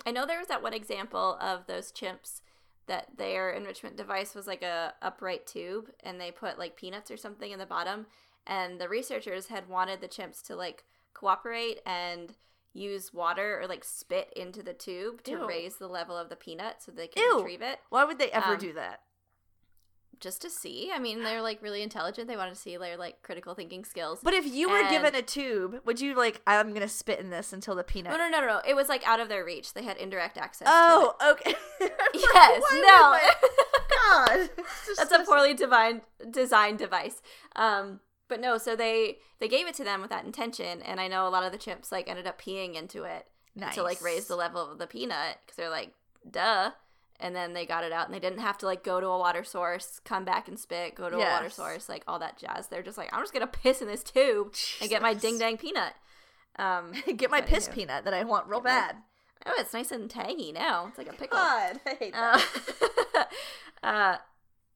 I 0.07 0.11
know 0.13 0.27
there 0.27 0.39
was 0.39 0.49
that 0.49 0.63
one 0.63 0.75
example 0.75 1.37
of 1.41 1.67
those 1.67 1.93
chimps 1.93 2.41
that 2.87 3.17
their 3.19 3.51
enrichment 3.51 3.97
device 3.97 4.35
was 4.35 4.47
like 4.47 4.63
a 4.63 4.95
upright 5.03 5.47
tube 5.47 5.91
and 6.03 6.21
they 6.21 6.31
put 6.31 6.59
like 6.59 6.77
peanuts 6.77 7.11
or 7.11 7.17
something 7.17 7.51
in 7.53 7.59
the 7.59 7.67
bottom 7.67 8.07
and 8.47 8.81
the 8.81 8.89
researchers 8.89 9.49
had 9.49 9.69
wanted 9.69 10.01
the 10.01 10.09
chimps 10.09 10.41
to 10.43 10.57
like 10.57 10.85
cooperate 11.15 11.81
and 11.85 12.35
use 12.73 13.13
water 13.13 13.61
or 13.61 13.67
like 13.67 13.85
spit 13.85 14.33
into 14.37 14.63
the 14.63 14.73
tube 14.73 15.23
to 15.25 15.33
Ew. 15.33 15.47
raise 15.49 15.77
the 15.77 15.89
level 15.89 16.17
of 16.17 16.29
the 16.29 16.37
peanut 16.37 16.77
so 16.83 16.91
they 16.93 17.09
could 17.09 17.21
Ew. 17.23 17.37
retrieve 17.39 17.63
it 17.63 17.79
why 17.91 18.05
would 18.05 18.19
they 18.19 18.31
ever 18.31 18.55
Um, 18.55 18.59
do 18.59 18.73
that 18.75 19.01
just 20.21 20.43
to 20.43 20.51
see. 20.51 20.91
I 20.95 20.99
mean, 20.99 21.23
they're 21.23 21.43
like 21.43 21.63
really 21.63 21.83
intelligent. 21.83 22.29
They 22.29 22.37
wanted 22.37 22.55
to 22.55 22.61
see 22.61 22.77
their 22.77 22.97
like 22.97 23.23
critical 23.23 23.55
thinking 23.55 23.85
skills. 23.85 24.21
But 24.23 24.35
if 24.35 24.47
you 24.47 24.69
were 24.71 24.79
And- 24.81 24.91
given 24.91 25.15
a 25.15 25.23
tube, 25.23 25.81
would 25.85 26.01
you 26.01 26.15
like? 26.15 26.41
I'm 26.47 26.73
gonna 26.73 26.89
spit 26.89 27.19
in 27.21 27.31
this 27.31 27.53
until 27.53 27.75
the 27.75 27.85
peanut. 27.85 28.13
no, 28.13 28.19
no, 28.19 28.29
no, 28.29 28.47
no. 28.47 28.61
It 28.67 28.75
was 28.75 28.89
like 28.89 29.07
out 29.07 29.21
of 29.21 29.29
their 29.29 29.45
reach. 29.45 29.73
They 29.75 29.83
had 29.85 29.97
indirect 29.97 30.37
access. 30.39 30.67
to 30.67 30.73
Oh, 30.75 31.15
okay. 31.33 31.55
yes, 32.15 32.63
no. 32.73 33.19
God, 34.07 34.51
That's 34.97 35.13
a 35.13 35.25
poorly 35.25 35.55
divine, 35.55 36.03
designed 36.31 36.79
device. 36.79 37.21
Um, 37.57 38.01
but 38.29 38.41
no, 38.41 38.59
so 38.59 38.77
they 38.77 39.19
they 39.41 39.49
gave 39.49 39.67
it 39.67 39.75
to 39.77 39.85
them 39.85 40.01
with 40.01 40.11
that 40.11 40.25
intention, 40.25 40.83
and 40.83 41.01
I 41.01 41.09
know 41.09 41.27
a 41.27 41.31
lot 41.31 41.45
of 41.45 41.53
the 41.53 41.59
chimps 41.59 41.91
like 41.91 42.09
ended 42.09 42.27
up 42.27 42.41
peeing 42.41 42.75
into 42.75 43.05
it 43.05 43.27
nice. 43.57 43.75
to 43.75 43.83
like 43.83 44.03
raise 44.03 44.27
the 44.27 44.37
level 44.37 44.71
of 44.71 44.79
the 44.79 44.87
peanut 44.87 45.39
because 45.45 45.57
they're 45.57 45.71
like, 45.71 45.93
duh. 46.31 46.73
And 47.21 47.35
then 47.35 47.53
they 47.53 47.67
got 47.67 47.83
it 47.83 47.91
out, 47.91 48.07
and 48.07 48.15
they 48.15 48.21
didn't 48.21 48.39
have 48.39 48.59
to 48.59 48.67
like 48.67 48.85
go 48.85 49.01
to 49.01 49.07
a 49.09 49.19
water 49.19 49.43
source, 49.43 50.01
come 50.05 50.25
back 50.25 50.47
and 50.47 50.57
spit, 50.59 50.95
go 50.95 51.11
to 51.11 51.17
a 51.17 51.19
water 51.19 51.51
source, 51.51 51.89
like 51.89 52.05
all 52.07 52.21
that 52.21 52.39
jazz. 52.39 52.69
They're 52.69 52.83
just 52.83 52.97
like, 52.97 53.09
I'm 53.13 53.23
just 53.23 53.33
gonna 53.33 53.47
piss 53.49 53.83
in 53.83 53.89
this 53.89 54.05
tube 54.05 54.55
and 54.81 54.89
get 54.89 55.03
my 55.03 55.15
ding 55.15 55.37
dang 55.39 55.57
peanut. 55.57 55.95
Um, 56.61 56.93
Get 57.17 57.31
my 57.31 57.41
piss 57.41 57.69
peanut 57.73 58.05
that 58.05 58.13
I 58.15 58.25
want 58.25 58.49
real 58.49 58.59
Get 58.61 58.65
my- 58.65 58.71
bad. 58.71 58.97
oh, 59.47 59.55
it's 59.59 59.73
nice 59.73 59.93
and 59.93 60.11
tangy 60.11 60.51
now. 60.51 60.87
It's 60.89 60.99
like 60.99 61.09
a 61.09 61.13
pickle. 61.13 61.39
God, 61.39 61.81
I 61.87 61.95
hate 61.95 62.13
that. 62.13 62.45
Uh, 63.81 63.87
uh, 63.87 64.17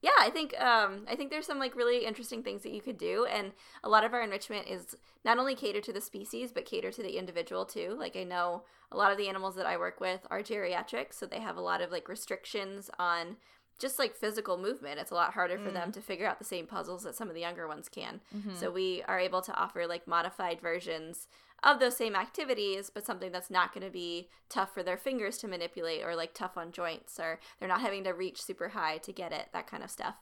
yeah, 0.03 0.11
I 0.19 0.31
think 0.31 0.61
um, 0.61 1.07
I 1.09 1.15
think 1.15 1.31
there's 1.31 1.47
some 1.47 1.61
like 1.61 1.77
really 1.77 2.05
interesting 2.05 2.43
things 2.43 2.65
that 2.65 2.73
you 2.73 2.83
could 2.83 2.99
do, 2.99 3.25
and 3.25 3.53
a 3.85 3.89
lot 3.89 4.05
of 4.05 4.13
our 4.13 4.21
enrichment 4.21 4.67
is 4.67 4.97
not 5.25 5.39
only 5.39 5.55
cater 5.55 5.81
to 5.81 5.93
the 5.93 6.01
species 6.01 6.51
but 6.53 6.67
cater 6.67 6.91
to 6.91 7.03
the 7.03 7.17
individual 7.17 7.65
too. 7.65 7.97
Like 7.99 8.17
I 8.17 8.25
know 8.25 8.65
a 8.91 8.97
lot 8.97 9.13
of 9.13 9.19
the 9.19 9.29
animals 9.29 9.55
that 9.55 9.67
I 9.67 9.77
work 9.77 10.01
with 10.01 10.27
are 10.29 10.43
geriatric, 10.43 11.15
so 11.15 11.25
they 11.25 11.39
have 11.39 11.57
a 11.57 11.63
lot 11.63 11.81
of 11.81 11.93
like 11.93 12.09
restrictions 12.09 12.91
on 12.99 13.37
just 13.79 13.99
like 13.99 14.15
physical 14.15 14.57
movement. 14.59 15.01
It's 15.01 15.11
a 15.11 15.15
lot 15.15 15.35
harder 15.35 15.59
for 15.59 15.71
Mm. 15.71 15.75
them 15.75 15.93
to 15.93 16.01
figure 16.01 16.27
out 16.27 16.39
the 16.39 16.45
same 16.45 16.67
puzzles 16.67 17.03
that 17.03 17.15
some 17.17 17.29
of 17.29 17.35
the 17.35 17.41
younger 17.41 17.67
ones 17.67 17.89
can. 17.89 18.21
Mhm. 18.35 18.57
So 18.57 18.71
we 18.71 19.03
are 19.05 19.19
able 19.19 19.43
to 19.43 19.53
offer 19.55 19.87
like 19.87 20.07
modified 20.07 20.61
versions 20.61 21.27
of 21.65 21.79
those 21.81 21.97
same 21.97 22.15
activities, 22.17 22.91
but 22.91 23.07
something 23.07 23.31
that's 23.33 23.51
not 23.51 23.73
going 23.73 23.85
to 23.87 23.91
be 23.91 24.29
tough 24.49 24.73
for 24.75 24.83
their 24.83 24.97
fingers 24.97 25.39
to 25.39 25.49
manipulate 25.49 26.03
or 26.05 26.15
like 26.17 26.35
tough 26.35 26.57
on 26.57 26.73
joints 26.73 27.19
or 27.21 27.39
they're 27.59 27.69
not 27.69 27.81
having 27.81 28.03
to 28.05 28.11
reach 28.13 28.43
super 28.43 28.71
high 28.71 28.99
to 28.99 29.13
get 29.13 29.33
it, 29.33 29.49
that 29.53 29.67
kind 29.67 29.83
of 29.85 29.91
stuff. 29.91 30.17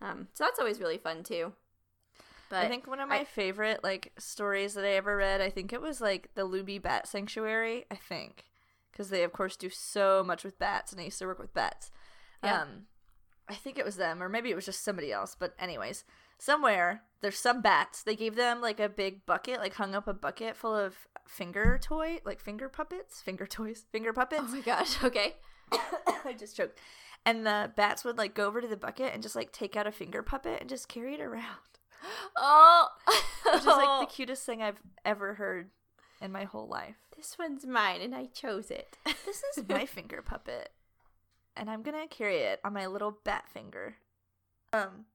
Um, 0.00 0.28
so 0.34 0.44
that's 0.44 0.58
always 0.58 0.80
really 0.80 0.98
fun 0.98 1.22
too. 1.22 1.54
But 2.48 2.64
I 2.64 2.68
think 2.68 2.86
one 2.86 3.00
of 3.00 3.08
my 3.08 3.20
I- 3.20 3.24
favorite 3.24 3.82
like 3.82 4.12
stories 4.18 4.74
that 4.74 4.84
I 4.84 4.90
ever 4.92 5.16
read, 5.16 5.40
I 5.40 5.50
think 5.50 5.72
it 5.72 5.80
was 5.82 6.00
like 6.00 6.30
the 6.34 6.46
Lubee 6.46 6.78
Bat 6.80 7.08
Sanctuary, 7.08 7.86
I 7.90 7.96
think. 7.96 8.44
Because 8.92 9.10
they 9.10 9.22
of 9.24 9.32
course 9.32 9.56
do 9.56 9.68
so 9.68 10.22
much 10.24 10.44
with 10.44 10.58
bats 10.58 10.92
and 10.92 11.00
I 11.00 11.04
used 11.04 11.18
to 11.18 11.26
work 11.26 11.38
with 11.38 11.52
bats. 11.52 11.90
Yeah. 12.42 12.62
Um 12.62 12.86
I 13.48 13.54
think 13.54 13.78
it 13.78 13.84
was 13.84 13.96
them, 13.96 14.22
or 14.22 14.28
maybe 14.28 14.50
it 14.50 14.56
was 14.56 14.66
just 14.66 14.82
somebody 14.84 15.12
else, 15.12 15.36
but 15.38 15.54
anyways, 15.58 16.04
somewhere 16.38 17.02
there's 17.20 17.38
some 17.38 17.62
bats. 17.62 18.02
They 18.02 18.16
gave 18.16 18.34
them 18.34 18.60
like 18.60 18.80
a 18.80 18.88
big 18.88 19.24
bucket, 19.26 19.60
like 19.60 19.74
hung 19.74 19.94
up 19.94 20.08
a 20.08 20.14
bucket 20.14 20.56
full 20.56 20.74
of 20.74 20.94
finger 21.26 21.78
toy, 21.82 22.18
like 22.24 22.40
finger 22.40 22.68
puppets, 22.68 23.20
finger 23.20 23.46
toys, 23.46 23.84
finger 23.92 24.12
puppets. 24.12 24.44
oh 24.46 24.54
my 24.54 24.60
gosh, 24.60 25.00
okay. 25.04 25.34
I 26.24 26.34
just 26.38 26.56
choked. 26.56 26.78
And 27.24 27.44
the 27.44 27.72
bats 27.76 28.04
would 28.04 28.18
like 28.18 28.34
go 28.34 28.46
over 28.46 28.60
to 28.60 28.68
the 28.68 28.76
bucket 28.76 29.12
and 29.12 29.22
just 29.22 29.34
like 29.36 29.52
take 29.52 29.76
out 29.76 29.86
a 29.86 29.92
finger 29.92 30.22
puppet 30.22 30.60
and 30.60 30.68
just 30.70 30.88
carry 30.88 31.14
it 31.14 31.20
around. 31.20 31.44
Oh, 32.36 32.88
Which 33.46 33.60
is 33.62 33.66
like 33.66 34.08
the 34.08 34.12
cutest 34.14 34.44
thing 34.44 34.62
I've 34.62 34.80
ever 35.04 35.34
heard 35.34 35.70
in 36.20 36.30
my 36.30 36.44
whole 36.44 36.68
life. 36.68 36.96
this 37.16 37.36
one's 37.38 37.64
mine 37.66 38.00
and 38.00 38.14
I 38.14 38.26
chose 38.26 38.70
it. 38.70 38.96
This 39.24 39.42
is 39.56 39.64
my 39.68 39.86
finger 39.86 40.22
puppet. 40.22 40.70
And 41.56 41.70
I'm 41.70 41.82
gonna 41.82 42.06
carry 42.08 42.36
it 42.38 42.60
on 42.64 42.72
my 42.74 42.86
little 42.86 43.18
bat 43.24 43.44
finger. 43.52 43.96
Um 44.72 45.06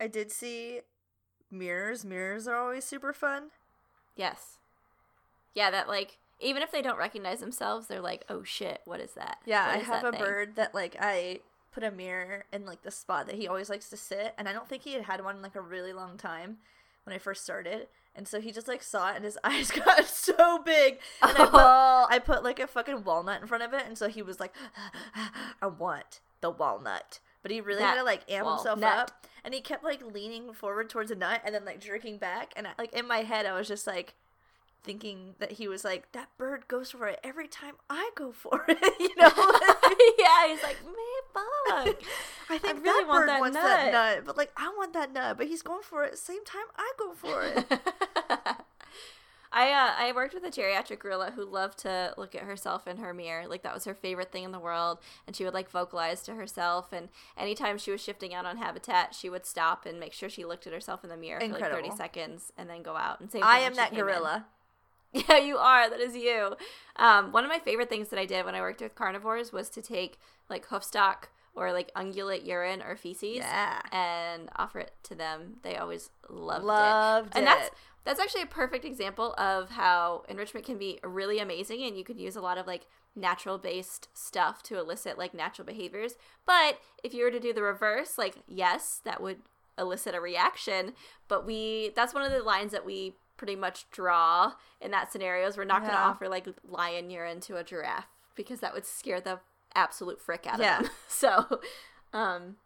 I 0.00 0.06
did 0.08 0.30
see 0.30 0.80
mirrors. 1.50 2.04
Mirrors 2.04 2.46
are 2.46 2.56
always 2.56 2.84
super 2.84 3.12
fun. 3.12 3.50
yes. 4.14 4.58
Yeah, 5.54 5.70
that 5.70 5.88
like 5.88 6.18
even 6.38 6.62
if 6.62 6.70
they 6.70 6.82
don't 6.82 6.98
recognize 6.98 7.40
themselves, 7.40 7.86
they're 7.86 8.00
like, 8.02 8.24
"Oh 8.28 8.42
shit, 8.44 8.82
what 8.84 9.00
is 9.00 9.12
that?" 9.12 9.38
Yeah, 9.46 9.66
What 9.68 9.74
I 9.76 9.78
have 9.78 10.04
a 10.04 10.12
thing?" 10.12 10.20
bird 10.20 10.56
that 10.56 10.74
like 10.74 10.94
I 11.00 11.40
put 11.72 11.82
a 11.82 11.90
mirror 11.90 12.44
in 12.52 12.66
like 12.66 12.82
the 12.82 12.90
spot 12.90 13.26
that 13.26 13.36
he 13.36 13.48
always 13.48 13.70
likes 13.70 13.88
to 13.90 13.96
sit, 13.96 14.34
and 14.36 14.46
I 14.48 14.52
don't 14.52 14.68
think 14.68 14.82
he 14.82 14.92
had 14.92 15.04
had 15.04 15.24
one 15.24 15.36
in 15.36 15.42
like 15.42 15.56
a 15.56 15.60
really 15.62 15.94
long 15.94 16.18
time 16.18 16.58
when 17.06 17.14
I 17.14 17.18
first 17.18 17.44
started, 17.44 17.86
and 18.14 18.26
so 18.26 18.40
he 18.40 18.50
just 18.50 18.68
like 18.68 18.82
saw 18.82 19.12
it, 19.12 19.16
and 19.16 19.24
his 19.24 19.38
eyes 19.44 19.70
got 19.84 20.04
so 20.04 20.58
big, 20.58 20.98
and 21.22 21.32
I 21.38 21.46
put 21.46 21.50
Oh, 21.54 22.06
I 22.10 22.18
put 22.18 22.42
like 22.44 22.58
a 22.58 22.66
fucking 22.66 23.04
walnut 23.04 23.40
in 23.40 23.46
front 23.46 23.62
of 23.62 23.72
it, 23.72 23.84
and 23.86 23.96
so 23.96 24.08
he 24.08 24.22
was 24.22 24.40
like, 24.40 24.54
I 25.62 25.66
want 25.66 26.20
the 26.40 26.50
walnut. 26.50 27.20
But 27.42 27.52
he 27.52 27.60
really 27.60 27.82
had 27.82 27.94
to 27.94 28.02
like 28.02 28.28
amp 28.28 28.46
himself 28.56 28.80
up, 28.98 29.26
and 29.44 29.54
he 29.54 29.60
kept 29.60 29.84
like 29.84 30.02
leaning 30.04 30.52
forward 30.52 30.90
towards 30.90 31.12
a 31.12 31.14
nut, 31.14 31.40
and 31.44 31.54
then 31.54 31.64
like 31.64 31.80
jerking 31.80 32.18
back, 32.18 32.52
and 32.56 32.66
I, 32.66 32.70
like 32.76 32.92
in 32.92 33.06
my 33.06 33.18
head, 33.18 33.46
I 33.46 33.56
was 33.56 33.68
just 33.68 33.86
like 33.86 34.14
thinking 34.86 35.34
that 35.38 35.52
he 35.52 35.68
was 35.68 35.84
like, 35.84 36.12
that 36.12 36.28
bird 36.38 36.68
goes 36.68 36.92
for 36.92 37.08
it 37.08 37.20
every 37.22 37.48
time 37.48 37.74
I 37.90 38.10
go 38.14 38.32
for 38.32 38.64
it, 38.68 38.78
you 39.00 39.14
know. 39.16 39.28
yeah, 40.18 40.48
he's 40.48 40.62
like, 40.62 40.78
man, 40.84 40.94
fuck. 41.34 42.02
I 42.50 42.58
think 42.58 42.82
really 42.82 43.04
that 43.04 43.08
want 43.08 43.20
bird 43.20 43.28
that 43.28 43.40
wants 43.40 43.54
nut." 43.54 43.64
that 43.64 43.92
nut, 43.92 44.24
but 44.24 44.36
like 44.36 44.52
I 44.56 44.68
want 44.76 44.92
that 44.94 45.12
nut, 45.12 45.36
but 45.36 45.48
he's 45.48 45.62
going 45.62 45.82
for 45.82 46.04
it 46.04 46.16
same 46.18 46.44
time 46.44 46.64
I 46.76 46.92
go 46.98 47.12
for 47.12 47.42
it. 47.42 47.80
I 49.56 49.70
uh, 49.70 49.92
I 49.98 50.12
worked 50.12 50.34
with 50.34 50.44
a 50.44 50.50
geriatric 50.50 50.98
gorilla 50.98 51.32
who 51.34 51.44
loved 51.44 51.78
to 51.78 52.12
look 52.18 52.34
at 52.34 52.42
herself 52.42 52.86
in 52.86 52.98
her 52.98 53.14
mirror. 53.14 53.48
Like 53.48 53.62
that 53.62 53.72
was 53.72 53.84
her 53.84 53.94
favorite 53.94 54.30
thing 54.30 54.44
in 54.44 54.52
the 54.52 54.60
world, 54.60 54.98
and 55.26 55.34
she 55.34 55.44
would 55.44 55.54
like 55.54 55.70
vocalize 55.70 56.22
to 56.24 56.34
herself. 56.34 56.92
And 56.92 57.08
anytime 57.38 57.78
she 57.78 57.90
was 57.90 58.02
shifting 58.02 58.34
out 58.34 58.44
on 58.44 58.58
habitat, 58.58 59.14
she 59.14 59.30
would 59.30 59.46
stop 59.46 59.86
and 59.86 59.98
make 59.98 60.12
sure 60.12 60.28
she 60.28 60.44
looked 60.44 60.66
at 60.66 60.74
herself 60.74 61.04
in 61.04 61.10
the 61.10 61.16
mirror 61.16 61.40
for 61.40 61.48
like 61.48 61.70
thirty 61.70 61.90
seconds, 61.90 62.52
and 62.58 62.68
then 62.68 62.82
go 62.82 62.96
out 62.96 63.20
and 63.20 63.32
say, 63.32 63.40
I 63.40 63.60
am 63.60 63.74
that 63.76 63.94
gorilla. 63.94 64.46
Yeah, 65.28 65.38
you 65.38 65.56
are. 65.56 65.88
That 65.88 66.00
is 66.00 66.14
you. 66.16 66.56
Um, 66.96 67.32
one 67.32 67.44
of 67.44 67.50
my 67.50 67.58
favorite 67.58 67.88
things 67.88 68.08
that 68.08 68.18
I 68.18 68.26
did 68.26 68.44
when 68.44 68.54
I 68.54 68.60
worked 68.60 68.80
with 68.80 68.94
carnivores 68.94 69.52
was 69.52 69.68
to 69.70 69.82
take 69.82 70.18
like 70.48 70.66
hoofstock 70.68 71.24
or 71.54 71.72
like 71.72 71.92
ungulate 71.94 72.44
urine 72.46 72.82
or 72.82 72.96
feces 72.96 73.36
Yeah. 73.36 73.80
and 73.92 74.50
offer 74.56 74.80
it 74.80 74.92
to 75.04 75.14
them. 75.14 75.54
They 75.62 75.76
always 75.76 76.10
loved, 76.28 76.64
it. 76.64 76.66
Loved 76.66 77.32
And 77.36 77.46
that's 77.46 77.70
that's 78.04 78.20
actually 78.20 78.42
a 78.42 78.46
perfect 78.46 78.84
example 78.84 79.34
of 79.36 79.70
how 79.70 80.22
enrichment 80.28 80.64
can 80.64 80.78
be 80.78 81.00
really 81.02 81.40
amazing 81.40 81.82
and 81.82 81.96
you 81.96 82.04
could 82.04 82.20
use 82.20 82.36
a 82.36 82.40
lot 82.40 82.56
of 82.56 82.66
like 82.66 82.86
natural 83.16 83.58
based 83.58 84.08
stuff 84.14 84.62
to 84.64 84.78
elicit 84.78 85.18
like 85.18 85.34
natural 85.34 85.66
behaviors. 85.66 86.14
But 86.46 86.78
if 87.02 87.14
you 87.14 87.24
were 87.24 87.30
to 87.32 87.40
do 87.40 87.52
the 87.52 87.62
reverse, 87.62 88.16
like 88.18 88.36
yes, 88.46 89.00
that 89.04 89.20
would 89.22 89.38
elicit 89.78 90.14
a 90.14 90.20
reaction, 90.20 90.92
but 91.28 91.44
we 91.46 91.90
that's 91.96 92.14
one 92.14 92.22
of 92.22 92.30
the 92.32 92.42
lines 92.42 92.72
that 92.72 92.84
we 92.86 93.14
pretty 93.36 93.56
much 93.56 93.88
draw 93.90 94.52
in 94.80 94.90
that 94.92 95.12
scenario 95.12 95.46
is 95.46 95.56
we're 95.56 95.64
not 95.64 95.80
going 95.82 95.92
to 95.92 95.98
offer 95.98 96.28
like 96.28 96.46
lion 96.66 97.10
urine 97.10 97.40
to 97.40 97.56
a 97.56 97.64
giraffe 97.64 98.06
because 98.34 98.60
that 98.60 98.72
would 98.74 98.86
scare 98.86 99.20
the 99.20 99.40
absolute 99.74 100.20
frick 100.20 100.46
out 100.46 100.58
Yeah. 100.58 100.78
of 100.78 100.82
them. 100.84 100.92
So, 101.08 101.60
um 102.12 102.56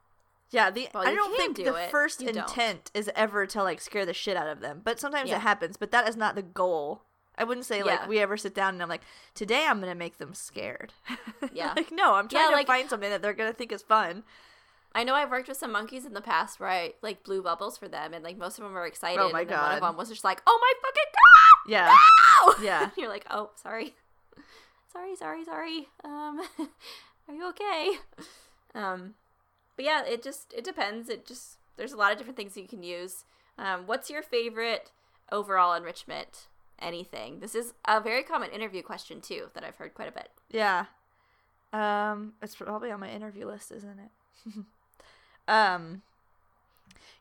Yeah, 0.50 0.70
the 0.70 0.88
Well, 0.94 1.06
I 1.06 1.14
don't 1.14 1.36
think 1.36 1.56
do 1.56 1.64
the 1.64 1.74
it. 1.74 1.90
first 1.90 2.20
You 2.20 2.32
don't. 2.32 2.48
intent 2.48 2.90
is 2.94 3.10
ever 3.14 3.46
to 3.46 3.62
like 3.62 3.80
scare 3.80 4.04
the 4.06 4.14
shit 4.14 4.36
out 4.36 4.48
of 4.48 4.60
them. 4.60 4.80
But 4.84 4.98
sometimes 5.00 5.28
Yeah. 5.30 5.36
it 5.36 5.40
happens, 5.42 5.76
but 5.76 5.90
that 5.92 6.08
is 6.08 6.16
not 6.16 6.34
the 6.34 6.42
goal. 6.42 7.02
I 7.38 7.44
wouldn't 7.44 7.66
say 7.66 7.82
like 7.82 8.00
Yeah. 8.00 8.06
we 8.08 8.18
ever 8.18 8.36
sit 8.36 8.54
down 8.54 8.74
and 8.74 8.82
I'm 8.82 8.88
like, 8.88 9.02
today 9.34 9.64
I'm 9.66 9.80
gonna 9.80 9.94
make 9.94 10.18
them 10.18 10.34
scared. 10.34 10.92
Yeah. 11.52 11.72
like 11.74 11.90
no, 11.90 12.14
I'm 12.14 12.26
Yeah, 12.30 12.40
trying 12.42 12.52
like- 12.52 12.66
to 12.66 12.72
find 12.72 12.90
something 12.90 13.10
that 13.10 13.22
they're 13.22 13.32
gonna 13.34 13.52
think 13.52 13.72
is 13.72 13.82
fun. 13.82 14.24
I 14.94 15.04
know 15.04 15.14
I've 15.14 15.30
worked 15.30 15.48
with 15.48 15.56
some 15.56 15.72
monkeys 15.72 16.04
in 16.04 16.14
the 16.14 16.20
past 16.20 16.58
where 16.58 16.68
I 16.68 16.94
like 17.00 17.22
blew 17.22 17.42
bubbles 17.42 17.78
for 17.78 17.88
them, 17.88 18.12
and 18.12 18.24
like 18.24 18.36
most 18.36 18.58
of 18.58 18.64
them 18.64 18.72
were 18.72 18.86
excited. 18.86 19.20
Oh 19.20 19.30
my 19.30 19.42
and 19.42 19.50
then 19.50 19.58
One 19.58 19.72
of 19.74 19.80
them 19.80 19.96
was 19.96 20.08
just 20.08 20.24
like, 20.24 20.42
"Oh 20.46 20.58
my 20.60 20.72
fucking 20.82 21.12
god!" 21.12 21.70
Yeah. 21.70 21.94
No! 22.46 22.64
Yeah. 22.64 22.90
You're 22.96 23.08
like, 23.08 23.26
"Oh, 23.30 23.50
sorry, 23.54 23.94
sorry, 24.92 25.14
sorry, 25.14 25.44
sorry. 25.44 25.88
Um, 26.04 26.40
are 27.28 27.34
you 27.34 27.48
okay?" 27.50 27.92
Um, 28.74 29.14
but 29.76 29.84
yeah, 29.84 30.04
it 30.04 30.22
just 30.22 30.52
it 30.52 30.64
depends. 30.64 31.08
It 31.08 31.24
just 31.24 31.58
there's 31.76 31.92
a 31.92 31.96
lot 31.96 32.12
of 32.12 32.18
different 32.18 32.36
things 32.36 32.56
you 32.56 32.66
can 32.66 32.82
use. 32.82 33.24
Um, 33.58 33.86
what's 33.86 34.10
your 34.10 34.22
favorite 34.22 34.90
overall 35.30 35.74
enrichment? 35.74 36.46
Anything. 36.80 37.40
This 37.40 37.54
is 37.54 37.74
a 37.86 38.00
very 38.00 38.22
common 38.22 38.50
interview 38.50 38.82
question 38.82 39.20
too 39.20 39.50
that 39.54 39.62
I've 39.62 39.76
heard 39.76 39.92
quite 39.94 40.08
a 40.08 40.12
bit. 40.12 40.30
Yeah. 40.50 40.86
Um, 41.72 42.32
it's 42.42 42.56
probably 42.56 42.90
on 42.90 43.00
my 43.00 43.10
interview 43.10 43.46
list, 43.46 43.70
isn't 43.70 43.98
it? 43.98 44.54
um, 45.48 46.02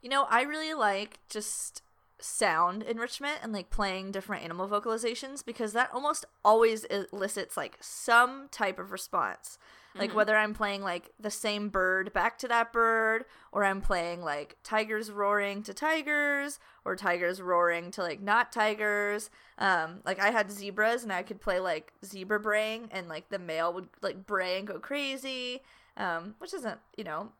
you 0.01 0.09
know, 0.09 0.25
I 0.29 0.41
really 0.43 0.73
like 0.73 1.19
just 1.29 1.81
sound 2.21 2.83
enrichment 2.83 3.39
and 3.41 3.53
like 3.53 3.69
playing 3.69 4.11
different 4.11 4.43
animal 4.43 4.67
vocalizations 4.67 5.43
because 5.45 5.71
that 5.73 5.89
almost 5.93 6.25
always 6.43 6.83
elicits 6.85 7.55
like 7.55 7.77
some 7.79 8.49
type 8.51 8.77
of 8.79 8.91
response. 8.91 9.57
Like 9.95 10.11
Mhm. 10.11 10.15
whether 10.15 10.37
I'm 10.37 10.53
playing 10.53 10.81
like 10.83 11.09
the 11.19 11.31
same 11.31 11.69
bird 11.69 12.13
back 12.13 12.37
to 12.39 12.47
that 12.47 12.71
bird, 12.71 13.25
or 13.51 13.63
I'm 13.65 13.81
playing 13.81 14.21
like 14.21 14.57
tigers 14.63 15.11
roaring 15.11 15.63
to 15.63 15.73
tigers, 15.73 16.59
or 16.85 16.95
tigers 16.95 17.41
roaring 17.41 17.89
to 17.91 18.03
like 18.03 18.21
not 18.21 18.51
tigers. 18.51 19.29
Um, 19.57 20.01
like 20.05 20.19
I 20.19 20.29
had 20.29 20.51
zebras 20.51 21.03
and 21.03 21.11
I 21.11 21.23
could 21.23 21.41
play 21.41 21.59
like 21.59 21.91
zebra 22.05 22.39
braying, 22.39 22.89
and 22.91 23.09
like 23.09 23.29
the 23.29 23.39
male 23.39 23.73
would 23.73 23.89
like 24.01 24.25
bray 24.27 24.59
and 24.59 24.67
go 24.67 24.77
crazy, 24.79 25.63
um, 25.97 26.35
which 26.37 26.53
isn't 26.53 26.79
you 26.95 27.03
know 27.03 27.31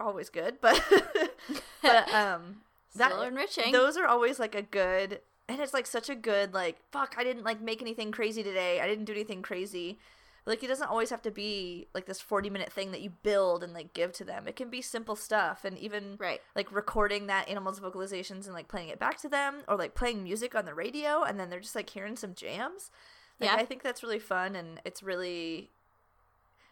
always 0.00 0.30
good, 0.30 0.58
but 0.60 0.82
but 1.82 2.14
um 2.14 2.62
that 2.94 3.10
Still 3.12 3.22
enriching. 3.22 3.72
those 3.72 3.96
are 3.96 4.06
always 4.06 4.38
like 4.38 4.54
a 4.54 4.62
good 4.62 5.20
and 5.48 5.60
it's 5.60 5.72
like 5.74 5.86
such 5.86 6.08
a 6.10 6.14
good 6.14 6.52
like 6.52 6.76
fuck 6.92 7.14
i 7.18 7.24
didn't 7.24 7.42
like 7.44 7.60
make 7.60 7.80
anything 7.80 8.12
crazy 8.12 8.42
today 8.42 8.80
i 8.80 8.86
didn't 8.86 9.06
do 9.06 9.12
anything 9.12 9.40
crazy 9.42 9.98
like 10.44 10.62
it 10.62 10.68
doesn't 10.68 10.88
always 10.90 11.08
have 11.10 11.22
to 11.22 11.30
be 11.30 11.88
like 11.94 12.04
this 12.06 12.20
40 12.20 12.50
minute 12.50 12.70
thing 12.72 12.90
that 12.90 13.00
you 13.00 13.10
build 13.22 13.64
and 13.64 13.72
like 13.72 13.94
give 13.94 14.12
to 14.12 14.24
them 14.24 14.46
it 14.46 14.56
can 14.56 14.68
be 14.68 14.82
simple 14.82 15.16
stuff 15.16 15.64
and 15.64 15.78
even 15.78 16.16
right. 16.18 16.40
like 16.54 16.70
recording 16.70 17.28
that 17.28 17.48
animal's 17.48 17.80
vocalizations 17.80 18.44
and 18.44 18.52
like 18.52 18.68
playing 18.68 18.88
it 18.90 18.98
back 18.98 19.18
to 19.22 19.28
them 19.28 19.62
or 19.68 19.76
like 19.76 19.94
playing 19.94 20.22
music 20.22 20.54
on 20.54 20.64
the 20.66 20.74
radio 20.74 21.22
and 21.22 21.40
then 21.40 21.48
they're 21.48 21.60
just 21.60 21.74
like 21.76 21.88
hearing 21.90 22.16
some 22.16 22.34
jams 22.34 22.90
like 23.40 23.50
Yeah. 23.50 23.56
i 23.56 23.64
think 23.64 23.82
that's 23.82 24.02
really 24.02 24.18
fun 24.18 24.54
and 24.54 24.80
it's 24.84 25.02
really 25.02 25.70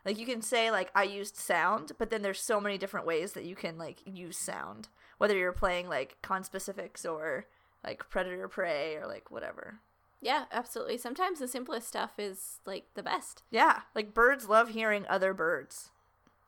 like 0.05 0.19
you 0.19 0.27
can 0.27 0.43
say 0.43 0.71
like 0.71 0.91
i 0.95 1.03
used 1.03 1.37
sound 1.37 1.93
but 1.99 2.11
then 2.11 2.23
there's 2.23 2.41
so 2.41 2.61
many 2.61 2.79
different 2.79 3.07
ways 3.07 3.33
that 3.33 3.45
you 3.45 3.55
can 3.57 3.77
like 3.79 3.99
use 4.07 4.37
sound 4.39 4.89
whether 5.19 5.37
you're 5.37 5.53
playing 5.53 5.89
like 5.89 6.17
conspecifics 6.23 7.05
or 7.05 7.47
like 7.85 8.09
predator 8.11 8.49
prey 8.49 8.97
or 8.97 9.07
like 9.07 9.31
whatever 9.31 9.81
Yeah, 10.23 10.45
absolutely. 10.53 10.99
Sometimes 10.99 11.39
the 11.39 11.49
simplest 11.49 11.89
stuff 11.89 12.13
is 12.19 12.61
like 12.67 12.85
the 12.95 13.03
best. 13.03 13.43
yeah 13.51 13.81
like 13.95 14.13
birds 14.15 14.49
love 14.49 14.71
hearing 14.71 15.07
other 15.09 15.33
birds 15.33 15.91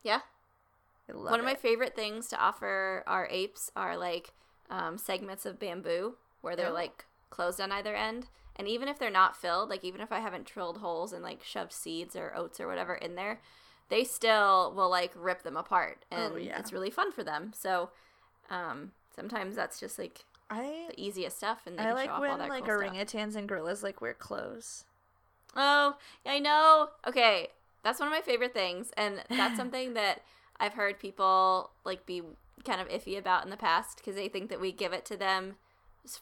Yeah. 0.03 0.20
One 1.12 1.40
of 1.40 1.44
my 1.46 1.55
favorite 1.55 1.94
things 1.96 2.28
to 2.28 2.38
offer 2.40 3.03
our 3.07 3.26
apes 3.30 3.70
are 3.76 3.96
like 3.96 4.32
um, 4.70 4.96
segments 4.98 5.44
of 5.46 5.59
bamboo 5.59 6.14
where 6.40 6.57
they're 6.57 6.68
Oh. 6.68 6.72
like 6.74 7.05
closed 7.30 7.61
on 7.61 7.72
either 7.72 7.94
end. 7.94 8.28
And 8.57 8.68
even 8.68 8.88
if 8.88 8.98
they're 8.98 9.11
not 9.11 9.36
filled, 9.36 9.70
like 9.70 9.84
even 9.84 10.00
if 10.00 10.12
I 10.12 10.20
haven't 10.20 10.46
drilled 10.46 10.78
holes 10.78 11.12
and 11.12 11.22
like 11.22 11.42
shoved 11.42 11.72
seeds 11.72 12.14
or 12.14 12.32
oats 12.36 12.61
or 12.61 12.66
whatever 12.66 12.94
in 12.94 13.14
there, 13.14 13.40
they 13.88 14.05
still 14.05 14.72
will 14.76 14.90
like 14.90 15.12
rip 15.16 15.42
them 15.42 15.57
apart, 15.57 16.05
and 16.11 16.34
Oh, 16.34 16.36
yeah. 16.36 16.59
it's 16.59 16.72
really 16.72 16.90
fun 16.90 17.12
for 17.12 17.24
them. 17.24 17.53
So 17.55 17.90
um, 18.50 18.92
sometimes 19.14 19.57
that's 19.57 19.80
just 19.80 19.98
like 19.98 20.24
I 20.50 20.86
the 20.88 21.00
easiest 21.00 21.38
stuff, 21.38 21.62
and 21.66 21.78
they 21.78 21.82
I 21.84 21.92
like 21.92 22.07
show 22.07 22.12
off 22.12 22.18
all 22.20 22.28
when 22.28 22.38
that 22.38 22.48
like 22.50 22.64
cool 22.64 22.78
stuff. 22.78 22.94
orangutans 22.94 23.36
and 23.36 23.48
gorillas 23.48 23.82
like 23.82 24.00
wear 24.00 24.14
clothes. 24.14 24.84
Oh, 25.55 25.96
I 26.24 26.38
know. 26.38 26.88
Okay, 27.07 27.48
that's 27.82 28.00
one 28.00 28.09
of 28.09 28.12
my 28.14 28.22
favorite 28.22 28.55
things, 28.55 28.90
and 28.96 29.22
that's 29.36 29.57
something 29.57 29.94
that 29.94 30.20
I've 30.59 30.74
heard 30.74 30.98
people 30.98 31.70
like 31.84 32.07
be 32.07 32.22
kind 32.64 32.80
of 32.80 32.88
iffy 32.88 33.18
about 33.18 33.44
in 33.44 33.50
the 33.50 33.57
past 33.57 33.98
because 33.98 34.14
they 34.14 34.28
think 34.28 34.48
that 34.50 34.61
we 34.61 34.72
give 34.72 34.92
it 34.92 35.05
to 35.07 35.16
them 35.16 35.57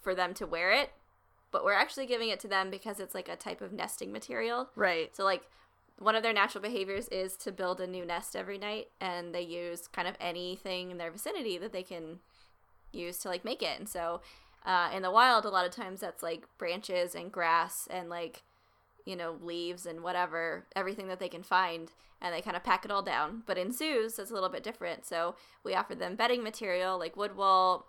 for 0.01 0.15
them 0.15 0.35
to 0.35 0.47
wear 0.47 0.73
it, 0.73 0.91
but 1.53 1.65
we're 1.65 1.73
actually 1.73 2.07
giving 2.07 2.29
it 2.29 2.41
to 2.41 2.49
them 2.49 2.71
because 2.71 3.01
it's 3.01 3.15
like 3.15 3.29
a 3.29 3.37
type 3.37 3.61
of 3.61 3.73
nesting 3.73 4.13
material. 4.13 4.69
Right. 4.77 5.15
So 5.17 5.25
like 5.25 5.43
one 5.99 6.15
of 6.15 6.23
their 6.23 6.33
natural 6.33 6.63
behaviors 6.63 7.09
is 7.09 7.37
to 7.37 7.53
build 7.53 7.81
a 7.81 7.87
new 7.87 8.05
nest 8.07 8.35
every 8.35 8.59
night, 8.59 8.89
and 9.01 9.35
they 9.35 9.43
use 9.43 9.87
kind 9.87 10.09
of 10.09 10.17
anything 10.21 10.91
in 10.91 10.99
their 10.99 11.11
vicinity 11.11 11.59
that 11.59 11.73
they 11.73 11.83
can 11.83 12.21
use 12.93 13.19
to 13.19 13.29
like 13.29 13.45
make 13.45 13.63
it. 13.63 13.79
And 13.79 13.89
so 13.89 14.23
uh, 14.65 14.91
in 14.95 15.03
the 15.03 15.11
wild, 15.11 15.45
a 15.45 15.51
lot 15.51 15.67
of 15.67 15.73
times 15.73 16.01
that's 16.01 16.23
like 16.23 16.47
branches 16.59 17.15
and 17.15 17.31
grass 17.31 17.87
and 17.91 18.09
like 18.09 18.43
you 19.05 19.15
know 19.15 19.37
leaves 19.43 19.87
and 19.87 20.03
whatever, 20.03 20.67
everything 20.75 21.09
that 21.09 21.21
they 21.21 21.29
can 21.29 21.43
find, 21.43 21.91
and 22.21 22.35
they 22.35 22.41
kind 22.41 22.57
of 22.57 22.65
pack 22.65 22.85
it 22.85 22.91
all 22.91 23.03
down. 23.03 23.43
But 23.47 23.59
in 23.59 23.71
zoos, 23.71 24.19
it's 24.19 24.31
a 24.31 24.35
little 24.35 24.49
bit 24.49 24.63
different. 24.63 25.05
So 25.05 25.35
we 25.65 25.75
offer 25.75 25.95
them 25.95 26.17
bedding 26.17 26.43
material 26.43 26.99
like 26.99 27.17
wood 27.17 27.37
wool 27.37 27.87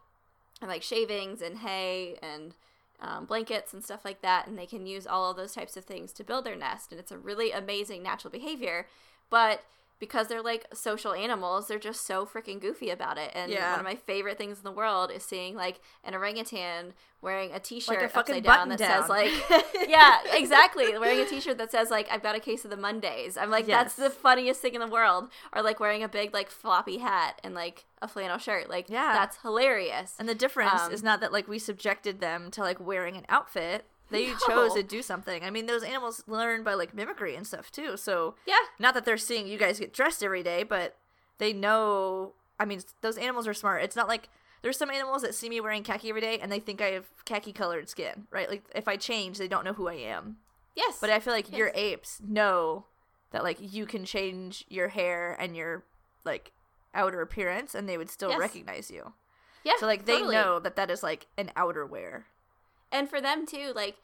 and 0.62 0.70
like 0.70 0.84
shavings 0.84 1.41
and 1.41 1.59
hay 1.59 2.18
and 2.22 2.55
um, 3.02 3.26
blankets 3.26 3.74
and 3.74 3.84
stuff 3.84 4.06
like 4.06 4.22
that, 4.22 4.47
and 4.47 4.58
they 4.58 4.66
can 4.66 4.86
use 4.86 5.08
all 5.08 5.32
of 5.32 5.38
those 5.38 5.54
types 5.54 5.76
of 5.76 5.86
things 5.86 6.14
to 6.14 6.24
build 6.24 6.45
their 6.45 6.56
nest. 6.56 6.91
And 6.91 6.99
it's 6.99 7.12
a 7.12 7.18
really 7.18 7.52
amazing 7.52 8.04
natural 8.04 8.32
behavior, 8.32 8.88
but 9.30 9.64
because 10.02 10.28
they're 10.28 10.41
like 10.41 10.66
social 10.74 11.14
animals, 11.14 11.68
they're 11.70 11.80
just 11.80 12.06
so 12.06 12.26
freaking 12.26 12.60
goofy 12.60 12.89
about 12.89 13.18
it. 13.18 13.32
And 13.34 13.49
Yeah. 13.52 13.72
one 13.72 13.80
of 13.80 13.86
my 13.86 13.95
favorite 13.95 14.38
things 14.38 14.58
in 14.58 14.64
the 14.66 14.72
world 14.72 15.12
is 15.12 15.24
seeing 15.24 15.56
like 15.56 15.80
an 16.04 16.14
orangutan 16.16 16.93
wearing 17.22 17.52
a 17.54 17.60
T-shirt 17.60 18.02
Like 18.02 18.14
a 18.16 18.20
upside 18.20 18.43
down 18.43 18.70
that 18.70 18.80
down. 18.80 19.02
says 19.02 19.10
like, 19.10 19.32
yeah, 19.88 20.18
exactly, 20.34 20.97
wearing 20.97 21.20
a 21.20 21.26
T-shirt 21.26 21.60
that 21.60 21.72
says 21.72 21.91
like 21.91 22.08
I've 22.12 22.24
got 22.24 22.36
a 22.36 22.39
case 22.39 22.66
of 22.66 22.72
the 22.72 22.78
Mondays. 22.78 23.38
I'm 23.38 23.52
like, 23.52 23.68
that's 23.68 23.93
the 23.95 24.10
funniest 24.10 24.60
thing 24.60 24.74
in 24.74 24.82
the 24.82 24.88
world. 24.88 25.30
Or 25.54 25.62
like 25.62 25.80
wearing 25.80 26.02
a 26.04 26.10
big 26.10 26.34
like 26.34 26.49
floppy 26.49 26.97
hat 26.97 27.39
and 27.43 27.54
like 27.54 27.86
a 28.02 28.08
flannel 28.08 28.39
shirt. 28.39 28.70
Like, 28.72 28.89
Yeah. 28.89 29.14
that's 29.14 29.38
hilarious. 29.43 30.16
And 30.18 30.28
the 30.28 30.34
difference 30.34 30.82
Um, 30.82 30.91
is 30.91 31.04
not 31.04 31.20
that 31.22 31.32
like 31.32 31.47
we 31.47 31.60
subjected 31.60 32.20
them 32.20 32.49
to 32.52 32.62
like 32.62 32.80
wearing 32.80 33.16
an 33.16 33.26
outfit. 33.30 33.86
They 34.12 34.28
No. 34.32 34.38
chose 34.47 34.74
to 34.76 34.84
do 34.84 35.01
something. 35.01 35.43
I 35.43 35.49
mean, 35.49 35.66
those 35.66 35.84
animals 35.84 36.24
learn 36.28 36.64
by 36.64 36.74
like 36.76 36.93
mimicry 36.93 37.36
and 37.36 37.47
stuff 37.47 37.72
too. 37.72 37.97
So 37.97 38.36
yeah, 38.45 38.55
not 38.78 38.93
that 38.93 39.05
they're 39.05 39.18
seeing 39.18 39.47
you 39.47 39.57
guys 39.57 39.80
get 39.80 39.93
dressed 39.93 40.22
every 40.24 40.43
day, 40.43 40.64
but 40.64 40.97
they 41.39 41.53
know. 41.53 42.34
I 42.59 42.66
mean, 42.66 42.82
those 43.01 43.18
animals 43.18 43.47
are 43.47 43.53
smart. 43.55 43.82
It's 43.84 43.95
not 43.95 44.07
like 44.07 44.30
there's 44.62 44.78
some 44.78 44.91
animals 44.91 45.24
that 45.24 45.34
see 45.34 45.49
me 45.49 45.59
wearing 45.59 45.82
khaki 45.82 46.09
every 46.09 46.22
day 46.22 46.38
and 46.39 46.51
they 46.51 46.59
think 46.59 46.80
I 46.82 46.88
have 46.91 47.05
khaki 47.26 47.51
colored 47.53 47.89
skin, 47.89 48.28
right? 48.30 48.47
Like 48.49 48.64
if 48.76 48.88
I 48.88 48.97
change, 48.97 49.39
they 49.39 49.47
don't 49.47 49.66
know 49.66 49.74
who 49.74 49.88
I 49.88 49.95
am. 49.95 50.38
yes. 50.76 50.99
But 51.01 51.09
I 51.09 51.20
feel 51.20 51.34
like 51.34 51.51
your 51.51 51.72
apes 51.74 52.22
know 52.24 52.86
that 53.32 53.43
like 53.43 53.57
you 53.59 53.86
can 53.88 54.05
change 54.05 54.64
your 54.70 54.89
hair 54.89 55.36
and 55.39 55.55
your 55.55 55.84
like 56.26 56.51
outer 56.93 57.22
appearance 57.22 57.74
and 57.74 57.89
they 57.89 57.97
would 57.97 58.09
still 58.12 58.30
Yes. 58.30 58.39
recognize 58.39 58.91
you. 58.91 59.14
yeah, 59.64 59.74
So 59.80 59.88
like 59.88 60.05
they 60.05 60.18
totally. 60.18 60.36
know 60.36 60.59
that 60.59 60.76
that 60.76 60.91
is 60.91 61.01
like 61.01 61.26
an 61.38 61.49
outerwear. 61.57 62.26
And 62.92 63.10
for 63.10 63.22
them 63.22 63.46
too 63.46 63.72
like 63.76 63.96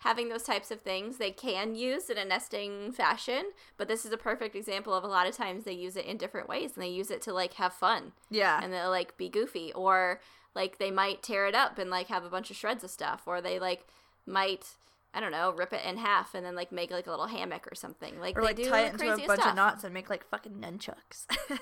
having 0.00 0.28
those 0.28 0.42
types 0.42 0.70
of 0.70 0.80
things 0.82 1.16
they 1.16 1.30
can 1.30 1.74
use 1.74 2.10
in 2.10 2.18
a 2.18 2.24
nesting 2.24 2.92
fashion 2.92 3.44
but 3.78 3.88
this 3.88 4.04
is 4.04 4.12
a 4.12 4.16
perfect 4.18 4.54
example 4.54 4.92
of 4.92 5.02
a 5.04 5.06
lot 5.08 5.26
of 5.26 5.34
times 5.34 5.64
they 5.64 5.72
use 5.72 5.96
it 5.96 6.04
in 6.04 6.16
different 6.16 6.48
ways 6.48 6.72
and 6.74 6.82
they 6.82 6.88
use 6.88 7.10
it 7.10 7.22
to 7.22 7.32
like 7.32 7.54
have 7.54 7.72
fun 7.72 8.12
Yeah. 8.30 8.60
and 8.62 8.72
they'll 8.72 8.90
like 8.90 9.16
be 9.16 9.28
goofy 9.28 9.72
or 9.72 10.20
like 10.54 10.78
they 10.78 10.90
might 10.90 11.22
tear 11.22 11.46
it 11.46 11.54
up 11.54 11.78
and 11.78 11.90
like 11.90 12.08
have 12.08 12.24
a 12.24 12.28
bunch 12.30 12.50
of 12.50 12.56
shreds 12.56 12.84
of 12.84 12.90
stuff 12.90 13.22
or 13.26 13.40
they 13.40 13.58
like 13.58 13.86
might 14.26 14.66
i 15.14 15.20
don't 15.20 15.32
know 15.32 15.50
rip 15.56 15.72
it 15.72 15.84
in 15.84 15.96
half 15.96 16.34
and 16.34 16.44
then 16.44 16.54
like 16.54 16.70
make 16.70 16.90
like 16.90 17.06
a 17.06 17.10
little 17.10 17.26
hammock 17.26 17.66
or 17.70 17.74
something 17.74 18.20
like 18.20 18.36
or 18.36 18.42
they 18.42 18.46
like 18.48 18.56
do 18.56 18.64
tie 18.68 18.82
it 18.82 18.92
into 18.92 19.04
a 19.04 19.16
bunch 19.26 19.40
stuff. 19.40 19.50
of 19.50 19.56
knots 19.56 19.82
and 19.84 19.94
make 19.94 20.10
like 20.10 20.28
fucking 20.28 20.52
nunchucks. 20.60 21.26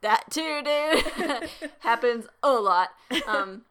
That 0.00 0.30
too, 0.30 0.62
dude. 0.62 1.50
Happens 1.80 2.26
a 2.44 2.52
lot. 2.52 2.90
Um, 3.26 3.62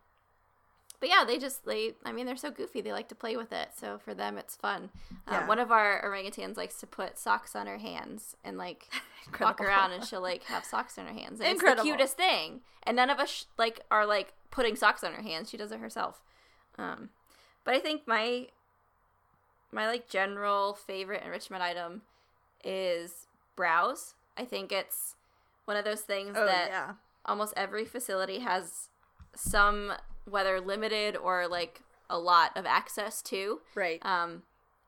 but 0.99 1.09
yeah, 1.09 1.23
they 1.25 1.37
just 1.37 1.65
they. 1.65 1.93
I 2.05 2.11
mean, 2.11 2.25
they're 2.25 2.35
so 2.35 2.51
goofy. 2.51 2.81
They 2.81 2.91
like 2.91 3.07
to 3.09 3.15
play 3.15 3.37
with 3.37 3.51
it. 3.53 3.69
So 3.75 3.99
for 4.03 4.13
them, 4.13 4.37
it's 4.37 4.55
fun. 4.55 4.89
Um, 5.27 5.33
Yeah. 5.33 5.47
One 5.47 5.59
of 5.59 5.71
our 5.71 6.01
orangutans 6.03 6.57
likes 6.57 6.79
to 6.79 6.87
put 6.87 7.17
socks 7.19 7.55
on 7.55 7.67
her 7.67 7.77
hands 7.77 8.35
and 8.43 8.57
like 8.57 8.89
walk 9.39 9.61
around, 9.61 9.91
and 9.91 10.03
she'll 10.05 10.21
like 10.21 10.43
have 10.45 10.65
socks 10.65 10.97
on 10.97 11.05
her 11.05 11.13
hands. 11.13 11.39
And 11.39 11.49
Incredible. 11.51 11.81
It's 11.81 11.89
the 11.91 11.97
cutest 11.97 12.17
thing. 12.17 12.61
And 12.83 12.95
none 12.95 13.09
of 13.09 13.19
us 13.19 13.45
like 13.57 13.81
are 13.91 14.05
like 14.05 14.33
putting 14.51 14.75
socks 14.75 15.03
on 15.03 15.13
her 15.13 15.21
hands. 15.21 15.49
She 15.49 15.57
does 15.57 15.71
it 15.71 15.79
herself. 15.79 16.21
Um, 16.77 17.09
but 17.63 17.73
I 17.75 17.79
think 17.79 18.07
my 18.07 18.47
my 19.71 19.87
like 19.87 20.07
general 20.09 20.73
favorite 20.73 21.23
enrichment 21.23 21.61
item 21.61 22.01
is 22.63 23.27
browse. 23.55 24.13
I 24.37 24.45
think 24.45 24.71
it's 24.71 25.15
one 25.65 25.75
of 25.77 25.83
those 25.85 26.01
things 26.01 26.35
Oh 26.37 26.45
that 26.45 26.67
yeah. 26.69 26.93
almost 27.25 27.53
every 27.57 27.83
facility 27.85 28.39
has 28.39 28.89
some 29.35 29.91
whether 30.29 30.59
limited 30.59 31.15
or 31.15 31.47
like 31.47 31.81
a 32.09 32.17
lot 32.19 32.55
of 32.55 32.65
access 32.65 33.21
to 33.21 33.59
Right. 33.75 34.03
um, 34.05 34.43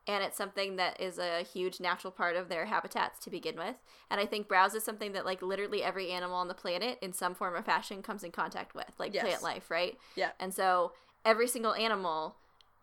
and 0.08 0.24
it's 0.24 0.38
something 0.38 0.78
that 0.78 1.00
is 1.00 1.20
a 1.20 1.44
huge 1.44 1.80
natural 1.80 2.12
part 2.12 2.36
of 2.36 2.50
their 2.50 2.66
habitats 2.66 3.20
to 3.20 3.30
begin 3.30 3.56
with 3.58 3.76
and 4.10 4.20
i 4.20 4.26
think 4.26 4.48
browse 4.48 4.74
is 4.74 4.84
something 4.84 5.12
that 5.12 5.26
like 5.26 5.42
literally 5.42 5.84
every 5.84 6.10
animal 6.12 6.36
on 6.38 6.48
the 6.48 6.54
planet 6.54 6.98
in 7.02 7.12
some 7.14 7.36
form 7.36 7.54
or 7.54 7.62
fashion 7.62 8.02
comes 8.02 8.24
in 8.24 8.32
contact 8.32 8.74
with 8.74 8.92
like 8.98 9.14
Yes. 9.14 9.24
plant 9.26 9.44
life 9.44 9.70
right 9.70 9.98
Yeah. 10.16 10.32
and 10.40 10.54
so 10.54 10.94
every 11.26 11.48
single 11.48 11.74
animal 11.74 12.38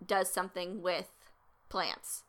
does 0.06 0.30
something 0.30 0.82
with 0.82 1.08
plants 1.68 2.22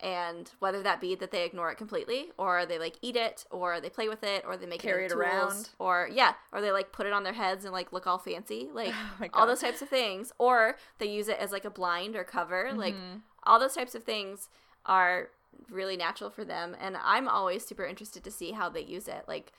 and 0.00 0.50
whether 0.60 0.82
that 0.82 1.00
be 1.00 1.14
that 1.16 1.30
they 1.32 1.44
ignore 1.44 1.70
it 1.70 1.76
completely 1.76 2.26
or 2.38 2.64
they 2.64 2.78
like 2.78 2.96
eat 3.02 3.16
it 3.16 3.44
or 3.50 3.80
they 3.80 3.90
play 3.90 4.08
with 4.08 4.22
it 4.22 4.44
or 4.46 4.56
they 4.56 4.66
make 4.66 4.80
Carry 4.80 5.04
it, 5.04 5.10
it 5.10 5.14
around. 5.16 5.70
or 5.78 6.08
yeah 6.12 6.34
or 6.52 6.60
they 6.60 6.70
like 6.70 6.92
put 6.92 7.06
it 7.06 7.12
on 7.12 7.24
their 7.24 7.32
heads 7.32 7.64
and 7.64 7.72
like 7.72 7.92
look 7.92 8.06
all 8.06 8.18
fancy 8.18 8.68
like 8.74 8.94
Oh 9.22 9.26
all 9.34 9.46
those 9.46 9.60
types 9.60 9.82
of 9.82 9.88
things 9.88 10.32
or 10.38 10.76
they 10.98 11.06
use 11.06 11.26
it 11.28 11.38
as 11.40 11.50
like 11.50 11.64
a 11.64 11.70
blind 11.70 12.14
or 12.14 12.22
cover 12.24 12.72
like 12.74 12.94
Mhm. 12.94 13.22
all 13.44 13.58
those 13.58 13.74
types 13.74 13.94
of 13.94 14.04
things 14.04 14.48
are 14.86 15.30
really 15.70 15.96
natural 15.96 16.30
for 16.30 16.44
them 16.44 16.76
and 16.80 16.96
i'm 17.02 17.26
always 17.26 17.66
super 17.66 17.84
interested 17.84 18.22
to 18.22 18.30
see 18.30 18.52
how 18.52 18.68
they 18.68 18.82
use 18.82 19.08
it 19.08 19.24
like 19.26 19.52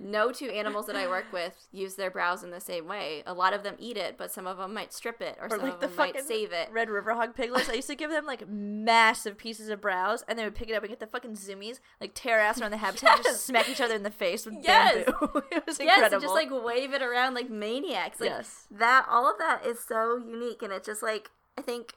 no 0.00 0.30
two 0.30 0.46
animals 0.50 0.86
that 0.86 0.94
i 0.96 1.06
work 1.08 1.24
with 1.32 1.66
use 1.72 1.96
their 1.96 2.10
browse 2.10 2.44
in 2.44 2.50
the 2.50 2.60
same 2.60 2.86
way 2.86 3.22
a 3.26 3.34
lot 3.34 3.52
of 3.52 3.62
them 3.64 3.74
eat 3.78 3.96
it 3.96 4.16
but 4.16 4.30
some 4.30 4.46
of 4.46 4.56
them 4.56 4.72
might 4.72 4.92
strip 4.92 5.20
it 5.20 5.36
or, 5.40 5.46
Or 5.46 5.50
some 5.50 5.60
like 5.62 5.74
of 5.74 5.80
the 5.80 5.88
them 5.88 5.96
might 5.96 6.20
save 6.24 6.52
it 6.52 6.68
Red 6.70 6.88
River 6.88 7.14
Hog 7.14 7.34
piglets. 7.34 7.68
I 7.68 7.74
used 7.74 7.88
to 7.88 7.94
give 7.96 8.10
them 8.10 8.24
like 8.26 8.48
massive 8.48 9.36
pieces 9.36 9.68
of 9.70 9.80
browse, 9.80 10.22
and 10.28 10.38
they 10.38 10.44
would 10.44 10.54
pick 10.54 10.68
it 10.68 10.74
up 10.74 10.82
and 10.82 10.90
get 10.90 11.00
the 11.00 11.06
fucking 11.06 11.32
zoomies, 11.32 11.80
like 12.00 12.12
tear 12.14 12.38
ass 12.38 12.60
around 12.60 12.70
the 12.70 12.76
habitat, 12.76 13.16
and 13.16 13.24
just 13.24 13.44
smack 13.46 13.68
each 13.68 13.80
other 13.80 13.94
in 13.94 14.02
the 14.02 14.10
face 14.10 14.46
with 14.46 14.54
Yes. 14.62 15.04
bamboo. 15.04 15.42
it 15.50 15.66
was 15.66 15.78
yes 15.78 15.96
incredible. 15.96 16.14
and 16.14 16.22
just 16.22 16.34
like 16.34 16.64
wave 16.64 16.92
it 16.92 17.02
around 17.02 17.34
like 17.34 17.50
maniacs 17.50 18.20
like 18.20 18.30
yes. 18.30 18.66
that 18.70 19.06
all 19.10 19.28
of 19.30 19.38
that 19.38 19.64
is 19.66 19.80
so 19.80 20.16
unique 20.18 20.62
and 20.62 20.72
it's 20.72 20.86
just 20.86 21.02
like 21.02 21.30
i 21.56 21.62
think 21.62 21.94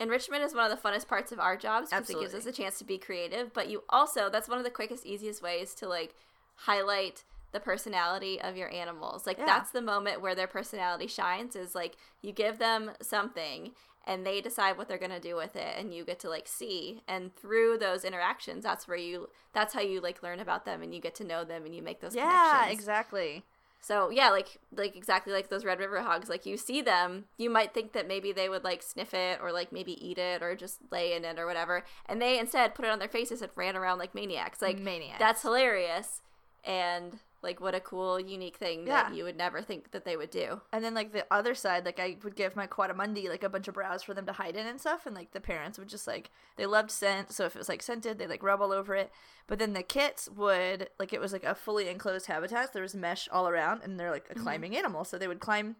enrichment 0.00 0.42
is 0.42 0.54
one 0.54 0.70
of 0.70 0.76
the 0.76 0.88
funnest 0.88 1.06
parts 1.08 1.32
of 1.32 1.38
our 1.38 1.56
jobs 1.56 1.90
because 1.90 2.10
it 2.10 2.18
gives 2.20 2.34
us 2.34 2.46
a 2.46 2.52
chance 2.52 2.78
to 2.78 2.84
be 2.84 2.98
creative 2.98 3.52
but 3.54 3.68
you 3.68 3.82
also 3.88 4.28
that's 4.28 4.48
one 4.48 4.58
of 4.58 4.64
the 4.64 4.70
quickest 4.70 5.06
easiest 5.06 5.42
ways 5.42 5.74
to 5.74 5.88
like 5.88 6.14
highlight 6.56 7.24
the 7.52 7.60
personality 7.60 8.40
of 8.40 8.56
your 8.56 8.72
animals 8.72 9.26
like 9.26 9.38
Yeah. 9.38 9.46
that's 9.46 9.70
the 9.70 9.80
moment 9.82 10.20
where 10.20 10.34
their 10.34 10.46
personality 10.48 11.06
shines 11.06 11.54
is 11.54 11.74
like 11.74 11.96
you 12.22 12.32
give 12.32 12.58
them 12.58 12.90
something 13.00 13.72
and 14.06 14.26
they 14.26 14.40
decide 14.40 14.76
what 14.76 14.88
they're 14.88 14.98
going 14.98 15.10
to 15.12 15.20
do 15.20 15.36
with 15.36 15.54
it 15.56 15.76
and 15.78 15.94
you 15.94 16.04
get 16.04 16.18
to 16.20 16.28
like 16.28 16.48
see 16.48 17.02
and 17.06 17.34
through 17.36 17.78
those 17.78 18.04
interactions 18.04 18.64
that's 18.64 18.88
where 18.88 18.96
you 18.96 19.28
that's 19.52 19.72
how 19.72 19.80
you 19.80 20.00
like 20.00 20.22
learn 20.22 20.40
about 20.40 20.64
them 20.64 20.82
and 20.82 20.92
you 20.94 21.00
get 21.00 21.14
to 21.14 21.24
know 21.24 21.44
them 21.44 21.64
and 21.64 21.74
you 21.74 21.82
make 21.82 22.00
those 22.00 22.14
Yeah, 22.16 22.50
connections 22.58 22.78
exactly. 22.80 23.44
so 23.80 24.10
yeah, 24.10 24.30
like 24.30 24.58
like 24.74 24.96
exactly 24.96 25.32
like 25.32 25.48
those 25.48 25.64
Red 25.64 25.78
River 25.78 26.00
hogs. 26.02 26.28
Like 26.28 26.46
you 26.46 26.56
see 26.56 26.80
them, 26.82 27.26
you 27.36 27.50
might 27.50 27.72
think 27.74 27.92
that 27.92 28.08
maybe 28.08 28.32
they 28.32 28.48
would 28.48 28.64
like 28.64 28.82
sniff 28.82 29.12
it 29.14 29.38
or 29.42 29.52
like 29.52 29.72
maybe 29.72 29.92
eat 30.04 30.16
it 30.18 30.42
or 30.42 30.56
just 30.56 30.78
lay 30.90 31.12
in 31.14 31.24
it 31.24 31.38
or 31.38 31.46
whatever, 31.46 31.84
and 32.06 32.20
they 32.20 32.38
instead 32.38 32.74
put 32.74 32.84
it 32.86 32.90
on 32.90 32.98
their 32.98 33.08
faces 33.08 33.42
and 33.42 33.52
ran 33.56 33.76
around 33.76 33.98
like 33.98 34.14
maniacs. 34.14 34.60
Like 34.62 34.78
maniacs. 34.78 35.18
that's 35.18 35.42
hilarious, 35.42 36.22
and 36.64 37.18
like 37.42 37.60
what 37.60 37.74
a 37.74 37.80
cool, 37.80 38.18
unique 38.18 38.56
thing 38.56 38.86
Yeah. 38.86 39.04
that 39.04 39.14
you 39.14 39.22
would 39.24 39.36
never 39.36 39.60
think 39.60 39.90
that 39.90 40.04
they 40.04 40.16
would 40.16 40.30
do. 40.30 40.62
And 40.72 40.82
then 40.82 40.94
like 40.94 41.12
the 41.12 41.26
other 41.30 41.54
side, 41.54 41.84
like 41.84 42.00
I 42.00 42.16
would 42.24 42.34
give 42.34 42.56
my 42.56 42.66
coatimundi 42.66 43.28
like 43.28 43.44
a 43.44 43.48
bunch 43.50 43.68
of 43.68 43.74
browse 43.74 44.02
for 44.02 44.14
them 44.14 44.24
to 44.26 44.32
hide 44.32 44.56
in 44.56 44.66
and 44.66 44.80
stuff, 44.80 45.04
and 45.06 45.14
like 45.14 45.32
the 45.32 45.40
parents 45.40 45.78
would 45.78 45.88
just 45.88 46.06
like 46.06 46.30
they 46.56 46.66
loved 46.66 46.90
scent, 46.90 47.30
so 47.32 47.44
if 47.44 47.54
it 47.54 47.58
was 47.58 47.68
like 47.68 47.82
scented, 47.82 48.18
they 48.18 48.26
like 48.26 48.42
rub 48.42 48.62
all 48.62 48.72
over 48.72 48.94
it. 48.94 49.12
But 49.46 49.58
then 49.58 49.74
the 49.74 49.82
kits 49.82 50.28
would 50.30 50.88
like 50.98 51.12
it 51.12 51.20
was 51.20 51.32
like 51.32 51.44
a 51.44 51.54
fully 51.54 51.88
enclosed 51.88 52.26
habitat. 52.26 52.66
So 52.66 52.70
there 52.72 52.82
was 52.82 52.94
mesh 52.94 53.28
all 53.30 53.46
around, 53.46 53.82
and 53.82 54.00
they're 54.00 54.10
like 54.10 54.26
a 54.30 54.34
mm-hmm. 54.34 54.42
climbing 54.42 54.76
animal, 54.76 55.04
so 55.04 55.18
they 55.18 55.28
would 55.28 55.40
climb 55.40 55.76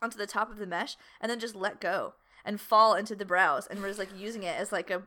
onto 0.00 0.18
the 0.18 0.26
top 0.26 0.50
of 0.50 0.58
the 0.58 0.66
mesh 0.66 0.96
and 1.20 1.30
then 1.30 1.38
just 1.38 1.54
let 1.54 1.80
go 1.80 2.14
and 2.44 2.60
fall 2.60 2.94
into 2.94 3.14
the 3.14 3.24
browse, 3.24 3.66
and 3.66 3.80
we're 3.80 3.88
just 3.88 3.98
like 3.98 4.16
using 4.16 4.42
it 4.42 4.58
as 4.58 4.72
like 4.72 4.90
a 4.90 5.02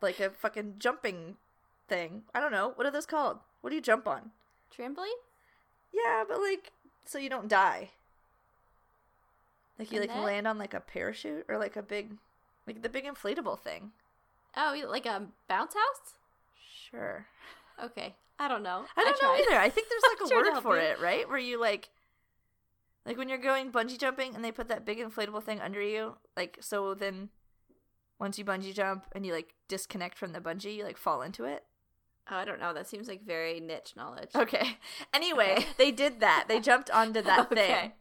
like 0.00 0.20
a 0.20 0.30
fucking 0.30 0.76
jumping 0.78 1.36
thing. 1.86 2.22
I 2.34 2.40
don't 2.40 2.52
know. 2.52 2.72
What 2.74 2.86
are 2.86 2.90
those 2.90 3.06
called? 3.06 3.38
What 3.60 3.70
do 3.70 3.76
you 3.76 3.82
jump 3.82 4.08
on? 4.08 4.30
Trampoline? 4.76 5.20
Yeah, 5.92 6.24
but 6.28 6.40
like 6.40 6.72
so 7.04 7.18
you 7.18 7.30
don't 7.30 7.48
die. 7.48 7.90
Like 9.78 9.90
you 9.92 10.00
A 10.00 10.02
like 10.02 10.16
land 10.16 10.46
on 10.46 10.58
like 10.58 10.74
a 10.74 10.80
parachute 10.80 11.44
or 11.48 11.58
like 11.58 11.76
a 11.76 11.82
big 11.82 12.16
like 12.66 12.82
the 12.82 12.88
big 12.88 13.04
inflatable 13.04 13.58
thing. 13.58 13.92
Oh, 14.56 14.80
like 14.88 15.06
a 15.06 15.26
bounce 15.48 15.74
house? 15.74 16.14
Sure. 16.90 17.26
Okay. 17.82 18.14
I 18.38 18.48
don't 18.48 18.62
know. 18.62 18.84
I 18.96 19.04
don't 19.04 19.22
know 19.22 19.34
either. 19.34 19.60
I 19.60 19.68
think 19.68 19.88
there's 19.88 20.02
like 20.20 20.30
a 20.30 20.34
word 20.34 20.62
for 20.62 20.76
you. 20.76 20.82
it, 20.82 21.00
right? 21.00 21.28
Where 21.28 21.38
you 21.38 21.60
like 21.60 21.90
like 23.06 23.18
when 23.18 23.28
you're 23.28 23.38
going 23.38 23.70
bungee 23.70 23.98
jumping 23.98 24.34
and 24.34 24.44
they 24.44 24.52
put 24.52 24.68
that 24.68 24.84
big 24.84 24.98
inflatable 24.98 25.42
thing 25.42 25.60
under 25.60 25.82
you, 25.82 26.16
like 26.36 26.58
so 26.60 26.94
then 26.94 27.28
once 28.18 28.38
you 28.38 28.44
bungee 28.44 28.74
jump 28.74 29.06
and 29.12 29.26
you 29.26 29.32
like 29.32 29.54
disconnect 29.68 30.16
from 30.16 30.32
the 30.32 30.40
bungee, 30.40 30.76
you 30.76 30.84
like 30.84 30.96
fall 30.96 31.22
into 31.22 31.44
it. 31.44 31.64
Oh, 32.30 32.36
I 32.36 32.44
don't 32.46 32.58
know. 32.60 32.72
That 32.72 32.86
seems 32.86 33.06
like 33.06 33.22
very 33.22 33.60
niche 33.60 33.92
knowledge. 33.96 34.30
Okay. 34.34 34.78
Anyway, 35.12 35.54
Okay. 35.58 35.66
they 35.78 35.90
did 35.92 36.20
that. 36.20 36.46
They 36.48 36.58
jumped 36.60 36.90
onto 36.90 37.22
that 37.22 37.50
thing. 37.54 37.92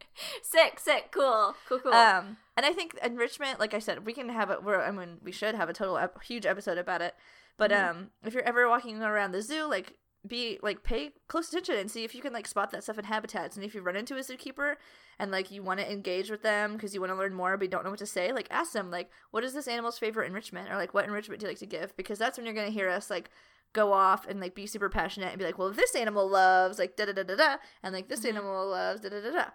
Sick, 0.41 0.79
sick, 0.79 1.09
cool, 1.11 1.53
cool, 1.69 1.79
cool. 1.79 1.93
Um, 1.93 2.37
and 2.57 2.65
I 2.65 2.73
think 2.73 2.97
enrichment, 3.03 3.59
like 3.59 3.73
I 3.73 3.79
said, 3.79 4.05
we 4.05 4.13
can 4.13 4.29
have 4.29 4.49
it. 4.49 4.63
We're, 4.63 4.81
I 4.81 4.91
mean, 4.91 5.17
we 5.23 5.31
should 5.31 5.55
have 5.55 5.69
a 5.69 5.73
total 5.73 5.97
ep- 5.97 6.23
huge 6.23 6.45
episode 6.45 6.77
about 6.77 7.01
it. 7.01 7.13
But 7.57 7.69
Mhm. 7.71 7.89
um, 7.89 8.09
if 8.25 8.33
you're 8.33 8.43
ever 8.43 8.67
walking 8.67 9.01
around 9.03 9.31
the 9.31 9.41
zoo, 9.41 9.65
like 9.69 9.97
be 10.25 10.57
like 10.63 10.83
pay 10.83 11.11
close 11.27 11.49
attention 11.49 11.75
and 11.75 11.91
see 11.91 12.03
if 12.05 12.15
you 12.15 12.21
can 12.21 12.31
like 12.33 12.47
spot 12.47 12.71
that 12.71 12.83
stuff 12.83 12.97
in 12.97 13.05
habitats. 13.05 13.55
And 13.57 13.65
if 13.65 13.75
you 13.75 13.81
run 13.81 13.95
into 13.97 14.15
a 14.15 14.19
zookeeper 14.21 14.75
and 15.19 15.31
like 15.31 15.51
you 15.51 15.61
want 15.61 15.81
to 15.81 15.91
engage 15.91 16.31
with 16.31 16.41
them 16.43 16.73
because 16.73 16.93
you 16.95 17.01
want 17.01 17.11
to 17.11 17.17
learn 17.17 17.33
more 17.33 17.57
but 17.57 17.65
you 17.65 17.69
don't 17.69 17.83
know 17.83 17.89
what 17.89 17.99
to 17.99 18.05
say, 18.05 18.31
like 18.31 18.47
ask 18.49 18.71
them 18.71 18.89
like, 18.89 19.09
what 19.31 19.43
is 19.43 19.53
this 19.53 19.67
animal's 19.67 19.99
favorite 19.99 20.27
enrichment 20.27 20.71
or 20.71 20.77
like 20.77 20.93
what 20.93 21.05
enrichment 21.05 21.41
do 21.41 21.45
you 21.45 21.49
like 21.51 21.59
to 21.59 21.65
give? 21.65 21.95
Because 21.97 22.17
that's 22.17 22.37
when 22.37 22.45
you're 22.45 22.55
gonna 22.55 22.69
hear 22.69 22.89
us 22.89 23.09
like 23.09 23.29
go 23.73 23.91
off 23.91 24.25
and 24.27 24.39
like 24.39 24.55
be 24.55 24.65
super 24.67 24.87
passionate 24.89 25.29
and 25.29 25.39
be 25.39 25.45
like, 25.45 25.57
well, 25.57 25.71
this 25.71 25.95
animal 25.95 26.29
loves 26.29 26.77
like 26.79 26.95
da 26.95 27.05
da 27.05 27.11
da 27.13 27.23
da 27.23 27.35
da, 27.35 27.55
and 27.81 27.93
like 27.93 28.07
this 28.07 28.21
Mhm. 28.21 28.29
animal 28.29 28.67
loves 28.69 29.01
da 29.01 29.09
da 29.09 29.19
da 29.21 29.31
da. 29.31 29.45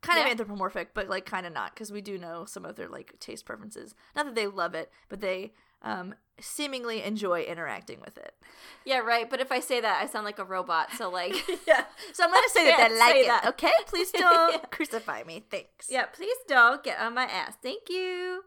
Kind 0.00 0.20
of 0.20 0.26
Yeah. 0.26 0.30
anthropomorphic, 0.32 0.94
but 0.94 1.08
like 1.08 1.26
kind 1.26 1.44
of 1.44 1.52
not 1.52 1.74
because 1.74 1.90
we 1.90 2.00
do 2.00 2.18
know 2.18 2.44
some 2.44 2.64
of 2.64 2.76
their 2.76 2.88
like 2.88 3.18
taste 3.18 3.44
preferences. 3.44 3.94
Not 4.14 4.26
that 4.26 4.34
they 4.36 4.46
love 4.46 4.74
it, 4.74 4.92
but 5.08 5.20
they 5.20 5.54
um 5.82 6.14
seemingly 6.40 7.02
enjoy 7.02 7.42
interacting 7.42 8.00
with 8.00 8.16
it. 8.16 8.32
yeah, 8.84 8.98
right. 8.98 9.28
But 9.28 9.40
if 9.40 9.50
I 9.50 9.58
say 9.58 9.80
that, 9.80 10.00
I 10.00 10.06
sound 10.06 10.24
like 10.24 10.38
a 10.38 10.44
robot. 10.44 10.92
So 10.92 11.08
like, 11.10 11.34
yeah. 11.66 11.84
So 12.12 12.22
I'm 12.24 12.30
gonna 12.32 12.48
say 12.50 12.66
that 12.68 12.90
they 12.90 12.98
like 12.98 13.16
it. 13.16 13.26
that. 13.26 13.46
Okay, 13.48 13.72
please 13.86 14.12
don't 14.12 14.52
Yeah. 14.52 14.58
crucify 14.70 15.24
me. 15.24 15.44
Thanks. 15.50 15.88
yeah, 15.90 16.04
please 16.06 16.36
don't 16.46 16.82
get 16.84 17.00
on 17.00 17.14
my 17.14 17.24
ass. 17.24 17.54
Thank 17.60 17.88
you. 17.88 18.44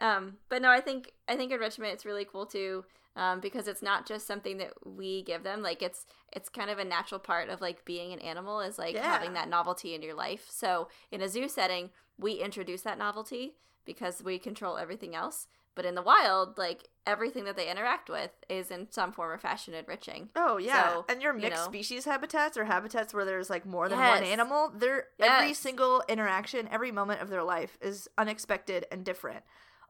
Um, 0.00 0.38
but 0.48 0.62
no, 0.62 0.70
I 0.70 0.80
think 0.80 1.12
I 1.28 1.36
think 1.36 1.52
enrichment 1.52 1.92
it's 1.92 2.04
really 2.04 2.24
cool 2.24 2.46
too. 2.46 2.84
Um, 3.18 3.40
because 3.40 3.66
it's 3.66 3.82
not 3.82 4.06
just 4.06 4.28
something 4.28 4.58
that 4.58 4.72
we 4.86 5.22
give 5.24 5.42
them. 5.42 5.60
Like 5.60 5.82
it's 5.82 6.06
it's 6.32 6.48
kind 6.48 6.70
of 6.70 6.78
a 6.78 6.84
natural 6.84 7.18
part 7.18 7.48
of 7.48 7.60
like 7.60 7.84
being 7.84 8.12
an 8.12 8.20
animal 8.20 8.60
is 8.60 8.78
like 8.78 8.94
Yeah. 8.94 9.02
having 9.10 9.32
that 9.32 9.48
novelty 9.48 9.92
in 9.94 10.02
your 10.02 10.14
life. 10.14 10.46
So 10.48 10.88
in 11.10 11.20
a 11.20 11.28
zoo 11.28 11.48
setting, 11.48 11.90
we 12.16 12.34
introduce 12.34 12.82
that 12.82 12.96
novelty 12.96 13.54
because 13.84 14.22
we 14.22 14.38
control 14.38 14.78
everything 14.78 15.16
else. 15.16 15.48
But 15.74 15.84
in 15.84 15.94
the 15.96 16.02
wild, 16.02 16.58
like 16.58 16.88
everything 17.06 17.44
that 17.44 17.56
they 17.56 17.68
interact 17.70 18.08
with 18.08 18.30
is 18.48 18.70
in 18.70 18.88
some 18.90 19.10
form 19.12 19.30
or 19.32 19.38
fashion 19.38 19.74
enriching. 19.74 20.28
Oh 20.36 20.56
yeah, 20.58 20.88
So, 20.88 21.04
and 21.08 21.20
your 21.22 21.34
you 21.34 21.42
mixed 21.42 21.64
know. 21.64 21.70
species 21.70 22.04
habitats 22.04 22.56
or 22.56 22.64
habitats 22.66 23.12
where 23.14 23.24
there's 23.24 23.48
like 23.50 23.64
more 23.66 23.88
than 23.88 23.98
one 23.98 24.22
animal, 24.22 24.72
they're 24.76 25.06
every 25.20 25.54
single 25.54 26.02
interaction, 26.08 26.68
every 26.70 26.92
moment 26.92 27.20
of 27.20 27.30
their 27.30 27.42
life 27.44 27.78
is 27.80 28.08
unexpected 28.16 28.86
and 28.92 29.04
different 29.04 29.42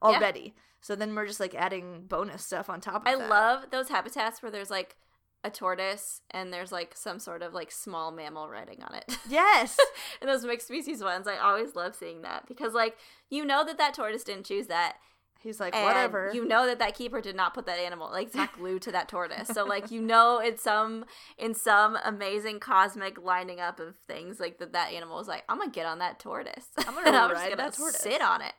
already. 0.02 0.54
So 0.80 0.94
then 0.94 1.14
we're 1.14 1.26
just 1.26 1.40
like 1.40 1.54
adding 1.54 2.04
bonus 2.06 2.44
stuff 2.44 2.70
on 2.70 2.80
top 2.80 3.02
of 3.02 3.08
I 3.08 3.16
that. 3.16 3.28
love 3.28 3.64
those 3.70 3.88
habitats 3.88 4.42
where 4.42 4.50
there's 4.52 4.70
like 4.70 4.96
a 5.44 5.50
tortoise 5.50 6.20
and 6.30 6.52
there's 6.52 6.72
like 6.72 6.96
some 6.96 7.18
sort 7.18 7.42
of 7.42 7.54
like 7.54 7.70
small 7.70 8.10
mammal 8.10 8.48
riding 8.48 8.82
on 8.82 8.94
it. 8.94 9.18
Yes. 9.28 9.76
and 10.20 10.28
those 10.28 10.44
mixed 10.44 10.66
species 10.66 11.02
ones, 11.02 11.26
I 11.26 11.36
always 11.36 11.74
love 11.74 11.94
seeing 11.94 12.22
that 12.22 12.46
because 12.46 12.74
like 12.74 12.96
you 13.30 13.44
know 13.44 13.64
that 13.64 13.78
that 13.78 13.94
tortoise 13.94 14.24
didn't 14.24 14.46
choose 14.46 14.66
that. 14.66 14.96
He's 15.40 15.60
like 15.60 15.74
whatever. 15.74 16.32
You 16.34 16.44
know 16.44 16.66
that 16.66 16.80
that 16.80 16.96
keeper 16.96 17.20
did 17.20 17.36
not 17.36 17.54
put 17.54 17.66
that 17.66 17.78
animal 17.78 18.10
like 18.10 18.26
it's 18.28 18.36
not 18.36 18.52
glued 18.52 18.82
to 18.82 18.92
that 18.92 19.08
tortoise. 19.08 19.46
So 19.48 19.64
like 19.64 19.90
you 19.92 20.00
know 20.12 20.40
in 20.40 20.58
some 20.58 21.04
in 21.36 21.54
some 21.54 21.96
amazing 22.04 22.58
cosmic 22.58 23.22
lining 23.22 23.60
up 23.60 23.78
of 23.78 23.94
things 24.08 24.40
like 24.40 24.58
that 24.58 24.72
that 24.72 24.92
animal 24.92 25.16
was 25.16 25.28
like 25.28 25.44
I'm 25.48 25.58
gonna 25.58 25.70
get 25.70 25.86
on 25.86 26.00
that 26.00 26.18
tortoise. 26.18 26.66
I'm 26.78 26.94
gonna 26.94 27.00
And 27.06 27.16
I'm 27.16 27.30
just 27.30 27.40
ride 27.40 27.50
gonna 27.56 27.70
that 27.70 27.76
tortoise. 27.76 28.00
sit 28.00 28.20
on 28.20 28.42
it. 28.42 28.54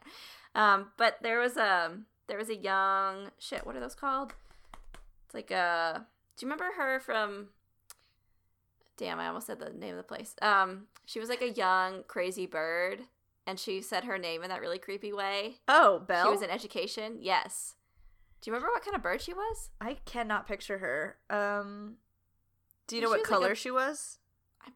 Um, 0.55 0.91
but 0.97 1.17
there 1.21 1.39
was 1.39 1.57
a 1.57 1.97
there 2.27 2.37
was 2.37 2.49
a 2.49 2.55
young 2.55 3.31
shit. 3.37 3.65
What 3.65 3.75
are 3.75 3.79
those 3.79 3.95
called? 3.95 4.33
It's 5.25 5.33
like 5.33 5.51
a. 5.51 6.05
Do 6.37 6.45
you 6.45 6.51
remember 6.51 6.71
her 6.77 6.99
from? 6.99 7.47
Damn, 8.97 9.19
I 9.19 9.27
almost 9.27 9.47
said 9.47 9.59
the 9.59 9.69
name 9.69 9.91
of 9.91 9.97
the 9.97 10.03
place. 10.03 10.35
Um, 10.41 10.87
she 11.05 11.19
was 11.19 11.29
like 11.29 11.41
a 11.41 11.51
young 11.51 12.03
crazy 12.07 12.45
bird, 12.45 13.01
and 13.47 13.57
she 13.59 13.81
said 13.81 14.03
her 14.03 14.17
name 14.17 14.43
in 14.43 14.49
that 14.49 14.59
really 14.61 14.79
creepy 14.79 15.13
way. 15.13 15.55
oh, 15.67 15.99
Belle. 15.99 16.25
She 16.25 16.31
was 16.31 16.41
in 16.41 16.49
education. 16.49 17.17
Yes. 17.21 17.75
Do 18.41 18.49
you 18.49 18.53
remember 18.53 18.71
what 18.73 18.83
kind 18.83 18.95
of 18.95 19.03
bird 19.03 19.21
she 19.21 19.33
was? 19.33 19.69
I 19.81 19.97
cannot 20.05 20.47
picture 20.47 20.77
her. 20.77 21.17
Um, 21.29 21.95
do 22.87 22.95
you 22.95 23.01
know 23.01 23.09
what 23.09 23.19
was 23.19 23.29
like 23.29 23.39
color 23.39 23.51
a- 23.51 23.55
she 23.55 23.69
was? 23.71 24.17
I, 24.65 24.71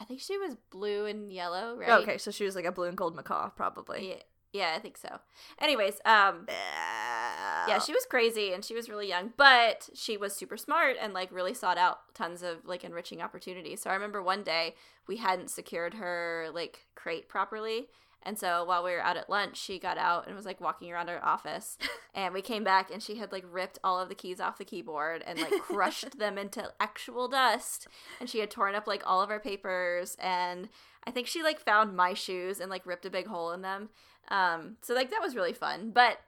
I 0.00 0.04
think 0.04 0.20
she 0.20 0.38
was 0.38 0.56
blue 0.70 1.06
and 1.06 1.32
yellow, 1.32 1.76
right? 1.76 2.00
Okay, 2.02 2.18
so 2.18 2.30
she 2.30 2.44
was 2.44 2.54
like 2.54 2.64
a 2.64 2.72
blue 2.72 2.86
and 2.86 2.96
gold 2.96 3.14
macaw, 3.16 3.50
probably. 3.50 4.10
Yeah, 4.10 4.22
yeah, 4.52 4.74
I 4.76 4.80
think 4.80 4.98
so. 4.98 5.18
Anyways, 5.60 5.94
um, 6.04 6.46
yeah, 6.48 7.78
she 7.78 7.92
was 7.92 8.04
crazy 8.08 8.52
and 8.52 8.64
she 8.64 8.74
was 8.74 8.88
really 8.88 9.08
young, 9.08 9.32
but 9.36 9.88
she 9.94 10.16
was 10.16 10.34
super 10.34 10.56
smart 10.56 10.96
and 11.00 11.14
like 11.14 11.32
really 11.32 11.54
sought 11.54 11.78
out 11.78 12.14
tons 12.14 12.42
of 12.42 12.64
like 12.64 12.84
enriching 12.84 13.22
opportunities. 13.22 13.80
So 13.80 13.90
I 13.90 13.94
remember 13.94 14.22
one 14.22 14.42
day 14.42 14.74
we 15.06 15.16
hadn't 15.16 15.50
secured 15.50 15.94
her 15.94 16.48
like 16.52 16.86
crate 16.94 17.28
properly. 17.28 17.88
And 18.24 18.38
so 18.38 18.64
while 18.64 18.84
we 18.84 18.92
were 18.92 19.00
out 19.00 19.16
at 19.16 19.28
lunch, 19.28 19.56
she 19.56 19.78
got 19.78 19.98
out 19.98 20.26
and 20.26 20.36
was 20.36 20.46
like 20.46 20.60
walking 20.60 20.92
around 20.92 21.08
our 21.08 21.22
office. 21.24 21.76
And 22.14 22.34
we 22.34 22.42
came 22.42 22.62
back 22.62 22.90
and 22.90 23.02
she 23.02 23.16
had 23.16 23.32
like 23.32 23.44
ripped 23.50 23.78
all 23.82 23.98
of 23.98 24.10
the 24.10 24.14
keys 24.14 24.38
off 24.38 24.58
the 24.58 24.66
keyboard 24.66 25.24
and 25.26 25.40
like 25.40 25.62
crushed 25.62 26.18
them 26.18 26.36
into 26.36 26.70
actual 26.78 27.26
dust. 27.26 27.88
And 28.20 28.28
she 28.28 28.40
had 28.40 28.50
torn 28.50 28.74
up 28.74 28.86
like 28.86 29.02
all 29.06 29.22
of 29.22 29.30
our 29.30 29.40
papers. 29.40 30.14
And 30.20 30.68
I 31.06 31.10
think 31.10 31.26
she 31.26 31.42
like 31.42 31.58
found 31.58 31.96
my 31.96 32.12
shoes 32.12 32.60
and 32.60 32.70
like 32.70 32.84
ripped 32.84 33.06
a 33.06 33.10
big 33.10 33.28
hole 33.28 33.50
in 33.52 33.62
them. 33.62 33.88
Um, 34.28 34.76
so 34.82 34.94
like 34.94 35.10
that 35.10 35.20
was 35.20 35.34
really 35.34 35.52
fun. 35.52 35.90
But 35.90 36.18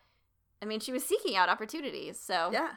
I 0.62 0.66
mean, 0.66 0.80
she 0.80 0.92
was 0.92 1.05
seeking 1.05 1.36
out 1.36 1.49
opportunities. 1.49 2.18
So 2.18 2.51
yeah. 2.53 2.70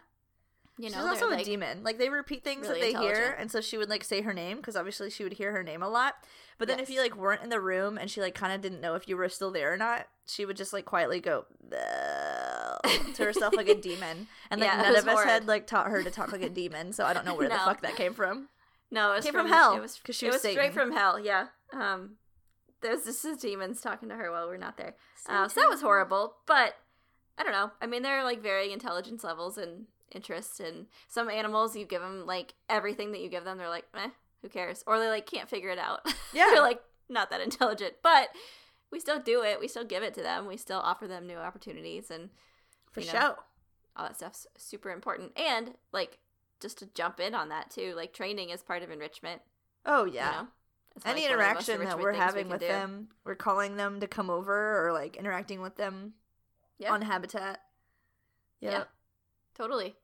you 0.77 0.87
She's 0.87 0.95
know, 0.95 1.07
also 1.07 1.25
they're, 1.25 1.35
a 1.35 1.37
like, 1.37 1.45
demon. 1.45 1.83
Like 1.83 1.97
they 1.97 2.09
repeat 2.09 2.43
things 2.43 2.67
really 2.67 2.93
that 2.93 2.99
they 2.99 3.05
hear, 3.05 3.35
and 3.39 3.51
so 3.51 3.61
she 3.61 3.77
would 3.77 3.89
like 3.89 4.03
say 4.03 4.21
her 4.21 4.33
name 4.33 4.57
because 4.57 4.75
obviously 4.75 5.09
she 5.09 5.23
would 5.23 5.33
hear 5.33 5.51
her 5.51 5.63
name 5.63 5.81
a 5.83 5.89
lot. 5.89 6.15
But 6.59 6.67
then 6.67 6.79
if 6.79 6.89
you 6.89 7.01
like 7.01 7.15
weren't 7.15 7.43
in 7.43 7.49
the 7.49 7.59
room 7.61 7.97
and 7.99 8.09
she 8.09 8.19
like 8.19 8.33
kind 8.33 8.51
of 8.51 8.61
didn't 8.61 8.81
know 8.81 8.95
if 8.95 9.07
you 9.07 9.15
were 9.15 9.29
still 9.29 9.51
there 9.51 9.71
or 9.71 9.77
not, 9.77 10.07
she 10.25 10.43
would 10.45 10.57
just 10.57 10.73
like 10.73 10.85
quietly 10.85 11.19
go 11.19 11.45
to 13.13 13.23
herself 13.23 13.55
like 13.55 13.67
a 13.69 13.75
demon. 13.81 14.27
And 14.49 14.61
like 14.61 14.69
Yeah, 14.69 14.81
none 14.81 14.95
of 14.95 15.07
us 15.07 15.23
had 15.23 15.47
like 15.47 15.67
taught 15.67 15.87
her 15.87 16.03
to 16.03 16.11
talk 16.11 16.31
like 16.31 16.41
a 16.41 16.49
demon, 16.49 16.93
so 16.93 17.05
I 17.05 17.13
don't 17.13 17.25
know 17.25 17.35
where 17.35 17.49
the 17.49 17.55
fuck 17.65 17.81
that 17.81 17.95
came 17.95 18.13
from. 18.13 18.49
No, 18.89 19.11
it 19.11 19.15
was 19.17 19.25
Came 19.25 19.33
from, 19.33 19.47
from 19.47 19.53
hell, 19.53 19.75
It 19.75 19.81
was 19.81 19.99
'cause 20.03 20.15
she 20.15 20.27
it 20.27 20.29
was 20.31 20.41
was 20.43 20.51
straight 20.51 20.73
from 20.73 20.93
hell. 20.93 21.19
Yeah. 21.19 21.47
Um, 21.73 22.15
there's 22.81 23.03
this 23.03 23.25
is 23.25 23.37
demons 23.37 23.81
talking 23.81 24.09
to 24.09 24.15
her 24.15 24.31
while 24.31 24.47
we're 24.47 24.57
not 24.57 24.77
there. 24.77 24.95
Uh, 25.27 25.47
so 25.47 25.59
that 25.61 25.69
was 25.69 25.81
horrible. 25.81 26.35
But 26.45 26.75
I 27.37 27.43
don't 27.43 27.51
know. 27.51 27.71
I 27.81 27.87
mean, 27.87 28.03
there 28.03 28.19
are 28.19 28.23
like 28.23 28.41
varying 28.41 28.71
intelligence 28.71 29.23
levels 29.23 29.57
and 29.57 29.85
interests, 30.11 30.59
and 30.59 30.87
some 31.07 31.29
animals 31.29 31.75
you 31.75 31.85
give 31.85 32.01
them 32.01 32.25
like 32.25 32.53
everything 32.69 33.11
that 33.11 33.21
you 33.21 33.29
give 33.29 33.43
them, 33.43 33.57
they're 33.57 33.69
like, 33.69 33.85
eh, 33.95 34.09
who 34.41 34.49
cares? 34.49 34.83
Or 34.87 34.99
they 34.99 35.07
like 35.09 35.25
can't 35.25 35.49
figure 35.49 35.69
it 35.69 35.79
out. 35.79 36.01
Yeah. 36.33 36.47
they're 36.51 36.61
like 36.61 36.81
not 37.09 37.29
that 37.29 37.41
intelligent, 37.41 37.95
but 38.03 38.29
we 38.91 38.99
still 38.99 39.19
do 39.19 39.41
it. 39.43 39.59
We 39.59 39.67
still 39.67 39.85
give 39.85 40.03
it 40.03 40.13
to 40.15 40.21
them. 40.21 40.45
We 40.45 40.57
still 40.57 40.79
offer 40.79 41.07
them 41.07 41.25
new 41.25 41.37
opportunities, 41.37 42.11
and 42.11 42.29
For 42.91 42.99
you 43.01 43.07
sure. 43.07 43.37
all 43.95 44.05
that 44.05 44.15
stuff's 44.17 44.45
super 44.57 44.91
important. 44.91 45.31
And 45.37 45.73
like 45.91 46.19
just 46.59 46.77
to 46.79 46.85
jump 46.93 47.19
in 47.19 47.33
on 47.35 47.49
that 47.49 47.69
too, 47.71 47.93
like 47.95 48.13
training 48.13 48.49
is 48.49 48.61
part 48.61 48.83
of 48.83 48.91
enrichment. 48.91 49.41
Oh 49.85 50.05
you 50.05 50.13
yeah. 50.15 50.31
know? 50.31 50.47
Any 51.05 51.21
like, 51.27 51.29
one 51.31 51.39
of 51.39 51.47
the 51.47 51.53
most 51.53 51.69
interaction 51.69 51.85
that 51.87 51.99
we're 51.99 52.11
things 52.13 52.19
we 52.19 52.25
having 52.25 52.49
with 52.49 52.59
do. 52.61 52.67
them, 52.67 53.07
we're 53.23 53.35
calling 53.35 53.75
them 53.77 53.99
to 53.99 54.07
come 54.07 54.29
over 54.29 54.85
or 54.87 54.93
like 54.93 55.15
interacting 55.17 55.61
with 55.61 55.75
them 55.75 56.13
Yeah. 56.79 56.91
on 56.93 57.01
habitat. 57.01 57.61
Yeah. 58.59 58.71
Yeah. 58.71 58.83
Totally. 59.55 59.95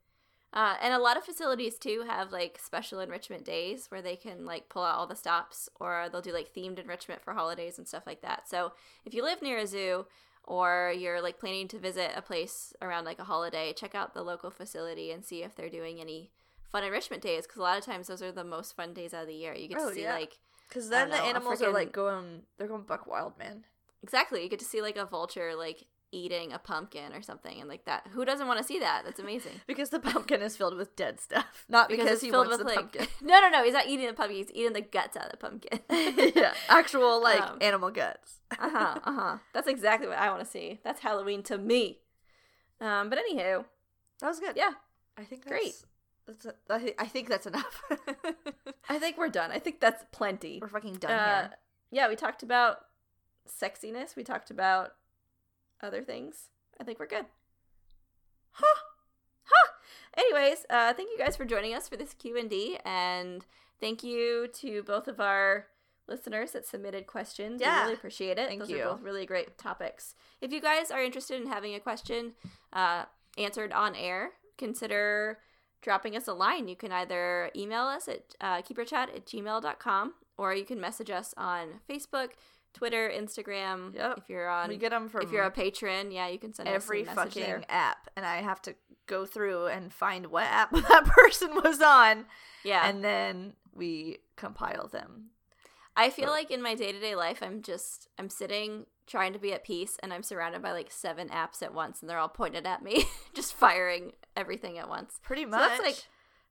Uh, 0.52 0.76
and 0.84 0.94
a 0.94 1.00
lot 1.00 1.18
of 1.18 1.24
facilities 1.24 1.80
too 1.80 2.04
have 2.08 2.32
like 2.32 2.60
special 2.64 3.00
enrichment 3.00 3.44
days 3.44 3.88
where 3.89 4.04
they 4.04 4.16
can 4.16 4.46
like 4.46 4.70
pull 4.70 4.84
out 4.84 4.96
all 4.96 5.08
the 5.08 5.16
stops 5.16 5.68
or 5.80 6.08
they'll 6.12 6.22
do 6.22 6.32
like 6.32 6.54
themed 6.54 6.78
enrichment 6.78 7.24
for 7.24 7.34
holidays 7.34 7.80
and 7.80 7.88
stuff 7.88 8.04
like 8.06 8.22
that. 8.22 8.48
So 8.48 8.74
if 9.04 9.16
you 9.16 9.24
live 9.24 9.41
near 9.41 9.58
a 9.58 9.66
zoo 9.66 10.06
or 10.44 10.94
you're 10.96 11.22
like 11.24 11.39
planning 11.39 11.68
to 11.70 11.80
visit 11.80 12.12
a 12.16 12.22
place 12.22 12.72
around 12.84 13.06
like 13.06 13.18
a 13.18 13.24
holiday, 13.24 13.74
check 13.74 13.96
out 13.96 14.14
the 14.14 14.22
local 14.22 14.52
facility 14.52 15.10
and 15.10 15.26
see 15.26 15.41
if 15.41 15.56
they're 15.56 15.70
doing 15.70 16.00
any 16.00 16.30
fun 16.72 16.84
enrichment 16.84 17.24
days 17.24 17.48
because 17.48 17.58
a 17.58 17.64
lot 17.64 17.78
of 17.80 17.84
times 17.86 18.06
those 18.08 18.22
are 18.22 18.32
the 18.32 18.44
most 18.44 18.76
fun 18.76 18.94
days 18.94 19.12
out 19.14 19.24
of 19.24 19.28
the 19.28 19.34
year. 19.34 19.56
You 19.56 19.68
get 19.68 19.80
Oh, 19.80 19.89
to 19.89 19.96
see 19.96 20.04
yeah. 20.04 20.14
like 20.14 20.38
Because 20.74 20.89
then 20.89 21.09
the 21.09 21.17
know, 21.17 21.24
animals 21.24 21.61
are 21.61 21.71
like 21.71 21.91
going, 21.91 22.41
they're 22.57 22.67
going 22.67 22.84
buck 22.84 23.05
wild, 23.07 23.38
man. 23.38 23.63
exactly 24.01 24.41
you 24.43 24.49
get 24.49 24.59
to 24.59 24.65
see 24.65 24.82
like 24.82 24.97
a 24.97 25.05
vulture 25.05 25.53
like 25.55 25.86
eating 26.11 26.53
a 26.53 26.59
pumpkin 26.59 27.11
or 27.13 27.21
something 27.24 27.59
and 27.59 27.67
like 27.67 27.86
that. 27.86 28.07
Who 28.11 28.24
doesn't 28.24 28.45
want 28.47 28.59
to 28.59 28.63
see 28.63 28.78
that? 28.80 29.01
That's 29.05 29.19
amazing. 29.19 29.53
Because 29.67 29.89
the 29.89 29.99
pumpkin 29.99 30.41
is 30.43 30.55
filled 30.55 30.76
with 30.78 30.95
dead 30.95 31.19
stuff, 31.19 31.65
not 31.69 31.89
because, 31.89 32.07
it's 32.11 32.21
he 32.21 32.32
wants 32.32 32.49
with 32.51 32.59
the 32.59 32.65
like 32.65 32.76
pumpkin. 32.76 33.07
no 33.21 33.39
no 33.41 33.49
no 33.49 33.63
he's 33.63 33.74
not 33.74 33.88
eating 33.88 34.05
the 34.07 34.13
pumpkin 34.13 34.38
he's 34.38 34.51
eating 34.51 34.74
the 34.74 34.82
guts 34.82 35.15
out 35.17 35.26
of 35.26 35.32
the 35.32 35.38
pumpkin 35.38 35.80
yeah, 36.36 36.53
actual 36.69 37.21
like 37.21 37.41
Um, 37.41 37.57
animal 37.61 37.89
guts. 37.91 38.39
uh-huh 38.59 38.99
uh-huh 39.03 39.38
that's 39.53 39.67
exactly 39.67 40.07
what 40.07 40.17
i 40.19 40.30
want 40.30 40.43
to 40.43 40.49
see 40.49 40.80
that's 40.84 41.01
halloween 41.01 41.41
to 41.43 41.57
me 41.57 41.99
um 42.80 43.09
but 43.09 43.17
anywho 43.17 43.65
That 44.19 44.28
was 44.30 44.39
good. 44.39 44.55
yeah 44.55 44.74
I 45.17 45.24
think 45.26 45.45
Great. 45.47 45.76
That's, 46.28 46.47
That's 46.67 46.84
a, 46.84 47.01
I, 47.01 47.03
I 47.03 47.07
think 47.07 47.30
that's 47.30 47.45
enough. 47.47 47.82
i 48.89 48.99
think 48.99 49.17
we're 49.17 49.30
done. 49.30 49.51
I 49.51 49.59
think 49.59 49.80
that's 49.80 50.03
plenty. 50.11 50.59
We're 50.61 50.67
fucking 50.67 50.95
done 50.95 51.11
Uh, 51.11 51.41
here. 51.41 51.49
yeah 51.91 52.07
we 52.09 52.15
talked 52.15 52.43
about 52.43 52.78
sexiness. 53.61 54.15
We 54.15 54.24
talked 54.24 54.49
about 54.51 54.93
other 55.82 56.01
things. 56.01 56.49
I 56.80 56.84
think 56.84 56.99
we're 56.99 57.07
good. 57.07 57.26
Huh. 58.51 58.76
Huh. 59.45 59.71
Anyways 60.17 60.65
uh 60.69 60.93
thank 60.93 61.09
you 61.11 61.17
guys 61.17 61.36
for 61.36 61.45
joining 61.45 61.74
us 61.74 61.89
for 61.89 61.97
this 61.97 62.13
q&d 62.13 62.78
and 62.86 63.45
thank 63.82 64.03
you 64.03 64.47
to 64.53 64.84
both 64.84 65.07
of 65.07 65.19
our 65.19 65.67
listeners 66.07 66.51
that 66.51 66.65
submitted 66.65 67.07
questions. 67.07 67.59
Yeah. 67.61 67.78
we 67.78 67.82
really 67.84 67.93
appreciate 67.95 68.38
it. 68.38 68.47
Thank 68.47 68.61
those 68.61 68.69
you. 68.69 68.82
are 68.84 68.91
both 68.93 69.01
really 69.01 69.26
great 69.26 69.57
topics. 69.57 70.15
If 70.41 70.51
you 70.53 70.61
guys 70.61 70.91
are 70.91 71.01
interested 71.01 71.41
in 71.41 71.47
having 71.47 71.74
a 71.76 71.80
question 71.80 72.34
uh 72.71 73.05
answered 73.38 73.71
on 73.74 73.95
air 73.95 74.32
consider 74.57 75.39
dropping 75.84 76.16
us 76.16 76.28
a 76.28 76.34
line 76.34 76.68
you 76.68 76.76
can 76.76 76.92
either 76.92 77.52
email 77.56 77.84
us 77.84 78.08
at 78.08 78.24
uh, 78.42 78.62
keeperchat 78.64 79.16
at 79.16 79.26
gmail.com 79.28 80.14
or 80.38 80.56
you 80.56 80.66
can 80.66 80.80
message 80.82 81.12
us 81.12 81.34
on 81.38 81.68
facebook 81.88 82.30
twitter 82.74 83.12
instagram 83.16 83.94
Yep. 83.94 84.18
if 84.18 84.30
you're 84.30 84.50
on 84.50 84.70
We 84.70 84.78
get 84.78 84.90
them 84.90 85.10
from 85.10 85.22
if 85.22 85.32
you're 85.32 85.44
a 85.44 85.52
patron 85.52 86.10
yeah 86.12 86.28
you 86.28 86.40
can 86.40 86.54
send 86.54 86.68
every 86.70 87.06
us 87.06 87.12
a 87.12 87.16
fucking 87.16 87.44
there. 87.44 87.64
app, 87.70 88.10
and 88.16 88.26
I 88.26 88.38
have 88.38 88.62
to 88.64 88.74
go 89.06 89.26
through 89.26 89.68
and 89.68 89.94
find 89.94 90.28
what 90.28 90.46
app 90.46 90.72
that 90.90 91.06
person 91.06 91.54
was 91.56 91.82
on, 91.82 92.26
yeah 92.64 92.88
and 92.90 93.04
then 93.04 93.54
we 93.76 94.20
compile 94.38 94.88
them. 94.88 95.32
i 95.96 96.10
feel 96.10 96.30
like 96.30 96.50
in 96.50 96.62
my 96.62 96.74
day-to-day 96.74 97.14
life 97.16 97.40
i'm 97.44 97.62
just 97.62 98.08
i'm 98.18 98.30
sitting 98.30 98.86
trying 99.06 99.34
to 99.34 99.40
be 99.40 99.52
at 99.54 99.64
peace 99.66 99.98
and 100.02 100.14
i'm 100.14 100.24
surrounded 100.24 100.62
by 100.62 100.72
like 100.72 100.90
seven 100.90 101.28
apps 101.30 101.62
at 101.62 101.74
once 101.74 102.00
and 102.02 102.10
they're 102.10 102.18
all 102.18 102.30
pointed 102.30 102.66
at 102.66 102.82
me 102.82 103.04
just 103.36 103.54
firing 103.54 104.14
everything 104.36 104.78
at 104.78 104.90
once 104.90 105.20
Pretty 105.24 105.44
So 105.44 105.50
much. 105.50 105.70
that's, 105.70 105.82
like, 105.84 106.04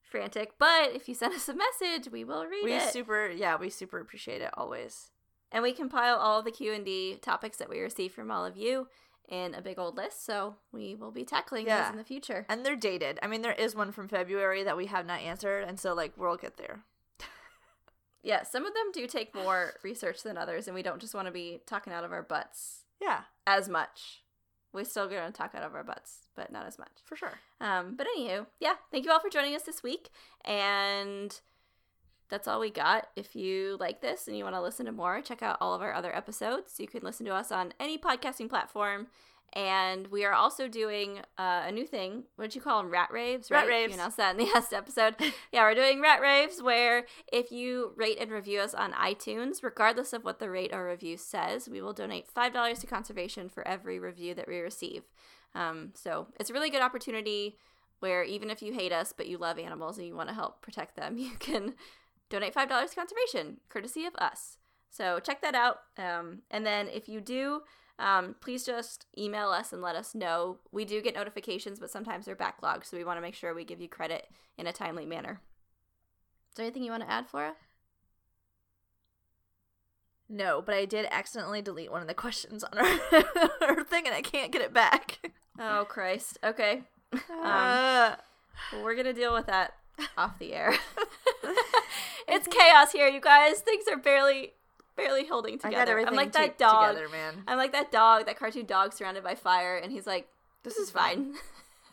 frantic 0.02 0.52
but 0.58 0.92
if 0.94 1.08
you 1.08 1.14
send 1.14 1.32
us 1.34 1.48
a 1.48 1.54
message 1.54 2.10
we 2.12 2.22
will 2.24 2.44
read 2.46 2.64
we 2.64 2.74
it 2.74 2.92
super 2.92 3.30
yeah 3.30 3.56
we 3.56 3.70
super 3.70 3.98
appreciate 3.98 4.42
it 4.42 4.50
always. 4.54 5.10
and 5.50 5.62
we 5.62 5.72
compile 5.72 6.16
all 6.16 6.38
of 6.40 6.44
the 6.44 6.50
q&d 6.50 7.16
topics 7.22 7.56
that 7.56 7.70
we 7.70 7.80
receive 7.80 8.12
from 8.12 8.30
all 8.30 8.44
of 8.44 8.56
you 8.56 8.88
in 9.28 9.54
a 9.54 9.62
big 9.62 9.78
old 9.78 9.96
list 9.96 10.26
so 10.26 10.56
we 10.70 10.94
will 10.94 11.12
be 11.12 11.24
tackling 11.24 11.66
Yeah. 11.66 11.84
those 11.84 11.92
in 11.92 11.96
the 11.96 12.04
future 12.04 12.44
And 12.50 12.66
they're 12.66 12.76
dated. 12.76 13.18
I 13.22 13.26
mean, 13.26 13.40
there 13.40 13.52
is 13.52 13.74
one 13.74 13.90
from 13.92 14.06
February 14.08 14.62
that 14.64 14.76
we 14.76 14.86
have 14.86 15.06
not 15.06 15.20
answered, 15.20 15.64
and 15.64 15.80
so 15.80 15.94
like 15.94 16.12
we'll 16.18 16.36
get 16.36 16.58
there. 16.58 16.80
yeah 18.22 18.42
some 18.42 18.66
of 18.66 18.74
them 18.74 18.90
do 18.92 19.06
take 19.06 19.34
more 19.34 19.74
research 19.82 20.22
than 20.22 20.36
others 20.36 20.66
and 20.66 20.74
we 20.74 20.82
don't 20.82 21.00
just 21.00 21.14
want 21.14 21.26
to 21.26 21.32
be 21.32 21.60
talking 21.66 21.92
out 21.92 22.04
of 22.04 22.12
our 22.12 22.22
butts 22.22 22.84
Yeah, 23.00 23.22
as 23.46 23.68
much 23.68 24.21
we're 24.72 24.84
still 24.84 25.08
going 25.08 25.24
to 25.24 25.32
talk 25.32 25.54
out 25.54 25.62
of 25.62 25.74
our 25.74 25.84
butts 25.84 26.28
but 26.34 26.50
not 26.52 26.66
as 26.66 26.78
much 26.78 26.92
for 27.04 27.16
sure. 27.16 27.32
um 27.60 27.94
but 27.96 28.06
anywho 28.16 28.46
yeah 28.60 28.74
thank 28.90 29.04
you 29.04 29.10
all 29.10 29.20
for 29.20 29.30
joining 29.30 29.54
us 29.54 29.62
this 29.62 29.82
week 29.82 30.08
and 30.44 31.40
that's 32.32 32.48
all 32.48 32.60
we 32.60 32.70
got. 32.70 33.08
If 33.14 33.36
you 33.36 33.76
like 33.78 34.00
this 34.00 34.26
and 34.26 34.34
you 34.36 34.42
want 34.42 34.56
to 34.56 34.62
listen 34.62 34.86
to 34.86 34.92
more, 34.92 35.20
check 35.20 35.42
out 35.42 35.58
all 35.60 35.74
of 35.74 35.82
our 35.82 35.92
other 35.92 36.16
episodes. 36.16 36.80
You 36.80 36.88
can 36.88 37.02
listen 37.02 37.26
to 37.26 37.34
us 37.34 37.52
on 37.52 37.74
any 37.78 37.98
podcasting 37.98 38.48
platform. 38.48 39.08
And 39.54 40.06
we 40.06 40.24
are 40.24 40.32
also 40.32 40.66
doing 40.66 41.18
uh, 41.36 41.64
a 41.66 41.72
new 41.72 41.86
thing. 41.86 42.24
What 42.36 42.44
did 42.44 42.54
you 42.54 42.62
call 42.62 42.82
them? 42.82 42.90
Rat 42.90 43.10
raves, 43.12 43.50
Rat 43.50 43.66
raves. 43.66 43.92
You 43.92 44.00
announced 44.00 44.16
that 44.16 44.38
in 44.38 44.44
the 44.44 44.50
last 44.54 44.72
episode. 44.72 45.14
yeah, 45.52 45.62
we're 45.62 45.74
doing 45.74 46.00
rat 46.00 46.22
raves 46.22 46.62
where 46.62 47.04
if 47.30 47.52
you 47.52 47.92
rate 47.96 48.18
and 48.18 48.30
review 48.30 48.60
us 48.60 48.72
on 48.72 48.92
iTunes, 48.92 49.62
regardless 49.62 50.12
of 50.12 50.24
what 50.24 50.38
the 50.38 50.48
rate 50.48 50.72
or 50.72 50.86
review 50.86 51.16
says, 51.18 51.68
we 51.68 51.82
will 51.82 51.92
donate 51.92 52.32
$5 52.34 52.80
to 52.80 52.86
conservation 52.86 53.48
for 53.50 53.66
every 53.68 53.98
review 53.98 54.34
that 54.34 54.48
we 54.48 54.58
receive. 54.58 55.02
Um, 55.54 55.90
so 55.94 56.28
it's 56.40 56.48
a 56.48 56.54
really 56.54 56.70
good 56.70 56.82
opportunity 56.82 57.58
where 58.00 58.24
even 58.24 58.50
if 58.50 58.62
you 58.62 58.72
hate 58.72 58.92
us 58.92 59.12
but 59.16 59.28
you 59.28 59.38
love 59.38 59.58
animals 59.58 59.98
and 59.98 60.06
you 60.06 60.16
want 60.16 60.28
to 60.28 60.34
help 60.34 60.62
protect 60.62 60.96
them, 60.96 61.18
you 61.18 61.32
can 61.38 61.74
donate 62.30 62.54
$5 62.54 62.88
to 62.88 62.96
conservation, 62.96 63.58
courtesy 63.68 64.06
of 64.06 64.14
us. 64.16 64.56
So 64.90 65.20
check 65.20 65.40
that 65.42 65.54
out. 65.54 65.78
Um, 65.98 66.40
and 66.50 66.66
then 66.66 66.88
if 66.88 67.08
you 67.08 67.20
do, 67.20 67.62
um, 67.98 68.36
please 68.40 68.64
just 68.64 69.06
email 69.16 69.50
us 69.50 69.72
and 69.72 69.82
let 69.82 69.96
us 69.96 70.14
know. 70.14 70.58
We 70.70 70.84
do 70.84 71.00
get 71.00 71.14
notifications, 71.14 71.78
but 71.78 71.90
sometimes 71.90 72.26
they're 72.26 72.36
backlogged, 72.36 72.84
so 72.84 72.96
we 72.96 73.04
want 73.04 73.18
to 73.18 73.22
make 73.22 73.34
sure 73.34 73.54
we 73.54 73.64
give 73.64 73.80
you 73.80 73.88
credit 73.88 74.28
in 74.58 74.66
a 74.66 74.72
timely 74.72 75.06
manner. 75.06 75.40
Is 76.50 76.56
there 76.56 76.66
anything 76.66 76.82
you 76.82 76.90
want 76.90 77.04
to 77.04 77.10
add, 77.10 77.28
Flora? 77.28 77.54
No, 80.28 80.62
but 80.62 80.74
I 80.74 80.86
did 80.86 81.06
accidentally 81.10 81.62
delete 81.62 81.92
one 81.92 82.02
of 82.02 82.08
the 82.08 82.14
questions 82.14 82.64
on 82.64 82.78
our, 82.78 83.00
our 83.68 83.84
thing, 83.84 84.06
and 84.06 84.14
I 84.14 84.22
can't 84.22 84.50
get 84.52 84.62
it 84.62 84.72
back. 84.72 85.30
Oh, 85.58 85.86
Christ. 85.88 86.38
Okay. 86.42 86.82
Uh, 87.42 88.16
we're 88.82 88.94
going 88.94 89.06
to 89.06 89.12
deal 89.12 89.34
with 89.34 89.46
that 89.46 89.74
off 90.16 90.38
the 90.38 90.54
air. 90.54 90.74
it's 92.28 92.48
chaos 92.48 92.92
here, 92.92 93.08
you 93.08 93.20
guys. 93.20 93.60
Things 93.60 93.84
are 93.90 93.96
barely 93.96 94.54
barely 94.96 95.26
holding 95.26 95.58
together. 95.58 95.98
I'm 96.06 96.14
like 96.14 96.32
that 96.32 96.58
dog. 96.58 96.90
together, 96.90 97.08
man. 97.08 97.44
I'm 97.46 97.58
like 97.58 97.72
that 97.72 97.90
dog, 97.90 98.26
that 98.26 98.38
cartoon 98.38 98.66
dog 98.66 98.92
surrounded 98.92 99.24
by 99.24 99.34
fire, 99.34 99.76
and 99.76 99.92
he's 99.92 100.06
like, 100.06 100.28
This 100.62 100.74
"This 100.74 100.88
is 100.88 100.90
fine." 100.90 101.34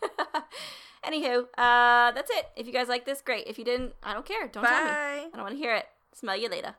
Anywho, 1.04 1.43
uh, 1.58 2.12
that's 2.12 2.30
it. 2.32 2.50
If 2.58 2.68
you 2.68 2.74
guys 2.74 2.89
like 2.89 3.06
this, 3.06 3.22
great. 3.22 3.47
If 3.47 3.58
you 3.58 3.64
didn't, 3.64 3.93
I 4.04 4.14
don't 4.14 4.26
care. 4.26 4.47
Don't 4.47 4.64
tell 4.64 4.84
me. 4.84 4.89
I 4.91 5.30
don't 5.34 5.43
want 5.43 5.54
to 5.54 5.58
hear 5.58 5.74
it. 5.74 5.86
Smell 6.14 6.36
you 6.36 6.50
later. 6.50 6.76